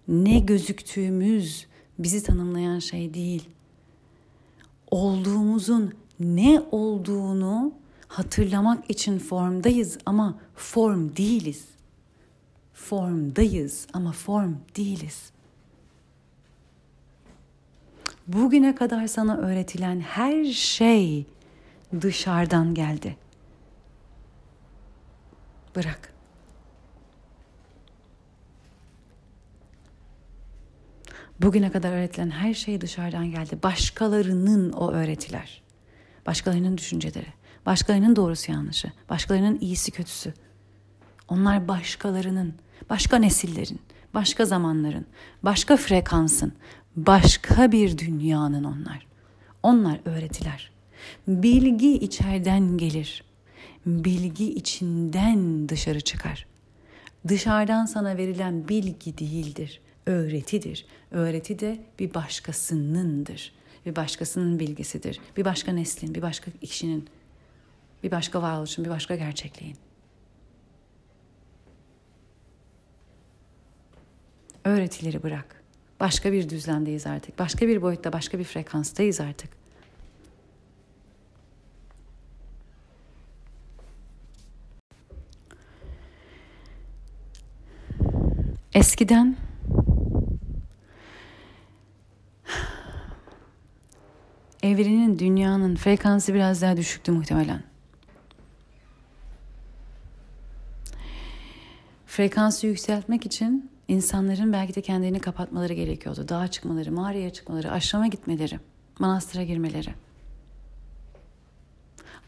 Ne 0.08 0.40
gözüktüğümüz, 0.40 1.68
bizi 2.00 2.24
tanımlayan 2.24 2.80
şey 2.80 3.14
değil. 3.14 3.50
Olduğumuzun 4.92 5.94
ne 6.20 6.62
olduğunu 6.72 7.74
hatırlamak 8.08 8.90
için 8.90 9.20
formdayız 9.20 9.98
ama 10.06 10.40
form 10.56 11.16
değiliz. 11.16 11.66
Formdayız 12.74 13.88
ama 13.94 14.12
form 14.12 14.56
değiliz. 14.78 15.32
Bugüne 18.28 18.76
kadar 18.76 19.08
sana 19.08 19.38
öğretilen 19.38 20.00
her 20.00 20.46
şey 20.46 21.26
dışarıdan 22.02 22.74
geldi. 22.74 23.18
Bırak. 25.76 26.13
Bugüne 31.42 31.72
kadar 31.72 31.92
öğretilen 31.92 32.30
her 32.30 32.54
şey 32.54 32.82
dışarıdan 32.82 33.32
geldi. 33.32 33.60
Başkalarının 33.64 34.72
o 34.72 34.92
öğretiler. 34.92 35.62
Başkalarının 36.26 36.78
düşünceleri. 36.78 37.28
Başkalarının 37.66 38.16
doğrusu 38.16 38.52
yanlışı. 38.52 38.92
Başkalarının 39.10 39.60
iyisi 39.60 39.92
kötüsü. 39.92 40.34
Onlar 41.28 41.68
başkalarının, 41.68 42.54
başka 42.90 43.18
nesillerin, 43.18 43.80
başka 44.14 44.46
zamanların, 44.46 45.06
başka 45.44 45.78
frekansın, 45.78 46.54
başka 46.96 47.72
bir 47.72 47.98
dünyanın 47.98 48.64
onlar. 48.64 49.08
Onlar 49.64 50.00
öğretiler. 50.06 50.72
Bilgi 51.28 51.94
içeriden 51.94 52.78
gelir. 52.78 53.24
Bilgi 53.86 54.54
içinden 54.54 55.70
dışarı 55.70 56.02
çıkar. 56.02 56.46
Dışarıdan 57.28 57.86
sana 57.86 58.18
verilen 58.18 58.68
bilgi 58.68 59.18
değildir 59.18 59.82
öğretidir. 60.06 60.86
Öğreti 61.12 61.60
de 61.60 61.80
bir 62.00 62.14
başkasınındır. 62.14 63.52
Bir 63.86 63.96
başkasının 63.96 64.60
bilgisidir. 64.60 65.20
Bir 65.38 65.46
başka 65.46 65.72
neslin, 65.72 66.16
bir 66.16 66.22
başka 66.22 66.52
kişinin, 66.52 67.08
bir 68.04 68.12
başka 68.12 68.42
varoluşun, 68.42 68.86
bir 68.86 68.90
başka 68.90 69.16
gerçekliğin. 69.16 69.78
Öğretileri 74.66 75.24
bırak. 75.24 75.64
Başka 76.00 76.32
bir 76.32 76.50
düzlemdeyiz 76.50 77.08
artık. 77.08 77.40
Başka 77.40 77.68
bir 77.68 77.82
boyutta, 77.82 78.14
başka 78.14 78.40
bir 78.40 78.44
frekanstayız 78.44 79.22
artık. 79.22 79.50
Eskiden 88.74 89.38
evrenin, 94.64 95.20
dünyanın 95.20 95.76
frekansı 95.76 96.34
biraz 96.34 96.62
daha 96.62 96.78
düşüktü 96.78 97.12
muhtemelen. 97.12 97.64
Frekansı 102.06 102.68
yükseltmek 102.68 103.26
için 103.26 103.72
insanların 103.88 104.54
belki 104.54 104.76
de 104.76 104.82
kendilerini 104.82 105.20
kapatmaları 105.20 105.74
gerekiyordu. 105.74 106.30
Dağa 106.30 106.48
çıkmaları, 106.48 106.92
mağaraya 106.92 107.30
çıkmaları, 107.30 107.72
aşrama 107.72 108.08
gitmeleri, 108.08 108.60
manastıra 109.00 109.44
girmeleri. 109.44 109.90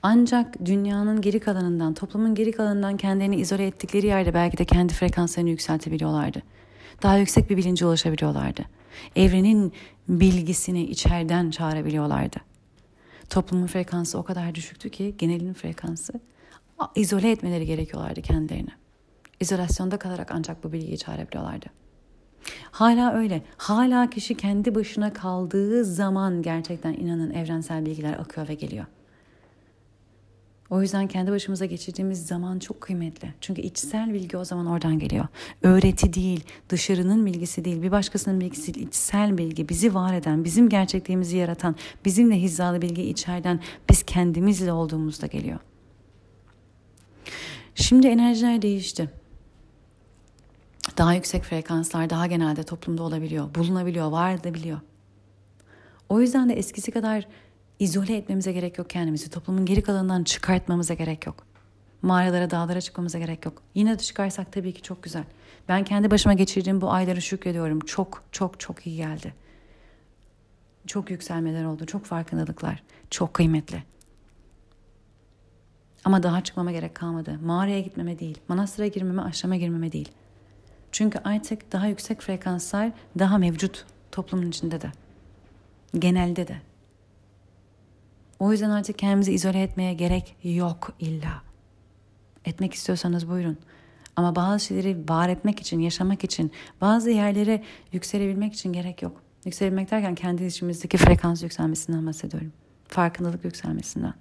Ancak 0.04 0.66
dünyanın 0.66 1.22
geri 1.22 1.40
kalanından, 1.40 1.94
toplumun 1.94 2.36
geri 2.36 2.52
kalanından 2.52 2.98
kendilerini 2.98 3.36
izole 3.36 3.68
ettikleri 3.68 4.08
yerde 4.08 4.34
belki 4.34 4.58
de 4.58 4.66
kendi 4.66 4.94
frekanslarını 4.94 5.50
yükseltebiliyorlardı. 5.50 6.42
Daha 7.04 7.18
yüksek 7.18 7.50
bir 7.50 7.58
bilince 7.58 7.86
ulaşabiliyorlardı 7.86 8.66
evrenin 9.16 9.74
bilgisini 10.10 10.84
içeriden 10.84 11.52
çağırabiliyorlardı. 11.52 12.38
Toplumun 13.30 13.68
frekansı 13.68 14.18
o 14.18 14.24
kadar 14.24 14.56
düşüktü 14.56 14.89
ki 14.89 15.16
genelin 15.18 15.54
frekansı 15.54 16.14
izole 16.96 17.32
etmeleri 17.32 17.66
gerekiyorlardı 17.66 18.22
kendilerini. 18.22 18.70
İzolasyonda 19.39 19.98
kalarak 19.98 20.32
ancak 20.32 20.64
bu 20.64 20.72
bilgiyi 20.72 20.98
çağırabiliyorlardı. 20.98 21.66
Hala 22.72 23.14
öyle. 23.14 23.43
Hala 23.58 24.10
kişi 24.10 24.38
kendi 24.38 24.76
başına 24.76 25.14
kaldığı 25.14 25.86
zaman 25.86 26.41
gerçekten 26.41 26.93
inanın 26.93 27.32
evrensel 27.32 27.86
bilgiler 27.86 28.14
akıyor 28.14 28.48
ve 28.48 28.54
geliyor. 28.54 28.86
O 30.70 30.82
yüzden 30.82 31.07
kendi 31.07 31.32
başımıza 31.32 31.66
geçirdiğimiz 31.66 32.28
zaman 32.28 32.59
çok 32.59 32.82
kıymetli. 32.82 33.34
Çünkü 33.41 33.61
içsel 33.61 34.13
bilgi 34.13 34.38
o 34.38 34.45
zaman 34.45 34.66
oradan 34.66 34.99
geliyor. 34.99 35.28
Öğreti 35.61 36.13
değil, 36.13 36.43
dışarının 36.70 37.26
bilgisi 37.26 37.66
değil, 37.66 37.82
bir 37.82 37.91
başkasının 37.91 38.39
bilgisi 38.39 38.74
değil, 38.74 38.88
içsel 38.88 39.38
bilgi, 39.38 39.70
bizi 39.70 39.95
var 39.95 40.13
eden, 40.13 40.43
bizim 40.43 40.70
gerçekliğimizi 40.70 41.38
yaratan, 41.38 41.76
bizimle 42.05 42.41
hizalı 42.41 42.82
bilgi 42.82 43.03
içeriden 43.03 43.59
biz 43.89 44.03
kendimizle 44.03 44.72
olduğumuzda 44.72 45.28
geliyor. 45.28 45.59
Şimdi 47.76 48.07
enerjiler 48.07 48.61
değişti. 48.61 49.09
daha 50.97 51.13
yüksek 51.13 51.43
frekanslar 51.43 52.09
daha 52.09 52.28
genelde 52.28 52.63
toplumda 52.63 53.03
olabiliyor, 53.03 53.55
bulunabiliyor, 53.55 54.07
var 54.11 54.34
edebiliyor. 54.34 54.80
O 56.09 56.22
yüzden 56.22 56.49
de 56.49 56.53
eskisi 56.53 56.91
kadar 56.91 57.28
izole 57.80 58.17
etmemize 58.17 58.51
gerek 58.51 58.78
yok 58.78 58.89
kendimizi. 58.89 59.30
Toplumun 59.30 59.65
geri 59.65 59.82
kalanından 59.82 60.23
çıkartmamıza 60.23 60.93
gerek 60.93 61.26
yok. 61.26 61.45
Mağaralara, 62.01 62.49
dağlara 62.49 62.82
çıkmamıza 62.82 63.19
gerek 63.19 63.45
yok. 63.45 63.61
Yine 63.76 63.93
de 63.93 63.97
çıkarsak 63.97 64.51
tabii 64.51 64.73
ki 64.73 64.82
çok 64.82 65.03
güzel. 65.03 65.23
Ben 65.67 65.84
kendi 65.84 66.11
başıma 66.11 66.34
geçirdiğim 66.34 66.82
bu 66.82 66.91
ayları 66.91 67.21
şükrediyorum. 67.21 67.80
Çok 67.80 68.23
çok 68.32 68.59
çok 68.59 68.88
iyi 68.88 68.97
geldi. 68.97 69.34
Çok 70.88 71.11
yükselmeler 71.11 71.63
oldu, 71.63 71.86
çok 71.86 72.05
farkındalıklar. 72.05 72.84
Çok 73.09 73.34
kıymetli. 73.34 73.84
Ama 76.05 76.23
daha 76.23 76.43
çıkmama 76.43 76.71
gerek 76.71 76.95
kalmadı. 76.95 77.39
Mağaraya 77.43 77.82
gitmeme 77.82 78.19
değil, 78.19 78.38
manastıra 78.47 78.88
girmeme, 78.88 79.21
aşama 79.21 79.55
girmeme 79.55 79.91
değil. 79.91 80.11
Çünkü 80.91 81.19
artık 81.23 81.71
daha 81.71 81.88
yüksek 81.88 82.21
frekanslar 82.21 82.91
daha 83.19 83.38
mevcut 83.38 83.86
toplumun 84.11 84.49
içinde 84.49 84.82
de. 84.82 84.91
Genelde 85.99 86.47
de. 86.47 86.61
O 88.40 88.52
yüzden 88.52 88.70
artık 88.70 89.00
kendimizi 89.00 89.34
izole 89.34 89.62
etmeye 89.62 89.94
gerek 89.94 90.36
yok 90.44 90.94
illa. 91.00 91.42
Etmek 92.46 92.74
istiyorsanız 92.74 93.30
buyurun. 93.30 93.58
Ama 94.16 94.36
bazı 94.36 94.66
şeyleri 94.66 95.10
var 95.10 95.30
etmek 95.30 95.60
için, 95.60 95.80
yaşamak 95.80 96.24
için, 96.24 96.52
bazı 96.82 97.10
yerlere 97.10 97.64
yükselebilmek 97.92 98.54
için 98.54 98.74
gerek 98.74 99.02
yok. 99.02 99.22
Yükselebilmek 99.46 99.92
derken 99.92 100.16
kendi 100.16 100.46
içimizdeki 100.46 100.98
frekans 100.98 101.44
yükselmesinden 101.44 102.08
bahsediyorum. 102.08 102.52
Farkındalık 102.88 103.46
yükselmesinden. 103.46 104.14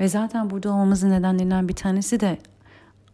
Ve 0.00 0.08
zaten 0.08 0.50
burada 0.50 0.70
olmamızın 0.70 1.10
nedenlerinden 1.10 1.68
bir 1.68 1.74
tanesi 1.74 2.20
de 2.20 2.38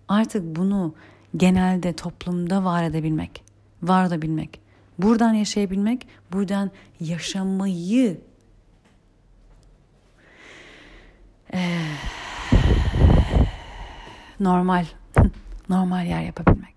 artık 0.09 0.57
bunu 0.57 0.95
genelde 1.37 1.93
toplumda 1.93 2.65
var 2.65 2.83
edebilmek, 2.83 3.45
var 3.83 4.07
edebilmek. 4.07 4.61
Buradan 4.99 5.35
yaşayabilmek, 5.35 6.07
buradan 6.33 6.71
yaşamayı 7.01 8.21
e, 11.55 11.81
normal 14.41 14.87
normal 15.69 16.07
yer 16.07 16.23
yapabilmek. 16.23 16.77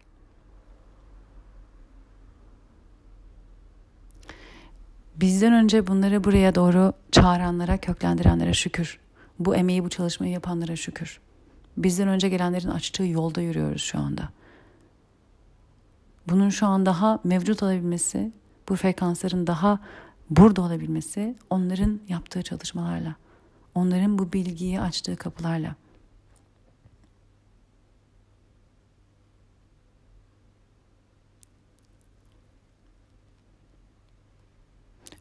Bizden 5.15 5.53
önce 5.53 5.87
bunları 5.87 6.23
buraya 6.23 6.55
doğru 6.55 6.93
çağıranlara, 7.11 7.77
köklendirenlere 7.77 8.53
şükür. 8.53 8.99
Bu 9.39 9.55
emeği, 9.55 9.83
bu 9.83 9.89
çalışmayı 9.89 10.33
yapanlara 10.33 10.75
şükür. 10.75 11.19
Bizden 11.77 12.07
önce 12.07 12.29
gelenlerin 12.29 12.69
açtığı 12.69 13.03
yolda 13.03 13.41
yürüyoruz 13.41 13.81
şu 13.81 13.99
anda. 13.99 14.29
Bunun 16.29 16.49
şu 16.49 16.67
an 16.67 16.85
daha 16.85 17.19
mevcut 17.23 17.63
olabilmesi, 17.63 18.31
bu 18.69 18.75
frekansların 18.75 19.47
daha 19.47 19.79
burada 20.29 20.61
olabilmesi 20.61 21.35
onların 21.49 21.99
yaptığı 22.09 22.41
çalışmalarla, 22.41 23.15
onların 23.79 24.19
bu 24.19 24.33
bilgiyi 24.33 24.81
açtığı 24.81 25.15
kapılarla. 25.15 25.75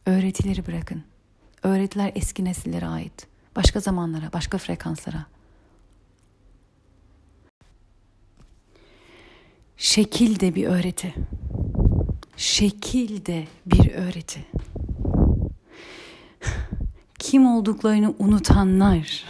Öğretileri 0.05 0.67
bırakın. 0.67 1.03
Öğretiler 1.63 2.11
eski 2.15 2.45
nesillere 2.45 2.87
ait. 2.87 3.27
Başka 3.55 3.79
zamanlara, 3.79 4.33
başka 4.33 4.57
frekanslara. 4.57 5.25
Şekil 9.77 10.39
de 10.39 10.55
bir 10.55 10.67
öğreti. 10.67 11.13
Şekil 12.37 13.25
de 13.25 13.47
bir 13.65 13.91
öğreti. 13.91 14.45
Kim 17.29 17.45
olduklarını 17.45 18.13
unutanlar 18.19 19.25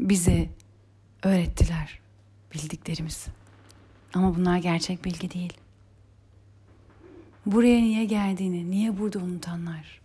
bize 0.00 0.48
öğrettiler 1.22 1.98
bildiklerimiz. 2.54 3.26
Ama 4.14 4.36
bunlar 4.36 4.56
gerçek 4.56 5.04
bilgi 5.04 5.30
değil. 5.30 5.52
Buraya 7.46 7.80
niye 7.80 8.04
geldiğini, 8.04 8.70
niye 8.70 8.98
burada 8.98 9.18
unutanlar, 9.18 10.00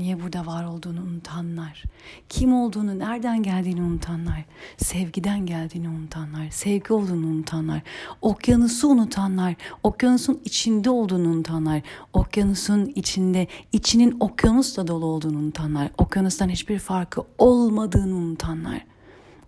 niye 0.00 0.22
burada 0.22 0.46
var 0.46 0.64
olduğunu 0.64 1.00
unutanlar, 1.00 1.82
kim 2.28 2.54
olduğunu, 2.54 2.98
nereden 2.98 3.42
geldiğini 3.42 3.82
unutanlar, 3.82 4.44
sevgiden 4.76 5.46
geldiğini 5.46 5.88
unutanlar, 5.88 6.50
sevgi 6.50 6.92
olduğunu 6.92 7.26
unutanlar, 7.26 7.80
okyanusu 8.22 8.88
unutanlar, 8.88 9.54
okyanusun 9.82 10.40
içinde 10.44 10.90
olduğunu 10.90 11.28
unutanlar, 11.28 11.82
okyanusun 12.12 12.92
içinde, 12.94 13.46
içinin 13.72 14.16
okyanusla 14.20 14.86
dolu 14.86 15.06
olduğunu 15.06 15.38
unutanlar, 15.38 15.90
okyanustan 15.98 16.48
hiçbir 16.48 16.78
farkı 16.78 17.22
olmadığını 17.38 18.14
unutanlar, 18.14 18.86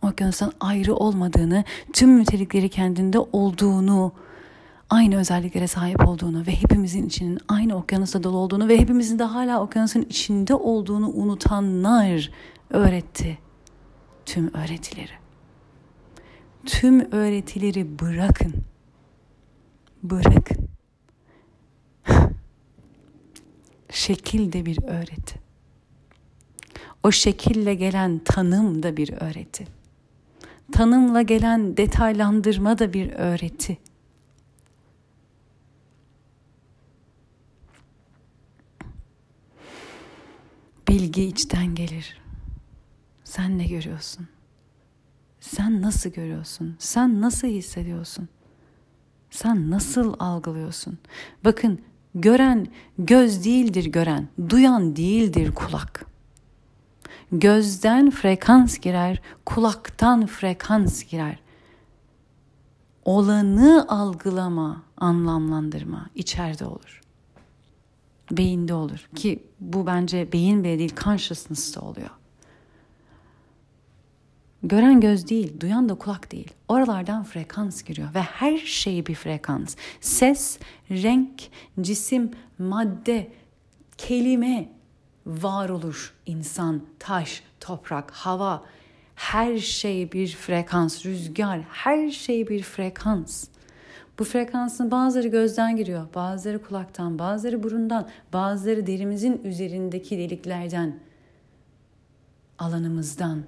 okyanustan 0.03 0.53
ayrı 0.61 0.95
olmadığını, 0.95 1.65
tüm 1.93 2.19
nitelikleri 2.19 2.69
kendinde 2.69 3.19
olduğunu 3.19 4.13
aynı 4.93 5.17
özelliklere 5.17 5.67
sahip 5.67 6.09
olduğunu 6.09 6.47
ve 6.47 6.53
hepimizin 6.63 7.07
içinin 7.07 7.39
aynı 7.49 7.77
okyanusta 7.77 8.23
dolu 8.23 8.37
olduğunu 8.37 8.69
ve 8.69 8.79
hepimizin 8.79 9.19
de 9.19 9.25
hala 9.25 9.63
okyanusun 9.63 10.01
içinde 10.01 10.55
olduğunu 10.55 11.09
unutanlar 11.09 12.31
öğretti 12.71 13.39
tüm 14.27 14.55
öğretileri. 14.55 15.13
Tüm 16.67 17.13
öğretileri 17.13 17.99
bırakın. 17.99 18.55
Bırakın. 20.03 20.69
Şekil 23.91 24.53
de 24.53 24.67
bir 24.67 24.83
öğreti. 24.83 25.41
O 27.03 27.11
şekille 27.11 27.75
gelen 27.75 28.21
tanım 28.25 28.83
da 28.83 28.97
bir 28.97 29.13
öğreti. 29.13 29.67
Tanımla 30.73 31.23
gelen 31.23 31.77
detaylandırma 31.77 32.79
da 32.79 32.93
bir 32.93 33.13
öğreti 33.13 33.79
Bilgi 41.23 41.33
içten 41.33 41.75
gelir. 41.75 42.21
Sen 43.25 43.59
ne 43.59 43.67
görüyorsun? 43.67 44.29
Sen 45.41 45.83
nasıl 45.83 46.11
görüyorsun? 46.11 46.77
Sen 46.79 47.21
nasıl 47.21 47.49
hissediyorsun? 47.49 48.29
Sen 49.31 49.71
nasıl 49.71 50.15
algılıyorsun? 50.19 50.99
Bakın 51.45 51.81
gören 52.15 52.67
göz 52.99 53.45
değildir 53.45 53.85
gören, 53.85 54.29
duyan 54.49 54.97
değildir 54.97 55.53
kulak. 55.55 56.07
Gözden 57.33 58.11
frekans 58.11 58.79
girer, 58.79 59.23
kulaktan 59.47 60.27
frekans 60.27 61.05
girer. 61.05 61.39
Olanı 63.05 63.87
algılama, 63.89 64.83
anlamlandırma 64.97 66.11
içeride 66.15 66.65
olur 66.65 67.02
beyinde 68.31 68.75
olur. 68.75 69.09
Ki 69.15 69.43
bu 69.61 69.87
bence 69.87 70.33
beyin 70.33 70.65
bile 70.65 70.79
değil 70.79 70.95
consciousness'ta 70.97 71.81
oluyor. 71.81 72.11
Gören 74.63 75.01
göz 75.01 75.29
değil, 75.29 75.61
duyan 75.61 75.89
da 75.89 75.95
kulak 75.95 76.33
değil. 76.33 76.51
Oralardan 76.69 77.25
frekans 77.25 77.83
giriyor 77.83 78.15
ve 78.15 78.23
her 78.23 78.59
şey 78.59 79.07
bir 79.07 79.15
frekans. 79.15 79.77
Ses, 80.01 80.59
renk, 80.91 81.43
cisim, 81.81 82.31
madde, 82.59 83.33
kelime 83.99 84.69
var 85.27 85.69
olur. 85.69 86.15
İnsan, 86.27 86.83
taş, 86.99 87.43
toprak, 87.61 88.11
hava, 88.11 88.65
her 89.15 89.59
şey 89.59 90.13
bir 90.13 90.29
frekans, 90.29 91.07
rüzgar, 91.07 91.61
her 91.61 92.11
şey 92.11 92.49
bir 92.49 92.63
frekans. 92.63 93.45
Bu 94.23 94.27
frekansın 94.27 94.91
bazıları 94.91 95.29
gözden 95.29 95.77
giriyor, 95.77 96.07
bazıları 96.15 96.63
kulaktan, 96.63 97.19
bazıları 97.19 97.63
burundan, 97.63 98.09
bazıları 98.33 98.87
derimizin 98.87 99.41
üzerindeki 99.45 100.19
deliklerden, 100.19 101.01
alanımızdan. 102.59 103.43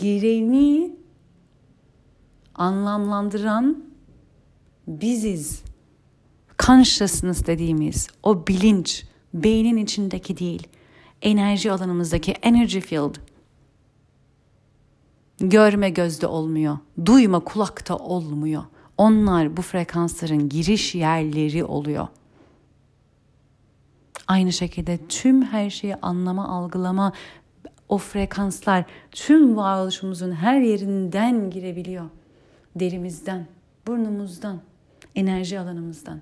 Gireni 0.00 0.96
anlamlandıran 2.54 3.84
biziz. 4.88 5.62
Consciousness 6.58 7.46
dediğimiz 7.46 8.08
o 8.22 8.46
bilinç 8.46 9.04
beynin 9.34 9.76
içindeki 9.76 10.38
değil, 10.38 10.68
enerji 11.22 11.72
alanımızdaki 11.72 12.32
energy 12.32 12.78
field 12.78 13.14
Görme 15.38 15.90
gözde 15.90 16.26
olmuyor, 16.26 16.78
duyma 17.06 17.40
kulakta 17.40 17.96
olmuyor. 17.96 18.62
Onlar 18.98 19.56
bu 19.56 19.62
frekansların 19.62 20.48
giriş 20.48 20.94
yerleri 20.94 21.64
oluyor. 21.64 22.08
Aynı 24.28 24.52
şekilde 24.52 24.98
tüm 25.08 25.42
her 25.42 25.70
şeyi 25.70 25.96
anlama, 25.96 26.48
algılama, 26.48 27.12
o 27.88 27.98
frekanslar 27.98 28.84
tüm 29.10 29.56
varoluşumuzun 29.56 30.32
her 30.32 30.60
yerinden 30.60 31.50
girebiliyor. 31.50 32.04
Derimizden, 32.76 33.46
burnumuzdan, 33.86 34.60
enerji 35.14 35.60
alanımızdan. 35.60 36.20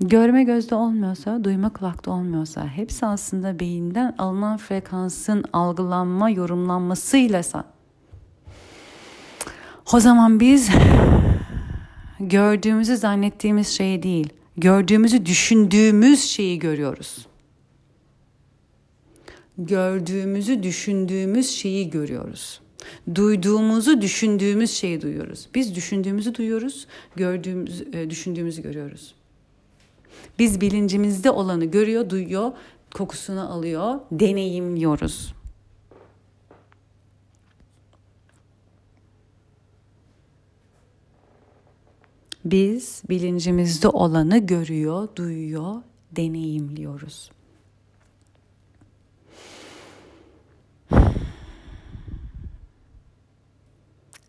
Görme 0.00 0.44
gözde 0.44 0.74
olmuyorsa, 0.74 1.44
duyma 1.44 1.72
kulakta 1.72 2.10
olmuyorsa 2.10 2.68
hepsi 2.68 3.06
aslında 3.06 3.60
beyinden 3.60 4.14
alınan 4.18 4.56
frekansın 4.56 5.44
algılanma, 5.52 6.30
yorumlanmasıyla 6.30 7.42
o 9.92 10.00
zaman 10.00 10.40
biz 10.40 10.70
gördüğümüzü 12.20 12.96
zannettiğimiz 12.96 13.68
şey 13.68 14.02
değil, 14.02 14.28
gördüğümüzü 14.56 15.26
düşündüğümüz 15.26 16.22
şeyi 16.24 16.58
görüyoruz. 16.58 17.26
Gördüğümüzü 19.58 20.62
düşündüğümüz 20.62 21.50
şeyi 21.50 21.90
görüyoruz. 21.90 22.60
Duyduğumuzu 23.14 24.00
düşündüğümüz 24.00 24.70
şeyi 24.70 25.02
duyuyoruz. 25.02 25.48
Biz 25.54 25.74
düşündüğümüzü 25.74 26.34
duyuyoruz, 26.34 26.86
gördüğümüz 27.16 27.82
e, 27.92 28.10
düşündüğümüzü 28.10 28.62
görüyoruz. 28.62 29.19
Biz 30.38 30.60
bilincimizde 30.60 31.30
olanı 31.30 31.64
görüyor, 31.64 32.10
duyuyor, 32.10 32.52
kokusunu 32.94 33.52
alıyor, 33.52 34.00
deneyimliyoruz. 34.12 35.34
Biz 42.44 43.02
bilincimizde 43.08 43.88
olanı 43.88 44.38
görüyor, 44.38 45.08
duyuyor, 45.16 45.82
deneyimliyoruz. 46.12 47.30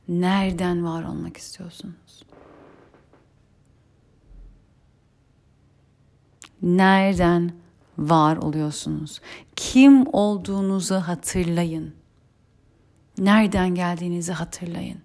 Nereden 0.08 0.86
var 0.86 1.04
olmak 1.04 1.38
istiyorsunuz? 1.38 2.24
Nereden 6.62 7.54
var 7.98 8.38
oluyorsunuz? 8.38 9.22
Kim 9.56 10.14
olduğunuzu 10.14 10.96
hatırlayın. 10.96 11.96
Nereden 13.18 13.76
geldiğinizi 13.76 14.32
hatırlayın. 14.32 15.02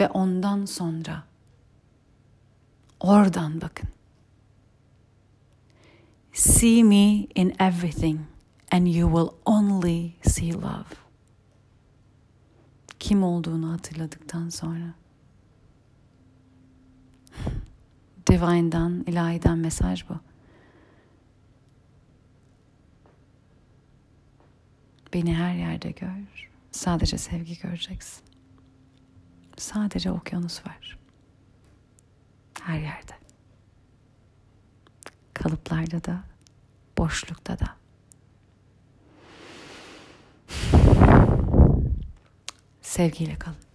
Ve 0.00 0.08
ondan 0.08 0.64
sonra 0.64 1.24
oradan 3.00 3.60
bakın. 3.60 3.88
See 6.32 6.82
me 6.82 7.26
in 7.34 7.54
everything 7.58 8.20
and 8.72 8.86
you 8.86 9.10
will 9.10 9.38
only 9.44 10.12
see 10.22 10.52
love. 10.52 10.84
Kim 12.98 13.22
olduğunu 13.22 13.72
hatırladıktan 13.72 14.48
sonra 14.48 14.94
Divine'dan, 18.34 19.04
ilahiden 19.06 19.58
mesaj 19.58 20.08
bu. 20.08 20.14
Beni 25.12 25.34
her 25.34 25.54
yerde 25.54 25.90
gör. 25.90 26.50
Sadece 26.70 27.18
sevgi 27.18 27.58
göreceksin. 27.58 28.24
Sadece 29.56 30.10
okyanus 30.10 30.66
var. 30.66 30.98
Her 32.62 32.78
yerde. 32.78 33.12
Kalıplarda 35.34 36.04
da, 36.04 36.24
boşlukta 36.98 37.58
da. 37.58 37.76
Sevgiyle 42.82 43.34
kalın. 43.38 43.73